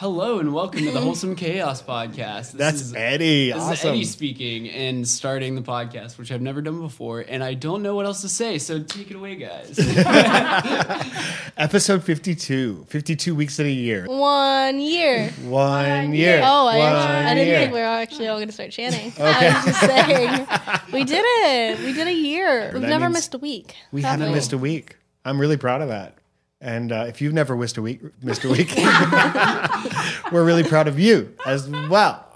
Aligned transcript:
Hello 0.00 0.38
and 0.38 0.54
welcome 0.54 0.82
to 0.82 0.92
the 0.92 1.00
Wholesome 1.02 1.36
Chaos 1.36 1.82
Podcast. 1.82 2.52
This 2.52 2.52
That's 2.52 2.80
is, 2.80 2.94
Eddie. 2.94 3.52
This 3.52 3.56
awesome. 3.60 3.72
is 3.74 3.84
Eddie 3.84 4.04
speaking 4.06 4.66
and 4.70 5.06
starting 5.06 5.56
the 5.56 5.60
podcast, 5.60 6.16
which 6.16 6.32
I've 6.32 6.40
never 6.40 6.62
done 6.62 6.80
before, 6.80 7.20
and 7.20 7.44
I 7.44 7.52
don't 7.52 7.82
know 7.82 7.94
what 7.94 8.06
else 8.06 8.22
to 8.22 8.30
say. 8.30 8.56
So 8.56 8.82
take 8.82 9.10
it 9.10 9.16
away, 9.16 9.36
guys. 9.36 9.78
Episode 11.58 12.02
52. 12.02 12.86
52 12.88 13.34
weeks 13.34 13.58
in 13.58 13.66
a 13.66 13.68
year. 13.68 14.06
One 14.06 14.80
year. 14.80 15.28
One 15.44 16.14
year. 16.14 16.40
Oh, 16.42 16.66
I, 16.66 16.78
One 16.78 16.92
actually, 16.94 17.16
I 17.26 17.34
didn't 17.34 17.48
year. 17.48 17.58
think 17.58 17.72
we 17.74 17.80
were 17.80 17.84
actually 17.84 18.28
all 18.28 18.38
going 18.38 18.48
to 18.48 18.54
start 18.54 18.70
chanting. 18.70 19.12
I 19.22 19.52
was 19.52 19.64
just 19.66 19.80
saying. 19.80 20.46
We 20.94 21.04
did 21.04 21.22
it. 21.26 21.78
We 21.80 21.92
did 21.92 22.06
a 22.06 22.14
year. 22.14 22.70
We've 22.72 22.80
That 22.80 22.88
never 22.88 23.10
missed 23.10 23.34
a 23.34 23.38
week. 23.38 23.74
We 23.92 24.00
have 24.00 24.12
haven't 24.12 24.28
we? 24.28 24.34
missed 24.36 24.54
a 24.54 24.58
week. 24.58 24.96
I'm 25.26 25.38
really 25.38 25.58
proud 25.58 25.82
of 25.82 25.88
that. 25.88 26.14
And 26.60 26.92
uh, 26.92 27.04
if 27.08 27.22
you've 27.22 27.32
never 27.32 27.56
missed 27.56 27.78
a 27.78 27.82
week, 27.82 28.00
missed 28.22 28.44
a 28.44 28.48
week, 28.50 28.74
we're 30.32 30.44
really 30.44 30.62
proud 30.64 30.88
of 30.88 30.98
you 30.98 31.34
as 31.46 31.68
well. 31.68 32.26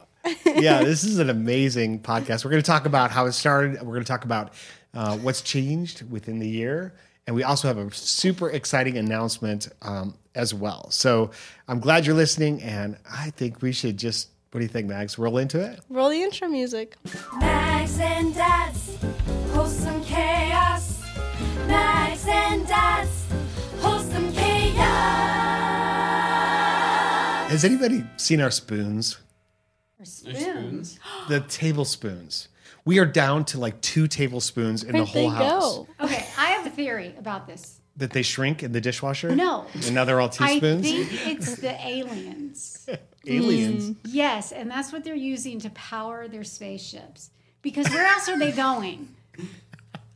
Yeah, 0.47 0.83
this 0.83 1.05
is 1.05 1.19
an 1.19 1.28
amazing 1.28 2.00
podcast. 2.00 2.44
We're 2.44 2.50
going 2.50 2.62
to 2.62 2.66
talk 2.66 2.86
about 2.86 3.11
how 3.11 3.27
it 3.27 3.33
started. 3.33 3.75
We're 3.83 3.92
going 3.92 4.05
to 4.05 4.08
talk 4.08 4.25
about 4.25 4.55
uh, 4.94 5.19
what's 5.19 5.42
changed 5.42 6.11
within 6.11 6.39
the 6.39 6.48
year, 6.48 6.94
and 7.27 7.36
we 7.36 7.42
also 7.42 7.69
have 7.69 7.77
a 7.77 7.92
super 7.92 8.48
exciting 8.50 8.97
announcement 8.97 9.69
um, 9.83 10.14
as 10.34 10.55
well. 10.55 10.91
So 10.91 11.31
I'm 11.69 11.81
glad 11.81 12.06
you're 12.06 12.14
listening, 12.14 12.62
and 12.62 12.97
I 13.11 13.31
think 13.31 13.61
we 13.61 13.72
should 13.72 13.98
just. 13.98 14.31
What 14.53 14.61
do 14.61 14.64
you 14.66 14.70
think, 14.70 14.86
Max? 14.86 15.19
Roll 15.19 15.38
into 15.38 15.61
it. 15.61 15.81
Roll 15.91 16.11
the 16.11 16.22
intro 16.22 16.47
music. 16.47 16.97
Max 17.41 17.98
and 17.98 18.33
Dad's 18.33 18.97
wholesome 19.50 20.03
chaos. 20.05 21.03
Max 21.66 22.25
and 22.28 22.64
Dad's 22.69 23.23
Has 27.55 27.64
anybody 27.64 28.05
seen 28.16 28.41
our 28.41 28.50
spoons? 28.50 29.19
Our 30.00 30.05
spoons. 30.05 30.98
The 31.28 31.38
tablespoons. 31.38 32.48
We 32.84 32.98
are 32.98 33.06
down 33.06 33.44
to 33.47 33.60
like 33.60 33.80
two 33.80 34.08
tablespoons 34.08 34.83
in 34.83 34.92
Where'd 34.92 35.06
the 35.06 35.10
whole 35.12 35.30
they 35.30 35.36
house. 35.36 35.62
go? 35.77 35.88
Okay, 36.00 36.27
I 36.36 36.47
have 36.47 36.66
a 36.66 36.70
theory 36.70 37.14
about 37.16 37.47
this. 37.47 37.80
That 37.97 38.10
they 38.10 38.22
shrink 38.22 38.64
in 38.64 38.72
the 38.72 38.80
dishwasher? 38.80 39.36
No. 39.36 39.66
And 39.72 39.94
now 39.94 40.05
they're 40.05 40.20
all 40.20 40.28
teaspoons? 40.28 40.84
I 40.84 40.91
teaspoons? 40.91 41.20
think 41.20 41.38
it's 41.38 41.55
the 41.55 41.86
aliens. 41.86 42.88
Aliens. 43.28 43.91
Mm. 43.91 43.97
Yes, 44.06 44.50
and 44.50 44.69
that's 44.69 44.92
what 44.92 45.05
they're 45.05 45.14
using 45.14 45.60
to 45.60 45.70
power 45.70 46.27
their 46.27 46.42
spaceships. 46.42 47.30
Because 47.62 47.88
where 47.88 48.05
else 48.05 48.28
are 48.28 48.36
they 48.38 48.50
going? 48.50 49.14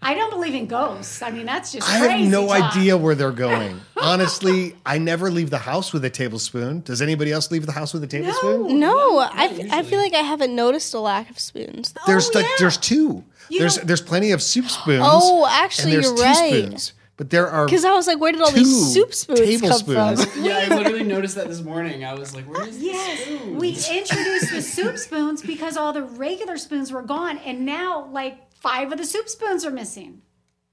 I 0.01 0.15
don't 0.15 0.31
believe 0.31 0.55
in 0.55 0.67
ghosts. 0.67 1.23
I 1.23 1.31
mean, 1.31 1.45
that's 1.47 1.73
just 1.73 1.89
I 1.91 1.99
crazy 1.99 2.23
have 2.23 2.31
no 2.31 2.47
talk. 2.47 2.77
idea 2.77 2.97
where 2.97 3.15
they're 3.17 3.33
going. 3.49 3.81
Honestly, 4.01 4.77
I 4.87 4.99
never 4.99 5.31
leave 5.31 5.51
the 5.51 5.59
house 5.59 5.93
with 5.93 6.05
a 6.05 6.11
tablespoon. 6.11 6.81
Does 6.83 7.03
anybody 7.03 7.33
else 7.33 7.51
leave 7.51 7.67
the 7.67 7.73
house 7.73 7.93
with 7.93 8.05
a 8.05 8.07
tablespoon? 8.07 8.79
No, 8.79 9.19
I, 9.19 9.47
f- 9.47 9.73
I 9.73 9.83
feel 9.83 9.99
like 9.99 10.15
I 10.15 10.19
haven't 10.23 10.55
noticed 10.55 10.95
a 10.95 11.01
lack 11.01 11.29
of 11.31 11.39
spoons. 11.41 11.93
Oh, 11.99 12.03
there's 12.07 12.29
Oh, 12.29 12.33
like 12.39 12.45
yeah. 12.47 12.53
there's 12.61 12.77
two. 12.77 13.25
You 13.51 13.59
there's 13.61 13.77
there's 13.79 14.01
plenty 14.03 14.31
of 14.31 14.41
soup 14.43 14.69
spoons. 14.71 15.03
Oh, 15.05 15.47
actually, 15.51 15.95
and 15.95 16.05
there's 16.05 16.07
you're 16.17 16.25
right. 16.25 16.51
teaspoons. 16.53 16.93
But 17.17 17.31
there 17.31 17.49
are 17.51 17.65
Because 17.65 17.85
I 17.85 17.95
was 17.95 18.07
like, 18.07 18.21
where 18.21 18.31
did 18.31 18.41
all 18.41 18.53
these 18.53 18.95
soup 18.95 19.13
spoons 19.13 19.41
tablespoons. 19.41 20.25
come 20.25 20.33
from? 20.35 20.43
Yeah, 20.45 20.69
I 20.71 20.77
literally 20.77 21.03
noticed 21.03 21.35
that 21.35 21.49
this 21.49 21.61
morning. 21.63 22.05
I 22.05 22.15
was 22.15 22.33
like, 22.37 22.45
"Where 22.49 22.63
is 22.69 22.77
this 22.79 22.85
Yes, 22.85 23.21
spoon?" 23.25 23.57
we 23.59 23.71
introduced 23.71 24.53
the 24.53 24.63
soup 24.63 24.97
spoons 24.99 25.43
because 25.43 25.77
all 25.77 25.93
the 25.93 26.05
regular 26.05 26.57
spoons 26.57 26.93
were 26.93 27.03
gone, 27.03 27.39
and 27.39 27.67
now 27.67 28.07
like 28.13 28.39
five 28.61 28.93
of 28.93 28.99
the 28.99 29.05
soup 29.05 29.29
spoons 29.29 29.65
are 29.65 29.71
missing. 29.71 30.23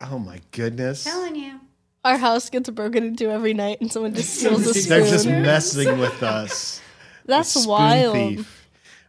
Oh 0.01 0.19
my 0.19 0.41
goodness. 0.51 1.03
telling 1.03 1.35
you. 1.35 1.59
Our 2.03 2.17
house 2.17 2.49
gets 2.49 2.69
broken 2.69 3.03
into 3.03 3.31
every 3.31 3.53
night 3.53 3.81
and 3.81 3.91
someone 3.91 4.13
just 4.13 4.35
steals 4.35 4.61
a 4.67 4.73
They're 4.89 4.99
just 5.07 5.23
spoon. 5.23 5.41
messing 5.41 5.97
with 5.97 6.21
us. 6.21 6.81
That's 7.25 7.49
spoon 7.49 7.67
wild. 7.67 8.13
thief. 8.13 8.61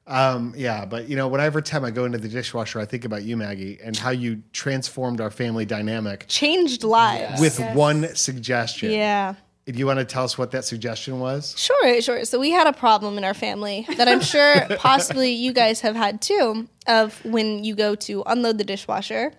Um, 0.06 0.54
yeah, 0.56 0.84
but 0.86 1.08
you 1.08 1.16
know, 1.16 1.26
whenever 1.28 1.60
time 1.60 1.84
I 1.84 1.90
go 1.90 2.04
into 2.04 2.18
the 2.18 2.28
dishwasher, 2.28 2.78
I 2.78 2.84
think 2.84 3.04
about 3.04 3.24
you, 3.24 3.36
Maggie, 3.36 3.78
and 3.82 3.96
how 3.96 4.10
you 4.10 4.42
transformed 4.52 5.20
our 5.20 5.30
family 5.32 5.66
dynamic 5.66 6.26
Changed 6.28 6.84
lives. 6.84 7.40
with 7.40 7.58
Yes. 7.58 7.76
one 7.76 8.14
suggestion. 8.14 8.92
Yeah. 8.92 9.34
Do 9.66 9.76
you 9.76 9.86
want 9.86 9.98
to 9.98 10.04
tell 10.04 10.22
us 10.22 10.38
what 10.38 10.52
that 10.52 10.64
suggestion 10.64 11.18
was? 11.18 11.58
Sure, 11.58 12.00
sure. 12.00 12.24
So 12.24 12.38
we 12.38 12.52
had 12.52 12.68
a 12.68 12.72
problem 12.72 13.18
in 13.18 13.24
our 13.24 13.34
family 13.34 13.84
that 13.96 14.06
I'm 14.06 14.20
sure 14.20 14.54
possibly 14.78 15.32
you 15.32 15.52
guys 15.52 15.80
have 15.80 15.96
had 15.96 16.22
too 16.22 16.68
of 16.86 17.22
when 17.24 17.64
you 17.64 17.74
go 17.74 17.96
to 17.96 18.22
unload 18.26 18.58
the 18.58 18.64
dishwasher 18.64 19.32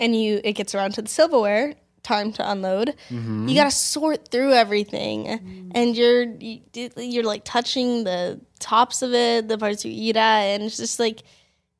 and 0.00 0.20
you 0.20 0.40
it 0.42 0.54
gets 0.54 0.74
around 0.74 0.94
to 0.94 1.02
the 1.02 1.08
silverware, 1.08 1.74
time 2.02 2.32
to 2.32 2.50
unload. 2.50 2.96
Mm-hmm. 3.10 3.46
You 3.46 3.54
got 3.54 3.64
to 3.64 3.70
sort 3.70 4.28
through 4.28 4.54
everything 4.54 5.26
mm. 5.26 5.72
and 5.72 5.96
you're 5.96 6.24
you, 6.24 6.60
you're 6.96 7.22
like 7.22 7.44
touching 7.44 8.02
the 8.02 8.40
tops 8.58 9.02
of 9.02 9.14
it, 9.14 9.46
the 9.46 9.56
parts 9.56 9.84
you 9.84 9.92
eat 9.94 10.16
at 10.16 10.40
and 10.40 10.64
it's 10.64 10.78
just 10.78 10.98
like 10.98 11.22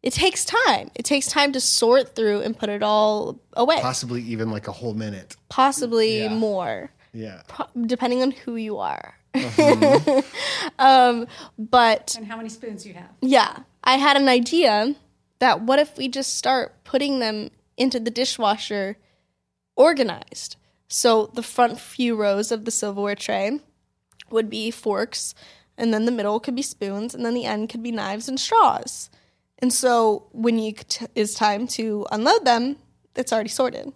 it 0.01 0.13
takes 0.13 0.45
time. 0.45 0.93
It 0.95 1.05
takes 1.05 1.27
time 1.27 1.53
to 1.53 1.61
sort 1.61 2.15
through 2.15 2.43
and 2.43 2.57
put 2.57 2.69
it 2.69 2.85
all 2.85 3.41
away. 3.55 3.81
Possibly 3.81 4.23
even 4.23 4.51
like 4.51 4.69
a 4.69 4.73
whole 4.73 4.95
minute. 4.95 5.35
Possibly 5.49 6.23
Yeah. 6.25 6.35
more 6.35 6.93
Yeah. 7.15 7.41
pro- 7.49 7.69
depending 7.87 8.21
on 8.23 8.33
who 8.33 8.57
you 8.57 8.77
are. 8.79 9.15
Uh-huh. 9.35 10.23
um, 10.79 11.27
but 11.59 12.15
And 12.17 12.27
how 12.27 12.37
many 12.37 12.49
spoons 12.49 12.85
you 12.87 12.95
have? 12.95 13.11
yeah, 13.23 13.61
I 13.83 13.97
had 13.97 14.17
an 14.17 14.29
idea 14.29 14.95
that 15.39 15.63
what 15.63 15.79
if 15.79 15.97
we 15.97 16.09
just 16.09 16.37
start 16.37 16.85
putting 16.85 17.19
them 17.21 17.51
into 17.77 17.99
the 17.99 18.11
dishwasher 18.11 18.97
organized? 19.77 20.57
So 20.89 21.27
the 21.35 21.43
front 21.43 21.81
few 21.81 22.15
rows 22.17 22.53
of 22.53 22.65
the 22.65 22.71
silverware 22.71 23.15
tray 23.17 23.61
would 24.31 24.49
be 24.51 24.71
forks, 24.71 25.35
and 25.77 25.93
then 25.93 26.05
the 26.05 26.13
middle 26.13 26.39
could 26.41 26.55
be 26.55 26.63
spoons, 26.63 27.15
and 27.15 27.25
then 27.25 27.35
the 27.35 27.45
end 27.45 27.69
could 27.69 27.83
be 27.83 27.91
knives 27.93 28.29
and 28.29 28.39
straws. 28.39 29.11
And 29.59 29.73
so 29.73 30.29
when 30.33 30.59
you 30.59 30.73
t- 30.73 31.07
is 31.15 31.35
time 31.35 31.67
to 31.69 32.07
unload 32.13 32.45
them, 32.45 32.77
it's 33.17 33.33
already 33.33 33.49
sorted. 33.49 33.93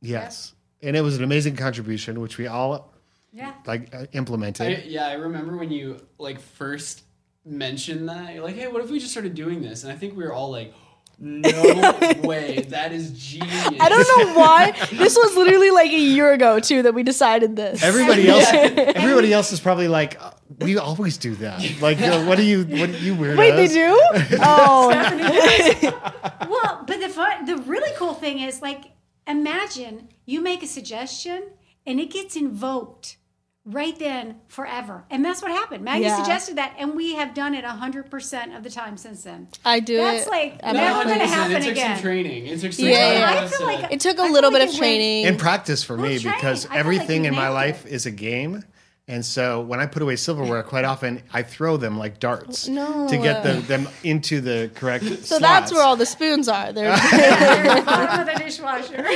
Yes. 0.00 0.54
And 0.82 0.96
it 0.96 1.00
was 1.00 1.16
an 1.16 1.24
amazing 1.24 1.56
contribution, 1.56 2.20
which 2.20 2.38
we 2.38 2.46
all 2.46 2.92
Yeah. 3.32 3.52
like 3.66 3.94
uh, 3.94 4.06
implemented. 4.12 4.66
I, 4.66 4.82
yeah, 4.86 5.06
I 5.08 5.14
remember 5.14 5.56
when 5.56 5.70
you 5.70 6.00
like 6.18 6.40
first 6.40 7.02
mentioned 7.44 8.08
that. 8.08 8.34
You're 8.34 8.44
like, 8.44 8.54
"Hey, 8.56 8.68
what 8.68 8.82
if 8.84 8.90
we 8.90 8.98
just 8.98 9.10
started 9.12 9.34
doing 9.34 9.60
this?" 9.62 9.82
And 9.84 9.92
I 9.92 9.96
think 9.96 10.16
we 10.16 10.22
were 10.24 10.32
all 10.32 10.50
like, 10.50 10.72
"No 11.18 11.50
way, 12.22 12.60
that 12.68 12.92
is 12.92 13.10
genius." 13.18 13.74
I 13.80 13.88
don't 13.88 14.06
know 14.26 14.34
why. 14.38 14.72
this 14.92 15.16
was 15.16 15.36
literally 15.36 15.70
like 15.70 15.90
a 15.90 15.98
year 15.98 16.32
ago 16.32 16.60
too 16.60 16.82
that 16.82 16.94
we 16.94 17.02
decided 17.02 17.56
this. 17.56 17.82
everybody 17.82 18.28
else, 18.28 18.46
everybody 18.52 19.32
else 19.32 19.50
is 19.52 19.60
probably 19.60 19.88
like, 19.88 20.22
uh, 20.22 20.30
we 20.60 20.78
always 20.78 21.16
do 21.18 21.34
that. 21.36 21.60
Like, 21.80 22.00
uh, 22.00 22.24
what 22.24 22.36
do 22.38 22.44
you, 22.44 22.60
what 22.64 22.90
do 22.92 22.98
you 22.98 23.14
weirdos? 23.14 23.36
Wait, 23.38 23.52
they 23.56 23.68
do? 23.68 24.00
Oh, 24.40 24.90
Well, 26.48 26.84
but 26.86 27.00
the 27.00 27.08
fun, 27.08 27.44
the 27.44 27.56
really 27.58 27.90
cool 27.96 28.14
thing 28.14 28.40
is 28.40 28.62
like 28.62 28.82
imagine 29.28 30.08
you 30.26 30.40
make 30.40 30.62
a 30.62 30.66
suggestion 30.66 31.42
and 31.86 32.00
it 32.00 32.10
gets 32.10 32.34
invoked 32.36 33.16
right 33.64 33.98
then 33.98 34.36
forever. 34.48 35.04
And 35.10 35.22
that's 35.22 35.42
what 35.42 35.50
happened. 35.50 35.84
Maggie 35.84 36.04
Yeah. 36.04 36.16
suggested 36.16 36.56
that 36.56 36.74
and 36.78 36.94
we 36.96 37.14
have 37.16 37.34
done 37.34 37.54
it 37.54 37.64
100% 37.66 38.56
of 38.56 38.62
the 38.62 38.70
time 38.70 38.96
since 38.96 39.22
then. 39.24 39.48
I 39.64 39.80
do 39.80 39.98
That's 39.98 40.26
it. 40.26 40.30
like 40.30 40.56
at 40.62 40.72
never 40.74 41.04
gonna 41.04 41.26
house. 41.26 41.30
happen 41.34 41.56
It 41.56 41.62
took 41.62 41.72
again. 41.72 41.96
some 41.96 42.02
training. 42.02 42.46
It 42.46 42.60
took 42.60 42.72
some 42.72 42.86
Yeah, 42.86 42.96
time. 43.26 43.34
yeah. 43.36 43.42
I 43.42 43.46
feel 43.48 43.66
like 43.66 43.92
It 43.92 44.00
took 44.00 44.16
a 44.18 44.22
I 44.22 44.24
feel 44.24 44.32
little 44.32 44.50
like 44.52 44.60
bit 44.60 44.68
of 44.68 44.68
it 44.68 44.72
went- 44.72 44.78
training. 44.78 45.24
in 45.26 45.36
practice 45.36 45.82
for 45.84 45.96
me 45.98 46.18
Well, 46.18 46.34
because 46.34 46.64
I 46.64 46.68
feel 46.68 46.70
like 46.70 46.78
everything 46.80 47.24
in 47.26 47.34
my 47.34 47.50
life 47.50 47.84
it. 47.84 47.92
is 47.92 48.06
a 48.06 48.10
game. 48.10 48.64
And 49.10 49.24
so 49.24 49.62
when 49.62 49.80
I 49.80 49.86
put 49.86 50.02
away 50.02 50.16
silverware, 50.16 50.62
quite 50.62 50.84
often 50.84 51.22
I 51.32 51.42
throw 51.42 51.78
them 51.78 51.96
like 51.96 52.20
darts 52.20 52.68
No. 52.68 53.08
to 53.08 53.16
get 53.16 53.42
them, 53.42 53.62
them 53.62 53.88
into 54.04 54.42
the 54.42 54.70
correct 54.74 55.24
so 55.24 55.38
that's 55.38 55.72
where 55.72 55.82
all 55.82 55.96
the 55.96 56.04
spoons 56.04 56.46
are. 56.46 56.72
They're 56.74 56.94
bottom 57.86 58.20
of 58.20 58.26
the 58.26 58.34
dishwasher. 58.44 59.06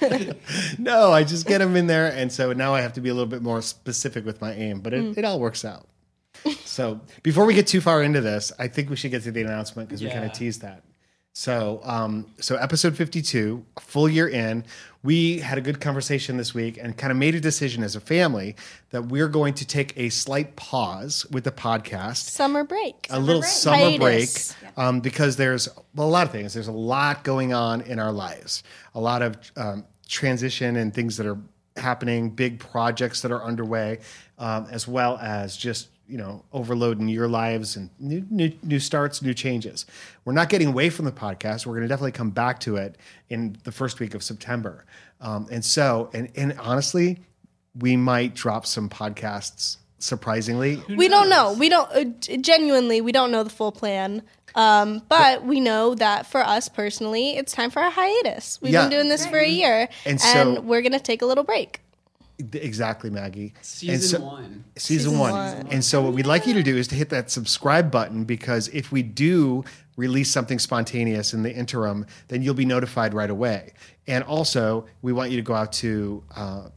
No, 0.78 1.12
I 1.12 1.24
just 1.24 1.46
get 1.46 1.58
them 1.58 1.76
in 1.76 1.86
there. 1.88 2.06
And 2.12 2.32
so 2.32 2.52
now 2.52 2.74
I 2.74 2.80
have 2.80 2.92
to 2.94 3.00
be 3.00 3.08
a 3.08 3.14
little 3.14 3.28
bit 3.28 3.42
more 3.42 3.60
specific 3.60 4.24
with 4.24 4.40
my 4.40 4.52
aim, 4.54 4.80
but 4.80 4.92
it, 4.94 5.00
Mm. 5.02 5.18
it 5.18 5.24
all 5.24 5.40
works 5.40 5.64
out. 5.64 5.86
So 6.64 7.00
before 7.22 7.44
we 7.44 7.54
get 7.54 7.66
too 7.66 7.80
far 7.80 8.02
into 8.02 8.20
this, 8.20 8.52
I 8.58 8.68
think 8.68 8.88
we 8.88 8.96
should 8.96 9.10
get 9.10 9.22
to 9.24 9.32
the 9.32 9.42
announcement 9.42 9.88
because 9.88 10.02
we 10.02 10.08
kind 10.10 10.24
of 10.24 10.32
teased 10.32 10.62
that. 10.62 10.82
So, 11.32 11.80
um, 11.84 12.26
so 12.40 12.56
episode 12.56 12.96
52, 12.96 13.64
a 13.76 13.80
full 13.80 14.08
year 14.08 14.28
in, 14.28 14.64
we 15.02 15.38
had 15.38 15.58
a 15.58 15.60
good 15.60 15.80
conversation 15.80 16.36
this 16.36 16.52
week 16.52 16.76
and 16.76 16.96
kind 16.96 17.10
of 17.10 17.16
made 17.16 17.34
a 17.34 17.40
decision 17.40 17.84
as 17.84 17.94
a 17.94 18.00
family 18.00 18.56
that 18.90 19.06
we're 19.06 19.28
going 19.28 19.54
to 19.54 19.66
take 19.66 19.96
a 19.96 20.08
slight 20.10 20.56
pause 20.56 21.24
with 21.30 21.44
the 21.44 21.52
podcast 21.52 22.28
Summer 22.28 22.64
break. 22.64 23.06
a 23.10 23.18
little 23.18 23.42
break. 23.42 23.50
summer 23.50 23.76
Hiatus. 23.76 24.54
break 24.54 24.76
um, 24.76 25.00
because 25.00 25.36
there's 25.36 25.68
well, 25.94 26.08
a 26.08 26.10
lot 26.10 26.26
of 26.26 26.32
things. 26.32 26.52
There's 26.52 26.68
a 26.68 26.72
lot 26.72 27.22
going 27.22 27.52
on 27.54 27.80
in 27.82 27.98
our 27.98 28.12
lives, 28.12 28.62
a 28.94 29.00
lot 29.00 29.22
of 29.22 29.36
um, 29.56 29.84
transition 30.08 30.76
and 30.76 30.92
things 30.92 31.16
that 31.16 31.26
are 31.26 31.38
happening, 31.76 32.30
big 32.30 32.58
projects 32.58 33.22
that 33.22 33.30
are 33.30 33.42
underway, 33.42 34.00
um, 34.38 34.66
as 34.70 34.86
well 34.86 35.16
as 35.18 35.56
just 35.56 35.88
you 36.10 36.18
know 36.18 36.44
overloading 36.52 37.08
your 37.08 37.28
lives 37.28 37.76
and 37.76 37.90
new, 37.98 38.26
new 38.30 38.52
new 38.62 38.78
starts, 38.80 39.22
new 39.22 39.34
changes. 39.34 39.86
We're 40.24 40.32
not 40.32 40.48
getting 40.48 40.68
away 40.68 40.90
from 40.90 41.04
the 41.04 41.12
podcast. 41.12 41.64
We're 41.66 41.74
going 41.74 41.82
to 41.82 41.88
definitely 41.88 42.12
come 42.12 42.30
back 42.30 42.60
to 42.60 42.76
it 42.76 42.96
in 43.28 43.56
the 43.64 43.72
first 43.72 44.00
week 44.00 44.14
of 44.14 44.22
September, 44.22 44.84
um, 45.20 45.46
and 45.50 45.64
so 45.64 46.10
and 46.12 46.30
and 46.36 46.56
honestly, 46.58 47.20
we 47.78 47.96
might 47.96 48.34
drop 48.34 48.66
some 48.66 48.88
podcasts. 48.88 49.76
Surprisingly, 49.98 50.82
we 50.96 51.08
don't 51.08 51.28
know. 51.28 51.52
We 51.52 51.68
don't 51.68 51.90
uh, 51.94 52.04
genuinely. 52.38 53.00
We 53.02 53.12
don't 53.12 53.30
know 53.30 53.42
the 53.44 53.50
full 53.50 53.70
plan. 53.72 54.22
Um, 54.56 55.02
but 55.08 55.44
we 55.44 55.60
know 55.60 55.94
that 55.94 56.26
for 56.26 56.40
us 56.40 56.68
personally, 56.68 57.36
it's 57.36 57.52
time 57.52 57.70
for 57.70 57.80
a 57.82 57.90
hiatus. 57.90 58.58
We've 58.60 58.72
Yeah. 58.72 58.82
been 58.82 58.90
doing 58.90 59.08
this 59.08 59.24
for 59.24 59.38
a 59.38 59.46
year, 59.48 59.88
And 60.04 60.20
and, 60.24 60.56
so- 60.56 60.60
we're 60.62 60.82
gonna 60.82 60.98
take 60.98 61.22
a 61.22 61.26
little 61.26 61.44
break. 61.44 61.80
Exactly, 62.52 63.10
Maggie. 63.10 63.54
Season 63.62 63.94
And 63.94 64.02
so- 64.02 64.20
one. 64.20 64.64
season, 64.76 65.04
Season 65.04 65.18
one. 65.18 65.32
one. 65.32 65.66
And 65.70 65.84
so 65.84 66.02
what 66.02 66.12
we'd 66.14 66.26
like 66.26 66.46
you 66.46 66.54
to 66.54 66.62
do 66.62 66.76
is 66.76 66.88
to 66.88 66.94
hit 66.94 67.08
that 67.10 67.30
subscribe 67.30 67.90
button 67.90 68.24
because 68.24 68.68
if 68.68 68.90
we 68.92 69.02
do 69.02 69.64
release 69.96 70.30
something 70.30 70.58
spontaneous 70.58 71.34
in 71.34 71.42
the 71.42 71.52
interim, 71.54 72.06
then 72.28 72.42
you'll 72.42 72.54
be 72.54 72.64
notified 72.64 73.12
right 73.14 73.30
away. 73.30 73.72
And 74.06 74.24
also, 74.24 74.86
we 75.02 75.12
want 75.12 75.30
you 75.30 75.36
to 75.36 75.42
go 75.42 75.54
out 75.54 75.72
to 75.74 76.22
uh, 76.34 76.68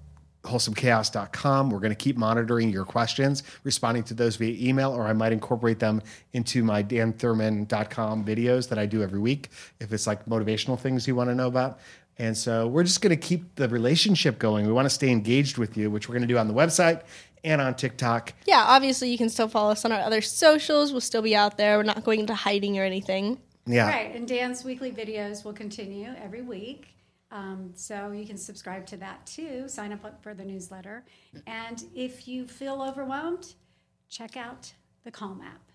wholesomechaos.com. 0.43 1.69
We're 1.69 1.79
going 1.79 1.91
to 1.91 1.95
keep 1.95 2.17
monitoring 2.17 2.69
your 2.69 2.85
questions, 2.85 3.43
responding 3.63 4.03
to 4.03 4.13
those 4.13 4.35
via 4.35 4.67
email, 4.69 4.91
or 4.91 5.03
I 5.07 5.13
might 5.13 5.31
incorporate 5.31 5.79
them 5.79 6.01
into 6.33 6.63
my 6.63 6.83
danthurman.com 6.83 8.25
videos 8.25 8.67
that 8.69 8.77
I 8.77 8.85
do 8.85 9.01
every 9.03 9.19
week 9.19 9.49
if 9.79 9.93
it's 9.93 10.05
like 10.07 10.25
motivational 10.25 10.77
things 10.79 11.07
you 11.07 11.15
want 11.15 11.29
to 11.29 11.35
know 11.35 11.47
about. 11.47 11.79
And 12.19 12.37
so 12.37 12.67
we're 12.67 12.83
just 12.83 13.01
going 13.01 13.09
to 13.09 13.21
keep 13.21 13.55
the 13.55 13.67
relationship 13.69 14.37
going. 14.39 14.67
We 14.67 14.73
want 14.73 14.85
to 14.85 14.89
stay 14.89 15.09
engaged 15.09 15.57
with 15.57 15.75
you, 15.75 15.89
which 15.89 16.07
we're 16.07 16.13
going 16.13 16.27
to 16.27 16.33
do 16.33 16.37
on 16.37 16.47
the 16.47 16.53
website 16.53 17.03
and 17.43 17.59
on 17.59 17.75
TikTok. 17.75 18.33
Yeah, 18.45 18.63
obviously 18.67 19.09
you 19.09 19.17
can 19.17 19.29
still 19.29 19.47
follow 19.47 19.71
us 19.71 19.83
on 19.83 19.91
our 19.91 19.99
other 19.99 20.21
socials. 20.21 20.91
We'll 20.91 21.01
still 21.01 21.21
be 21.21 21.35
out 21.35 21.57
there. 21.57 21.77
We're 21.77 21.83
not 21.83 22.03
going 22.03 22.19
into 22.19 22.35
hiding 22.35 22.77
or 22.77 22.83
anything. 22.83 23.39
Yeah. 23.65 23.87
Right, 23.87 24.15
and 24.15 24.27
Dan's 24.27 24.63
weekly 24.63 24.91
videos 24.91 25.43
will 25.43 25.53
continue 25.53 26.13
every 26.21 26.41
week. 26.41 26.89
Um, 27.31 27.71
so 27.75 28.11
you 28.11 28.27
can 28.27 28.37
subscribe 28.37 28.85
to 28.87 28.97
that 28.97 29.25
too. 29.25 29.67
Sign 29.67 29.91
up 29.91 30.21
for 30.21 30.33
the 30.33 30.43
newsletter. 30.43 31.03
And 31.47 31.83
if 31.95 32.27
you 32.27 32.45
feel 32.45 32.81
overwhelmed, 32.81 33.55
check 34.07 34.37
out 34.37 34.71
the 35.03 35.11
Calm 35.11 35.41
app. 35.41 35.72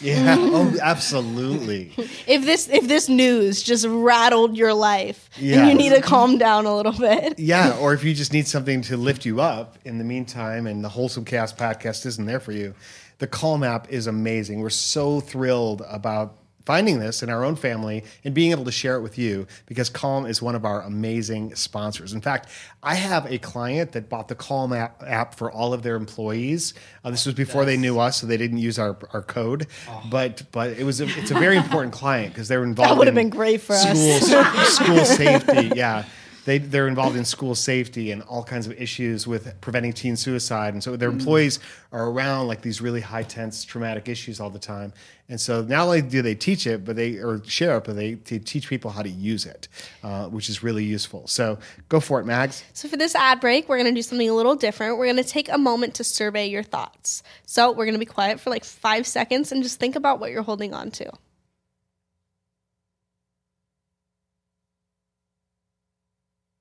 Yeah. 0.00 0.36
Oh, 0.38 0.74
absolutely. 0.80 1.92
If 2.26 2.44
this 2.44 2.68
if 2.68 2.88
this 2.88 3.08
news 3.08 3.62
just 3.62 3.86
rattled 3.86 4.56
your 4.56 4.72
life 4.72 5.28
and 5.36 5.44
Yeah. 5.46 5.68
you 5.68 5.74
need 5.74 5.90
to 5.90 6.00
calm 6.00 6.38
down 6.38 6.64
a 6.66 6.74
little 6.74 6.92
bit, 6.92 7.38
Yeah. 7.38 7.76
Or 7.78 7.92
if 7.92 8.02
you 8.02 8.14
just 8.14 8.32
need 8.32 8.46
something 8.48 8.80
to 8.82 8.96
lift 8.96 9.24
you 9.26 9.40
up 9.40 9.76
in 9.84 9.98
the 9.98 10.04
meantime, 10.04 10.66
and 10.66 10.82
the 10.82 10.88
Wholesome 10.88 11.24
Chaos 11.24 11.52
podcast 11.52 12.06
isn't 12.06 12.24
there 12.26 12.40
for 12.40 12.52
you, 12.52 12.74
the 13.18 13.26
Calm 13.26 13.62
app 13.62 13.90
is 13.90 14.06
amazing. 14.06 14.60
We're 14.60 14.70
so 14.70 15.20
thrilled 15.20 15.82
about 15.88 16.36
finding 16.68 16.98
this 16.98 17.22
in 17.22 17.30
our 17.30 17.46
own 17.46 17.56
family 17.56 18.04
and 18.24 18.34
being 18.34 18.50
able 18.50 18.66
to 18.66 18.70
share 18.70 18.96
it 18.96 19.00
with 19.00 19.16
you 19.16 19.46
because 19.64 19.88
Calm 19.88 20.26
is 20.26 20.42
one 20.42 20.54
of 20.54 20.66
our 20.66 20.82
amazing 20.82 21.54
sponsors. 21.54 22.12
In 22.12 22.20
fact, 22.20 22.50
I 22.82 22.94
have 22.94 23.24
a 23.24 23.38
client 23.38 23.92
that 23.92 24.10
bought 24.10 24.28
the 24.28 24.34
Calm 24.34 24.74
app, 24.74 25.02
app 25.02 25.34
for 25.34 25.50
all 25.50 25.72
of 25.72 25.82
their 25.82 25.96
employees. 25.96 26.74
Uh, 27.02 27.10
this 27.10 27.24
was 27.24 27.34
before 27.34 27.64
they 27.64 27.78
knew 27.78 27.98
us, 27.98 28.18
so 28.20 28.26
they 28.26 28.36
didn't 28.36 28.58
use 28.58 28.78
our, 28.78 28.98
our 29.14 29.22
code. 29.22 29.66
But 30.10 30.42
but 30.52 30.72
it 30.72 30.84
was 30.84 31.00
a, 31.00 31.06
it's 31.18 31.30
a 31.30 31.38
very 31.38 31.56
important 31.64 31.94
client 31.94 32.34
because 32.34 32.48
they're 32.48 32.64
involved. 32.64 32.90
That 32.90 32.98
would've 32.98 33.16
in 33.16 33.30
been 33.30 33.30
great 33.30 33.62
for 33.62 33.72
us. 33.72 34.20
school, 34.20 34.44
school 34.66 35.04
safety. 35.06 35.72
Yeah. 35.74 36.04
They, 36.44 36.56
they're 36.56 36.88
involved 36.88 37.14
in 37.14 37.26
school 37.26 37.54
safety 37.54 38.10
and 38.10 38.22
all 38.22 38.42
kinds 38.42 38.66
of 38.66 38.72
issues 38.80 39.26
with 39.26 39.60
preventing 39.60 39.92
teen 39.92 40.16
suicide. 40.16 40.72
And 40.72 40.82
so 40.82 40.96
their 40.96 41.10
employees 41.10 41.60
are 41.92 42.08
around 42.08 42.46
like 42.46 42.62
these 42.62 42.80
really 42.80 43.02
high 43.02 43.22
tense 43.22 43.64
traumatic 43.64 44.08
issues 44.08 44.40
all 44.40 44.48
the 44.48 44.58
time. 44.58 44.94
And 45.30 45.38
so 45.38 45.60
not 45.60 45.84
only 45.84 46.00
do 46.00 46.22
they 46.22 46.34
teach 46.34 46.66
it, 46.66 46.86
but 46.86 46.96
they 46.96 47.16
or 47.16 47.42
share 47.44 47.76
it, 47.76 47.84
but 47.84 47.96
they, 47.96 48.14
they 48.14 48.38
teach 48.38 48.66
people 48.66 48.90
how 48.90 49.02
to 49.02 49.10
use 49.10 49.44
it, 49.44 49.68
uh, 50.02 50.26
which 50.28 50.48
is 50.48 50.62
really 50.62 50.84
useful. 50.84 51.26
So 51.26 51.58
go 51.90 52.00
for 52.00 52.18
it, 52.18 52.24
Mags. 52.24 52.64
So, 52.72 52.88
for 52.88 52.96
this 52.96 53.14
ad 53.14 53.38
break, 53.40 53.68
we're 53.68 53.76
going 53.76 53.92
to 53.92 53.98
do 53.98 54.02
something 54.02 54.28
a 54.28 54.32
little 54.32 54.56
different. 54.56 54.96
We're 54.96 55.04
going 55.06 55.22
to 55.22 55.24
take 55.24 55.50
a 55.50 55.58
moment 55.58 55.94
to 55.96 56.04
survey 56.04 56.46
your 56.48 56.62
thoughts. 56.62 57.22
So, 57.44 57.72
we're 57.72 57.84
going 57.84 57.94
to 57.94 57.98
be 57.98 58.06
quiet 58.06 58.40
for 58.40 58.48
like 58.48 58.64
five 58.64 59.06
seconds 59.06 59.52
and 59.52 59.62
just 59.62 59.78
think 59.78 59.96
about 59.96 60.18
what 60.18 60.30
you're 60.30 60.42
holding 60.42 60.72
on 60.72 60.90
to. 60.92 61.12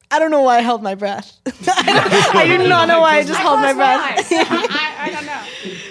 I 0.10 0.20
don't 0.20 0.32
know 0.32 0.42
why 0.42 0.58
I 0.58 0.62
held 0.62 0.82
my 0.84 0.96
breath. 0.96 1.38
I 1.68 2.46
do 2.48 2.68
not 2.68 2.88
know 2.88 3.02
why 3.02 3.18
I 3.18 3.24
just 3.24 3.40
held 3.40 3.60
my 3.60 3.74
breath. 3.74 4.28
I, 4.32 4.96
I 5.00 5.10
don't 5.12 5.26
know. 5.26 5.42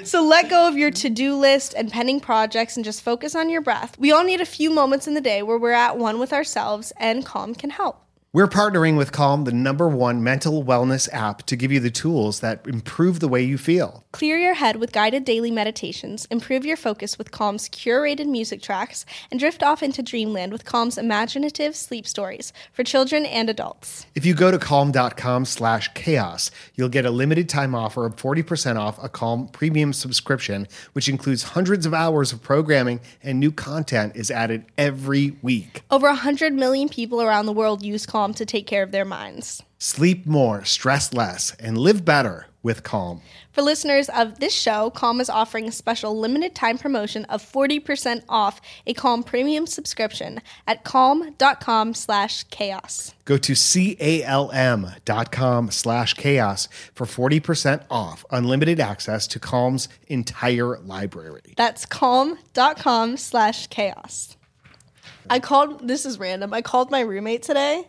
So 0.06 0.22
let 0.22 0.48
go 0.48 0.68
of 0.68 0.76
your 0.76 0.92
to 0.92 1.10
do 1.10 1.34
list 1.34 1.74
and 1.76 1.90
pending 1.90 2.20
projects 2.20 2.76
and 2.76 2.84
just 2.84 3.02
focus 3.02 3.34
on 3.34 3.50
your 3.50 3.60
breath. 3.60 3.98
We 3.98 4.12
all 4.12 4.22
need 4.22 4.40
a 4.40 4.46
few 4.46 4.70
moments 4.70 5.08
in 5.08 5.14
the 5.14 5.20
day 5.20 5.42
where 5.42 5.58
we're 5.58 5.72
at 5.72 5.98
one 5.98 6.20
with 6.20 6.32
ourselves, 6.32 6.92
and 6.96 7.26
calm 7.26 7.56
can 7.56 7.70
help. 7.70 8.05
We're 8.36 8.46
partnering 8.46 8.98
with 8.98 9.12
Calm, 9.12 9.44
the 9.44 9.50
number 9.50 9.88
one 9.88 10.22
mental 10.22 10.62
wellness 10.62 11.08
app, 11.10 11.44
to 11.44 11.56
give 11.56 11.72
you 11.72 11.80
the 11.80 11.88
tools 11.88 12.40
that 12.40 12.66
improve 12.66 13.20
the 13.20 13.28
way 13.28 13.42
you 13.42 13.56
feel. 13.56 14.04
Clear 14.12 14.36
your 14.36 14.52
head 14.52 14.76
with 14.76 14.92
guided 14.92 15.24
daily 15.24 15.50
meditations, 15.50 16.26
improve 16.26 16.66
your 16.66 16.76
focus 16.76 17.16
with 17.16 17.30
Calm's 17.30 17.66
curated 17.70 18.26
music 18.26 18.60
tracks, 18.60 19.06
and 19.30 19.40
drift 19.40 19.62
off 19.62 19.82
into 19.82 20.02
dreamland 20.02 20.52
with 20.52 20.66
Calm's 20.66 20.98
imaginative 20.98 21.74
sleep 21.74 22.06
stories 22.06 22.52
for 22.74 22.84
children 22.84 23.24
and 23.24 23.48
adults. 23.48 24.04
If 24.14 24.26
you 24.26 24.34
go 24.34 24.50
to 24.50 24.58
calm.com 24.58 25.46
slash 25.46 25.88
chaos, 25.94 26.50
you'll 26.74 26.90
get 26.90 27.06
a 27.06 27.10
limited 27.10 27.48
time 27.48 27.74
offer 27.74 28.04
of 28.04 28.16
40% 28.16 28.76
off 28.76 29.02
a 29.02 29.08
Calm 29.08 29.48
premium 29.48 29.94
subscription, 29.94 30.68
which 30.92 31.08
includes 31.08 31.42
hundreds 31.42 31.86
of 31.86 31.94
hours 31.94 32.34
of 32.34 32.42
programming 32.42 33.00
and 33.22 33.40
new 33.40 33.50
content 33.50 34.14
is 34.14 34.30
added 34.30 34.66
every 34.76 35.38
week. 35.40 35.84
Over 35.90 36.08
100 36.08 36.52
million 36.52 36.90
people 36.90 37.22
around 37.22 37.46
the 37.46 37.52
world 37.52 37.82
use 37.82 38.04
Calm 38.04 38.25
to 38.34 38.46
take 38.46 38.66
care 38.66 38.82
of 38.82 38.92
their 38.92 39.04
minds. 39.04 39.62
Sleep 39.78 40.26
more, 40.26 40.64
stress 40.64 41.12
less, 41.12 41.54
and 41.60 41.76
live 41.76 42.04
better 42.04 42.46
with 42.66 42.82
Calm. 42.82 43.20
For 43.52 43.62
listeners 43.62 44.08
of 44.08 44.40
this 44.40 44.52
show, 44.52 44.90
Calm 44.90 45.20
is 45.20 45.30
offering 45.30 45.68
a 45.68 45.72
special 45.72 46.18
limited 46.18 46.54
time 46.54 46.78
promotion 46.78 47.24
of 47.26 47.40
40% 47.40 48.24
off 48.28 48.60
a 48.86 48.94
Calm 48.94 49.22
premium 49.22 49.66
subscription 49.66 50.40
at 50.66 50.82
calm.com 50.82 51.94
slash 51.94 52.44
chaos. 52.44 53.14
Go 53.24 53.38
to 53.38 53.54
calm.com 54.34 55.70
slash 55.70 56.14
chaos 56.14 56.68
for 56.92 57.06
40% 57.06 57.84
off 57.88 58.24
unlimited 58.30 58.80
access 58.80 59.26
to 59.28 59.38
Calm's 59.38 59.88
entire 60.08 60.78
library. 60.80 61.54
That's 61.56 61.86
calm.com 61.86 63.16
slash 63.16 63.68
chaos. 63.68 64.36
I 65.30 65.38
called, 65.38 65.86
this 65.86 66.04
is 66.04 66.18
random, 66.18 66.52
I 66.52 66.62
called 66.62 66.90
my 66.90 67.00
roommate 67.00 67.42
today 67.42 67.86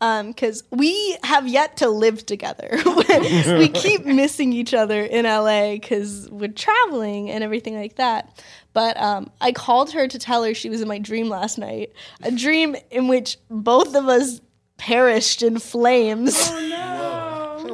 because 0.00 0.64
we 0.70 1.16
have 1.24 1.46
yet 1.46 1.76
to 1.78 1.88
live 1.88 2.24
together. 2.24 2.78
we 2.86 3.68
keep 3.74 4.06
missing 4.06 4.52
each 4.52 4.72
other 4.72 5.02
in 5.02 5.24
LA 5.26 5.72
because 5.72 6.28
we're 6.30 6.48
traveling 6.48 7.30
and 7.30 7.44
everything 7.44 7.76
like 7.76 7.96
that. 7.96 8.42
But 8.72 8.96
um, 8.96 9.30
I 9.40 9.52
called 9.52 9.92
her 9.92 10.08
to 10.08 10.18
tell 10.18 10.42
her 10.44 10.54
she 10.54 10.70
was 10.70 10.80
in 10.80 10.88
my 10.88 10.98
dream 10.98 11.28
last 11.28 11.58
night, 11.58 11.92
a 12.22 12.30
dream 12.30 12.76
in 12.90 13.08
which 13.08 13.36
both 13.50 13.94
of 13.94 14.08
us 14.08 14.40
perished 14.78 15.42
in 15.42 15.58
flames. 15.58 16.34
Oh 16.50 16.79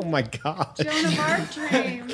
my 0.03 0.23
God. 0.23 0.75
Joan 0.79 1.05
of 1.05 1.19
Arc 1.19 1.53
dream. 1.53 2.09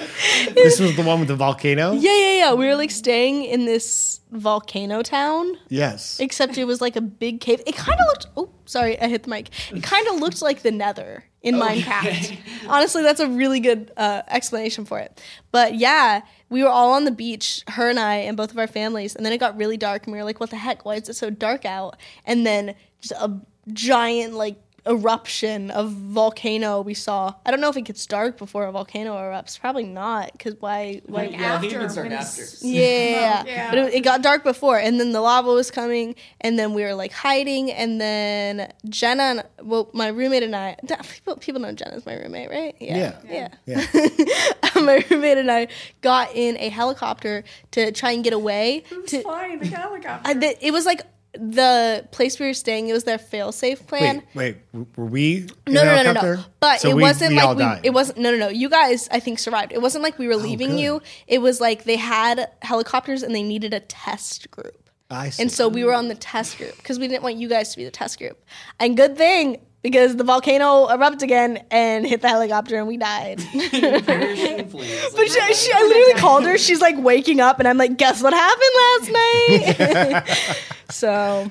This 0.55 0.81
was 0.81 0.97
the 0.97 1.03
one 1.03 1.21
with 1.21 1.29
the 1.29 1.37
volcano? 1.37 1.93
Yeah, 1.93 2.17
yeah, 2.17 2.33
yeah. 2.35 2.55
We 2.55 2.67
were 2.67 2.77
like 2.77 2.91
staying 2.91 3.45
in 3.45 3.65
this 3.65 4.21
volcano 4.31 5.03
town. 5.03 5.57
Yes. 5.69 6.19
except 6.21 6.57
it 6.59 6.65
was 6.65 6.81
like 6.81 6.97
a 6.97 7.01
big 7.01 7.41
cave. 7.41 7.61
It 7.67 7.77
kind 7.77 7.99
of 8.01 8.07
looked. 8.07 8.27
Oh, 8.37 8.51
sorry, 8.67 9.01
I 9.01 9.09
hit 9.09 9.25
the 9.25 9.31
mic. 9.31 9.51
It 9.73 9.83
kind 9.83 10.07
of 10.09 10.17
looked 10.17 10.43
like 10.43 10.63
the 10.63 10.71
Nether 10.71 11.25
in 11.43 11.57
Minecraft. 11.57 12.39
Honestly, 12.69 13.03
that's 13.03 13.21
a 13.21 13.29
really 13.29 13.61
good 13.61 13.93
uh, 13.97 14.23
explanation 14.29 14.85
for 14.85 14.99
it. 14.99 15.21
But 15.51 15.75
yeah, 15.75 16.23
we 16.49 16.63
were 16.63 16.69
all 16.69 16.93
on 16.93 17.05
the 17.05 17.11
beach, 17.11 17.63
her 17.69 17.89
and 17.91 17.99
I, 17.99 18.17
and 18.17 18.37
both 18.37 18.51
of 18.51 18.59
our 18.59 18.67
families. 18.67 19.15
And 19.17 19.25
then 19.27 19.33
it 19.33 19.39
got 19.39 19.57
really 19.57 19.77
dark, 19.77 20.05
and 20.05 20.13
we 20.13 20.19
were 20.19 20.25
like, 20.25 20.41
"What 20.41 20.51
the 20.51 20.57
heck? 20.57 20.85
Why 20.85 20.95
is 20.97 21.09
it 21.09 21.15
so 21.15 21.31
dark 21.31 21.65
out?" 21.65 21.97
And 22.25 22.47
then 22.47 22.75
just 23.01 23.13
a 23.13 23.41
giant 23.73 24.35
like 24.35 24.57
eruption 24.87 25.71
of 25.71 25.91
volcano 25.93 26.81
we 26.81 26.95
saw. 26.95 27.33
I 27.47 27.51
don't 27.51 27.61
know 27.61 27.69
if 27.69 27.77
it 27.77 27.83
gets 27.83 28.05
dark 28.07 28.37
before 28.39 28.65
a 28.67 28.73
volcano 28.73 29.15
erupts. 29.17 29.59
Probably 29.61 29.85
not, 29.85 30.33
because 30.33 30.55
why? 30.61 31.01
Why? 31.07 31.23
Like 31.23 31.33
Yeah, 31.33 31.55
I 31.57 31.59
think 31.61 31.73
it 31.73 31.77
after, 31.77 31.81
gets 31.83 31.95
dark 31.95 32.11
after. 32.11 32.43
it's- 32.43 32.63
Yeah, 32.65 33.45
yeah. 33.47 33.71
but 33.71 33.79
it, 33.79 33.95
it 33.95 34.01
got 34.01 34.23
dark 34.23 34.43
before, 34.43 34.79
and 34.79 34.99
then 34.99 35.13
the 35.13 35.21
lava 35.21 35.51
was 35.53 35.71
coming, 35.71 36.15
and 36.41 36.59
then 36.59 36.75
we 36.75 36.83
were 36.83 36.95
like 36.95 37.13
hiding, 37.13 37.71
and 37.71 38.01
then 38.01 38.73
Jenna, 38.89 39.23
and, 39.23 39.43
well, 39.63 39.89
my 39.93 40.09
roommate 40.09 40.43
and 40.43 40.55
I, 40.57 40.77
people, 41.15 41.37
people 41.37 41.61
know 41.61 41.73
Jenna's 41.73 42.05
my 42.05 42.15
roommate, 42.17 42.51
right? 42.51 42.75
Yeah. 42.81 43.17
yeah. 43.29 43.49
Yeah. 43.67 43.87
my 44.83 45.05
roommate 45.11 45.39
and 45.39 45.51
I 45.51 45.69
got 46.01 46.35
in 46.35 46.57
a 46.59 46.69
helicopter 46.71 47.45
to 47.73 47.93
try 47.93 48.13
and 48.13 48.25
get 48.25 48.33
away. 48.33 48.83
Who's 48.91 49.11
To, 49.11 49.23
flying 49.23 49.59
the 49.61 49.67
helicopter? 49.67 50.29
I, 50.29 50.35
th- 50.35 50.59
it 50.61 50.73
was 50.73 50.87
like 50.87 51.03
the 51.35 52.07
place 52.11 52.39
we 52.39 52.47
were 52.47 52.55
staying. 52.55 52.89
It 52.89 52.93
was 52.93 53.05
their 53.05 53.19
fail-safe 53.19 53.87
plan. 53.87 54.23
Wait, 54.35 54.57
wait, 54.73 54.87
were 54.97 55.05
we? 55.07 55.49
No, 55.67 55.85
no, 55.85 56.03
no, 56.03 56.13
no, 56.13 56.21
no. 56.21 56.45
But 56.61 56.81
So 56.81 56.91
it 56.91 56.97
we- 56.97 57.03
wasn't 57.03 57.31
we 57.31 57.37
like 57.37 57.57
we. 57.57 57.63
died. 57.63 57.81
It 57.85 57.91
wasn't. 57.91 58.19
No, 58.19 58.31
no, 58.31 58.37
no. 58.37 58.49
You 58.49 58.69
guys, 58.69 59.09
I 59.11 59.21
think, 59.21 59.39
survived. 59.39 59.73
It 59.73 59.81
wasn't 59.81 60.05
like 60.05 60.19
we 60.19 60.27
were 60.29 60.35
oh, 60.35 60.39
leaving 60.39 60.73
good. 60.73 60.81
you. 60.81 61.03
It 61.27 61.39
was 61.39 61.61
like 61.61 61.85
they 61.85 61.97
had 61.97 62.51
helicopters 62.61 63.23
and 63.23 63.35
they 63.35 63.43
needed 63.43 63.73
a 63.73 63.81
test 63.81 64.51
group. 64.51 64.82
I 65.13 65.31
see. 65.31 65.43
And 65.43 65.53
so 65.53 65.69
we 65.69 65.85
were 65.85 65.95
on 65.95 66.09
the 66.09 66.15
test 66.15 66.59
group 66.59 66.77
because 66.77 66.99
we 66.99 67.09
didn't 67.09 67.23
want 67.23 67.37
you 67.37 67.49
guys 67.49 67.71
to 67.71 67.77
be 67.77 67.85
the 67.85 67.91
test 67.91 68.19
group. 68.19 68.43
And 68.81 68.97
good 68.97 69.17
thing 69.17 69.61
because 69.83 70.17
the 70.17 70.25
volcano 70.25 70.89
erupted 70.89 71.23
again 71.23 71.65
and 71.71 72.07
hit 72.07 72.23
the 72.23 72.29
helicopter 72.29 72.77
and 72.77 72.87
we 72.87 72.97
died. 72.97 73.39
Parachute 73.53 74.61
in 74.61 74.69
flames. 74.69 75.15
But 75.15 75.29
she, 75.29 75.55
she, 75.55 75.73
I 75.73 75.83
literally 75.83 76.21
called 76.21 76.45
her. 76.45 76.57
She's 76.57 76.81
like 76.81 76.97
waking 76.99 77.41
up, 77.41 77.59
and 77.59 77.69
I'm 77.69 77.79
like, 77.79 77.97
"Guess 77.99 78.23
what 78.23 78.33
happened 78.33 79.11
last 79.11 80.27
night?" 80.29 80.57
so 80.91 81.51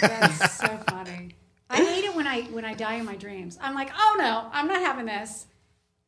That's 0.00 0.58
so 0.58 0.78
funny. 0.88 1.34
I 1.68 1.76
hate 1.76 2.04
it 2.04 2.14
when 2.14 2.26
I 2.26 2.42
when 2.44 2.64
I 2.64 2.74
die 2.74 2.94
in 2.94 3.04
my 3.04 3.16
dreams. 3.16 3.58
I'm 3.60 3.74
like, 3.74 3.90
oh 3.96 4.16
no, 4.18 4.48
I'm 4.52 4.66
not 4.66 4.80
having 4.80 5.06
this. 5.06 5.46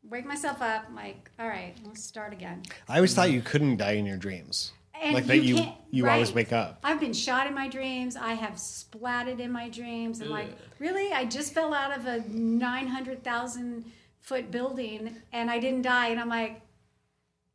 Wake 0.08 0.24
myself 0.24 0.62
up. 0.62 0.84
I'm 0.88 0.94
like, 0.94 1.30
all 1.38 1.48
right, 1.48 1.74
let's 1.84 2.02
start 2.02 2.32
again. 2.32 2.62
I 2.88 2.96
always 2.96 3.14
thought 3.14 3.30
you 3.30 3.42
couldn't 3.42 3.76
die 3.76 3.92
in 3.92 4.06
your 4.06 4.16
dreams. 4.16 4.72
And 5.02 5.14
like 5.14 5.26
that 5.26 5.38
you 5.38 5.56
can't- 5.56 5.74
you 5.90 6.08
always 6.08 6.32
wake 6.32 6.52
up. 6.52 6.80
I've 6.84 7.00
been 7.00 7.12
shot 7.14 7.46
in 7.46 7.54
my 7.54 7.68
dreams. 7.68 8.14
I 8.16 8.34
have 8.34 8.54
splatted 8.54 9.40
in 9.40 9.50
my 9.50 9.68
dreams. 9.68 10.20
And 10.20 10.28
like, 10.30 10.50
really, 10.78 11.12
I 11.12 11.24
just 11.24 11.54
fell 11.54 11.72
out 11.72 11.96
of 11.96 12.06
a 12.06 12.20
nine 12.28 12.86
hundred 12.88 13.22
thousand 13.24 13.84
foot 14.20 14.50
building 14.50 15.16
and 15.32 15.50
I 15.50 15.58
didn't 15.58 15.82
die. 15.82 16.08
And 16.08 16.20
I'm 16.20 16.28
like, 16.28 16.60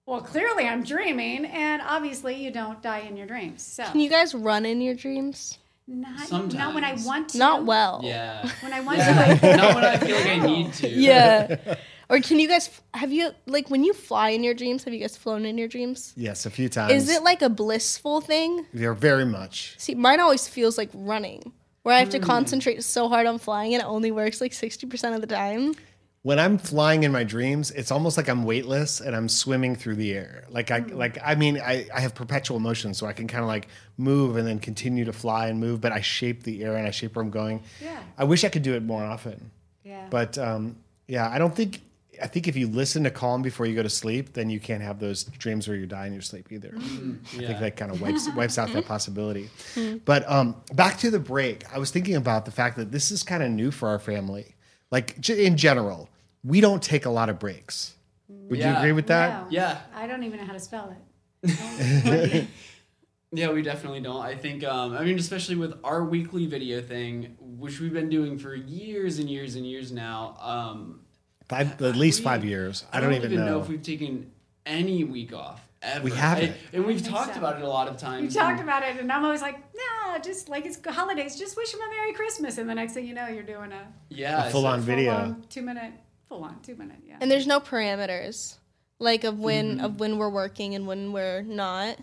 well, 0.05 0.21
clearly 0.21 0.67
I'm 0.67 0.83
dreaming. 0.83 1.45
And 1.45 1.81
obviously, 1.81 2.35
you 2.35 2.51
don't 2.51 2.81
die 2.81 2.99
in 3.01 3.15
your 3.17 3.27
dreams. 3.27 3.61
So 3.61 3.83
can 3.85 3.99
you 3.99 4.09
guys 4.09 4.33
run 4.33 4.65
in 4.65 4.81
your 4.81 4.95
dreams? 4.95 5.59
not 5.85 6.31
not 6.53 6.73
when 6.73 6.83
I 6.85 6.93
want 7.05 7.29
to. 7.29 7.37
Not 7.37 7.65
well. 7.65 7.99
Yeah. 8.03 8.49
When 8.61 8.71
I 8.73 8.79
want 8.79 8.97
Yeah. 8.99 9.35
to. 9.37 9.57
Not 9.57 9.75
when 9.75 9.83
I 9.83 9.97
feel 9.97 10.15
like 10.15 10.27
I 10.27 10.37
need 10.39 10.73
to. 10.75 10.87
Yeah. 10.89 11.75
or 12.13 12.19
can 12.19 12.37
you 12.39 12.47
guys 12.47 12.69
have 12.93 13.11
you 13.11 13.31
like 13.47 13.71
when 13.71 13.83
you 13.83 13.91
fly 13.91 14.29
in 14.29 14.43
your 14.43 14.53
dreams? 14.53 14.83
Have 14.83 14.93
you 14.93 14.99
guys 14.99 15.17
flown 15.17 15.45
in 15.45 15.57
your 15.57 15.67
dreams? 15.67 16.13
Yes, 16.15 16.45
a 16.45 16.51
few 16.51 16.69
times. 16.69 16.93
Is 16.93 17.09
it 17.09 17.23
like 17.23 17.41
a 17.41 17.49
blissful 17.49 18.21
thing? 18.21 18.67
They're 18.71 18.93
very 18.93 19.25
much. 19.25 19.73
See, 19.79 19.95
mine 19.95 20.19
always 20.19 20.47
feels 20.47 20.77
like 20.77 20.91
running, 20.93 21.51
where 21.81 21.95
I 21.95 21.99
have 21.99 22.09
to 22.09 22.19
concentrate 22.19 22.83
so 22.83 23.09
hard 23.09 23.25
on 23.25 23.39
flying 23.39 23.73
and 23.73 23.81
it 23.81 23.87
only 23.87 24.11
works 24.11 24.41
like 24.41 24.53
sixty 24.53 24.85
percent 24.85 25.15
of 25.15 25.21
the 25.21 25.27
time. 25.27 25.73
When 26.21 26.39
I'm 26.39 26.57
flying 26.59 27.03
in 27.03 27.11
my 27.11 27.23
dreams, 27.23 27.71
it's 27.71 27.91
almost 27.91 28.15
like 28.15 28.29
I'm 28.29 28.43
weightless 28.45 29.01
and 29.01 29.15
I'm 29.15 29.27
swimming 29.27 29.75
through 29.75 29.95
the 29.95 30.13
air. 30.13 30.45
Like 30.49 30.69
I 30.69 30.77
like 30.77 31.17
I 31.21 31.33
mean 31.33 31.59
I, 31.59 31.87
I 31.91 31.99
have 31.99 32.13
perpetual 32.13 32.59
motion, 32.59 32.93
so 32.93 33.07
I 33.07 33.13
can 33.13 33.27
kind 33.27 33.41
of 33.41 33.47
like 33.47 33.69
move 33.97 34.37
and 34.37 34.47
then 34.47 34.59
continue 34.59 35.03
to 35.05 35.13
fly 35.13 35.47
and 35.47 35.59
move, 35.59 35.81
but 35.81 35.91
I 35.91 36.01
shape 36.01 36.43
the 36.43 36.63
air 36.63 36.75
and 36.75 36.87
I 36.87 36.91
shape 36.91 37.15
where 37.15 37.25
I'm 37.25 37.31
going. 37.31 37.63
Yeah. 37.81 37.99
I 38.19 38.25
wish 38.25 38.43
I 38.43 38.49
could 38.49 38.61
do 38.61 38.75
it 38.75 38.83
more 38.83 39.03
often. 39.03 39.49
Yeah. 39.83 40.05
But 40.11 40.37
um, 40.37 40.75
yeah, 41.07 41.27
I 41.27 41.39
don't 41.39 41.55
think. 41.55 41.81
I 42.23 42.27
think 42.27 42.47
if 42.47 42.55
you 42.55 42.67
listen 42.67 43.03
to 43.03 43.11
Calm 43.11 43.41
before 43.41 43.65
you 43.65 43.75
go 43.75 43.83
to 43.83 43.89
sleep, 43.89 44.31
then 44.33 44.49
you 44.49 44.59
can't 44.59 44.81
have 44.81 44.99
those 44.99 45.25
dreams 45.25 45.67
where 45.67 45.75
you 45.75 45.85
die 45.85 46.07
in 46.07 46.13
your 46.13 46.21
sleep 46.21 46.51
either. 46.51 46.73
I 46.73 46.79
think 47.37 47.59
that 47.59 47.75
kind 47.75 47.91
of 47.91 48.01
wipes 48.01 48.29
wipes 48.33 48.57
out 48.57 48.71
that 48.71 48.85
possibility. 48.87 49.49
But 50.05 50.29
um, 50.31 50.55
back 50.73 50.97
to 50.99 51.11
the 51.11 51.19
break, 51.19 51.63
I 51.73 51.79
was 51.79 51.91
thinking 51.91 52.15
about 52.15 52.45
the 52.45 52.51
fact 52.51 52.77
that 52.77 52.91
this 52.91 53.11
is 53.11 53.23
kind 53.23 53.43
of 53.43 53.51
new 53.51 53.71
for 53.71 53.89
our 53.89 53.99
family. 53.99 54.55
Like 54.89 55.19
j- 55.19 55.45
in 55.45 55.57
general, 55.57 56.09
we 56.43 56.61
don't 56.61 56.81
take 56.81 57.05
a 57.05 57.09
lot 57.09 57.29
of 57.29 57.39
breaks. 57.39 57.95
Would 58.29 58.59
you 58.59 58.65
agree 58.65 58.93
with 58.93 59.07
that? 59.07 59.43
No. 59.43 59.47
Yeah. 59.49 59.79
I 59.93 60.07
don't 60.07 60.23
even 60.23 60.39
know 60.39 60.45
how 60.45 60.53
to 60.53 60.59
spell 60.59 60.95
it. 61.43 62.47
Yeah, 63.35 63.51
we 63.51 63.63
definitely 63.63 63.99
don't. 63.99 64.23
I 64.23 64.35
think, 64.35 64.63
um, 64.63 64.95
I 64.95 65.03
mean, 65.03 65.17
especially 65.17 65.55
with 65.55 65.73
our 65.83 66.03
weekly 66.03 66.45
video 66.45 66.81
thing, 66.81 67.35
which 67.39 67.79
we've 67.79 67.91
been 67.91 68.07
doing 68.07 68.37
for 68.37 68.53
years 68.53 69.17
and 69.17 69.27
years 69.27 69.55
and 69.55 69.65
years 69.65 69.91
now. 69.91 70.37
Um, 70.39 70.99
Five, 71.49 71.81
at 71.81 71.95
least 71.95 72.19
we- 72.19 72.23
five 72.25 72.45
years. 72.45 72.85
I, 72.91 72.97
I 72.97 73.01
don't, 73.01 73.13
even 73.13 73.35
know. 73.35 73.61
if 73.61 73.67
we've 73.69 73.81
taken 73.83 74.31
any 74.65 75.03
week 75.03 75.33
off 75.33 75.61
ever. 75.81 76.03
We 76.03 76.11
haven't. 76.11 76.51
I- 76.51 76.55
and 76.73 76.85
we've 76.85 77.05
talked 77.05 77.33
so. 77.33 77.39
about 77.39 77.57
it 77.57 77.63
a 77.63 77.67
lot 77.67 77.87
of 77.87 77.95
You 77.95 77.99
times. 77.99 78.33
talked 78.35 78.61
about 78.61 78.83
it, 78.83 78.97
and 78.99 79.11
I'm 79.11 79.23
always 79.25 79.41
like, 79.41 79.57
no, 79.75 80.17
just 80.19 80.47
like 80.49 80.65
it's 80.65 80.79
holidays. 80.85 81.35
Just 81.37 81.57
wish 81.57 81.71
them 81.71 81.81
a 81.81 81.89
Merry 81.89 82.13
Christmas, 82.13 82.57
and 82.57 82.69
the 82.69 82.75
next 82.75 82.93
thing 82.93 83.05
you 83.05 83.13
know, 83.13 83.27
you're 83.27 83.43
doing 83.43 83.71
a 83.71 83.87
yeah, 84.09 84.45
A 84.47 84.49
full-on 84.51 84.79
video. 84.81 85.35
two 85.49 85.61
minute, 85.61 85.91
full 86.29 86.43
on 86.43 86.59
two 86.61 86.75
minute. 86.75 86.97
Yeah. 87.05 87.17
And 87.19 87.29
there's 87.29 87.45
no 87.47 87.59
parameters, 87.59 88.55
like 88.99 89.23
of 89.23 89.39
when 89.39 89.77
Mm-hmm. 89.77 89.85
of 89.85 89.99
when 89.99 90.17
we're 90.17 90.29
working 90.29 90.75
and 90.75 90.87
when 90.87 91.11
we're 91.11 91.41
not. 91.41 91.97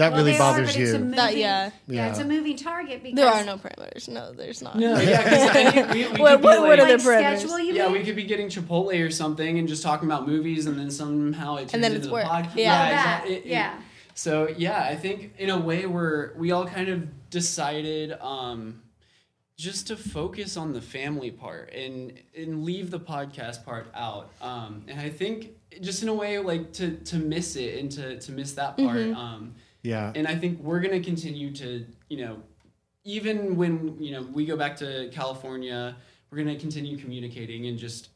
That 0.00 0.12
Well, 0.12 0.20
really 0.20 0.32
they 0.32 0.36
are, 0.38 0.52
bothers 0.52 0.76
a 0.76 0.78
you. 0.80 0.86
moving, 0.86 1.10
That- 1.12 1.36
yeah. 1.36 1.70
yeah, 1.86 2.08
it's 2.08 2.18
a 2.18 2.22
Yeah. 2.22 2.28
moving 2.28 2.56
target 2.56 3.02
because 3.02 3.16
There 3.16 3.28
are 3.28 3.44
no 3.44 3.56
parameters. 3.56 4.08
No, 4.08 4.32
there's 4.32 4.60
not. 4.62 4.76
No, 4.76 4.98
yeah, 5.00 5.22
'cause 5.22 5.88
I 5.88 5.92
we, 5.92 6.04
we 6.04 6.04
What- 6.08 6.10
could 6.10 6.16
be 6.16 6.22
what- 6.22 6.40
what 6.42 6.60
like, 6.60 6.78
are 6.80 6.86
the 6.86 6.92
like 6.92 7.00
parameters? 7.24 7.38
schedule. 7.40 7.58
You 7.60 7.74
Yeah, 7.74 7.84
mean? 7.84 7.92
we 7.92 8.04
could 8.04 8.16
be 8.16 8.24
getting 8.24 8.48
Chipotle 8.48 9.06
or 9.06 9.10
something 9.10 9.58
and 9.58 9.68
just 9.68 9.82
talking 9.82 10.08
about 10.08 10.26
movies, 10.26 10.66
and 10.66 10.78
then 10.78 10.90
somehow 10.90 11.56
it 11.56 11.60
turns 11.62 11.74
And 11.74 11.84
then 11.84 11.92
into 11.92 11.98
it's 11.98 12.06
the 12.08 12.12
work. 12.12 12.24
podcast. 12.26 12.56
Yeah. 12.56 12.90
That, 12.90 12.92
exactly. 13.24 13.34
It- 13.34 13.44
it- 13.46 13.46
yeah. 13.46 13.80
So 14.14 14.48
yeah, 14.56 14.82
I 14.82 14.96
think 14.96 15.32
in 15.38 15.50
a 15.50 15.58
way 15.58 15.86
we're 15.86 16.34
we 16.36 16.50
all 16.52 16.66
kind 16.66 16.88
of 16.88 17.30
decided 17.30 18.12
um, 18.20 18.82
just 19.56 19.86
to 19.88 19.96
focus 19.96 20.56
on 20.56 20.72
the 20.72 20.80
family 20.80 21.30
part 21.30 21.72
and 21.74 22.12
and 22.36 22.64
leave 22.64 22.90
the 22.90 23.00
podcast 23.00 23.64
part 23.64 23.86
out. 23.94 24.30
Um, 24.42 24.84
and 24.88 25.00
I 25.00 25.10
think 25.10 25.50
just 25.80 26.02
in 26.02 26.08
a 26.08 26.14
way 26.14 26.38
like 26.38 26.72
to 26.74 26.96
to 26.96 27.16
miss 27.16 27.56
it 27.56 27.78
and 27.78 27.90
to 27.92 28.18
to 28.20 28.32
miss 28.32 28.52
that 28.54 28.76
part. 28.76 29.08
Um, 29.10 29.54
yeah. 29.82 30.12
and 30.14 30.26
I 30.26 30.34
think 30.34 30.60
we're 30.60 30.80
gonna 30.80 31.00
continue 31.00 31.52
to, 31.54 31.86
you 32.08 32.24
know, 32.24 32.42
even 33.04 33.56
when 33.56 33.96
you 34.02 34.12
know 34.12 34.22
we 34.22 34.44
go 34.46 34.56
back 34.56 34.76
to 34.76 35.08
California, 35.12 35.96
we're 36.30 36.38
gonna 36.38 36.56
continue 36.58 36.96
communicating 36.96 37.66
and 37.66 37.78
just 37.78 38.10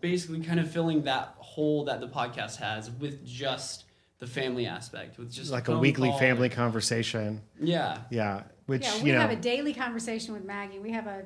basically 0.00 0.40
kind 0.40 0.60
of 0.60 0.70
filling 0.70 1.02
that 1.02 1.34
hole 1.38 1.84
that 1.84 2.00
the 2.00 2.08
podcast 2.08 2.56
has 2.56 2.90
with 2.90 3.24
just 3.26 3.84
the 4.18 4.26
family 4.26 4.66
aspect, 4.66 5.18
with 5.18 5.30
just 5.30 5.50
like 5.52 5.68
a 5.68 5.78
weekly 5.78 6.08
call. 6.08 6.18
family 6.18 6.48
conversation. 6.48 7.42
Yeah, 7.60 7.98
Yeah. 8.10 8.44
Which, 8.64 8.82
Yeah, 8.82 9.02
we 9.02 9.10
you 9.10 9.14
know, 9.14 9.20
have 9.20 9.30
a 9.30 9.36
daily 9.36 9.72
conversation 9.74 10.34
with 10.34 10.44
Maggie. 10.44 10.78
We 10.80 10.90
have 10.92 11.06
a 11.06 11.24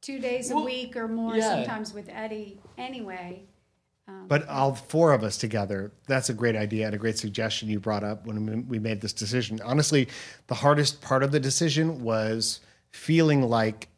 two 0.00 0.18
days 0.18 0.50
a 0.50 0.56
Well, 0.56 0.64
week 0.64 0.96
or 0.96 1.06
more 1.06 1.36
yeah. 1.36 1.56
sometimes 1.56 1.92
with 1.94 2.08
Eddie. 2.08 2.60
Anyway, 2.78 3.44
But 4.06 4.48
all 4.48 4.74
four 4.74 5.12
of 5.12 5.22
us 5.22 5.36
together, 5.36 5.92
that's 6.06 6.28
a 6.28 6.34
great 6.34 6.56
idea 6.56 6.86
and 6.86 6.94
a 6.94 6.98
great 6.98 7.18
suggestion 7.18 7.68
you 7.68 7.78
brought 7.78 8.02
up 8.02 8.26
when 8.26 8.66
we 8.66 8.78
made 8.78 9.00
this 9.00 9.12
decision. 9.12 9.60
Honestly, 9.64 10.08
the 10.46 10.54
hardest 10.54 11.00
part 11.00 11.22
of 11.22 11.32
the 11.32 11.40
decision 11.40 12.02
was 12.02 12.60
feeling 12.90 13.42
like 13.42 13.88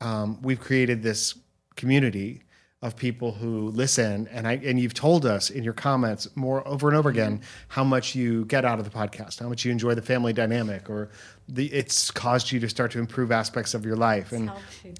um, 0.00 0.40
we've 0.42 0.60
created 0.60 1.02
this 1.02 1.34
community 1.76 2.42
of 2.82 2.96
people 2.96 3.32
who 3.32 3.68
listen. 3.70 4.26
And 4.28 4.48
I 4.48 4.54
and 4.64 4.80
you've 4.80 4.94
told 4.94 5.26
us 5.26 5.50
in 5.50 5.62
your 5.62 5.74
comments 5.74 6.28
more 6.34 6.66
over 6.66 6.88
and 6.88 6.96
over 6.96 7.10
again 7.10 7.42
how 7.68 7.84
much 7.84 8.14
you 8.14 8.46
get 8.46 8.64
out 8.64 8.78
of 8.78 8.84
the 8.84 8.90
podcast, 8.90 9.40
how 9.40 9.48
much 9.48 9.64
you 9.64 9.70
enjoy 9.70 9.94
the 9.94 10.02
family 10.02 10.32
dynamic 10.32 10.88
or 10.88 11.10
the 11.48 11.66
it's 11.66 12.10
caused 12.10 12.50
you 12.50 12.60
to 12.60 12.68
start 12.68 12.90
to 12.92 12.98
improve 12.98 13.32
aspects 13.32 13.74
of 13.74 13.84
your 13.84 13.96
life. 13.96 14.32
And 14.32 14.50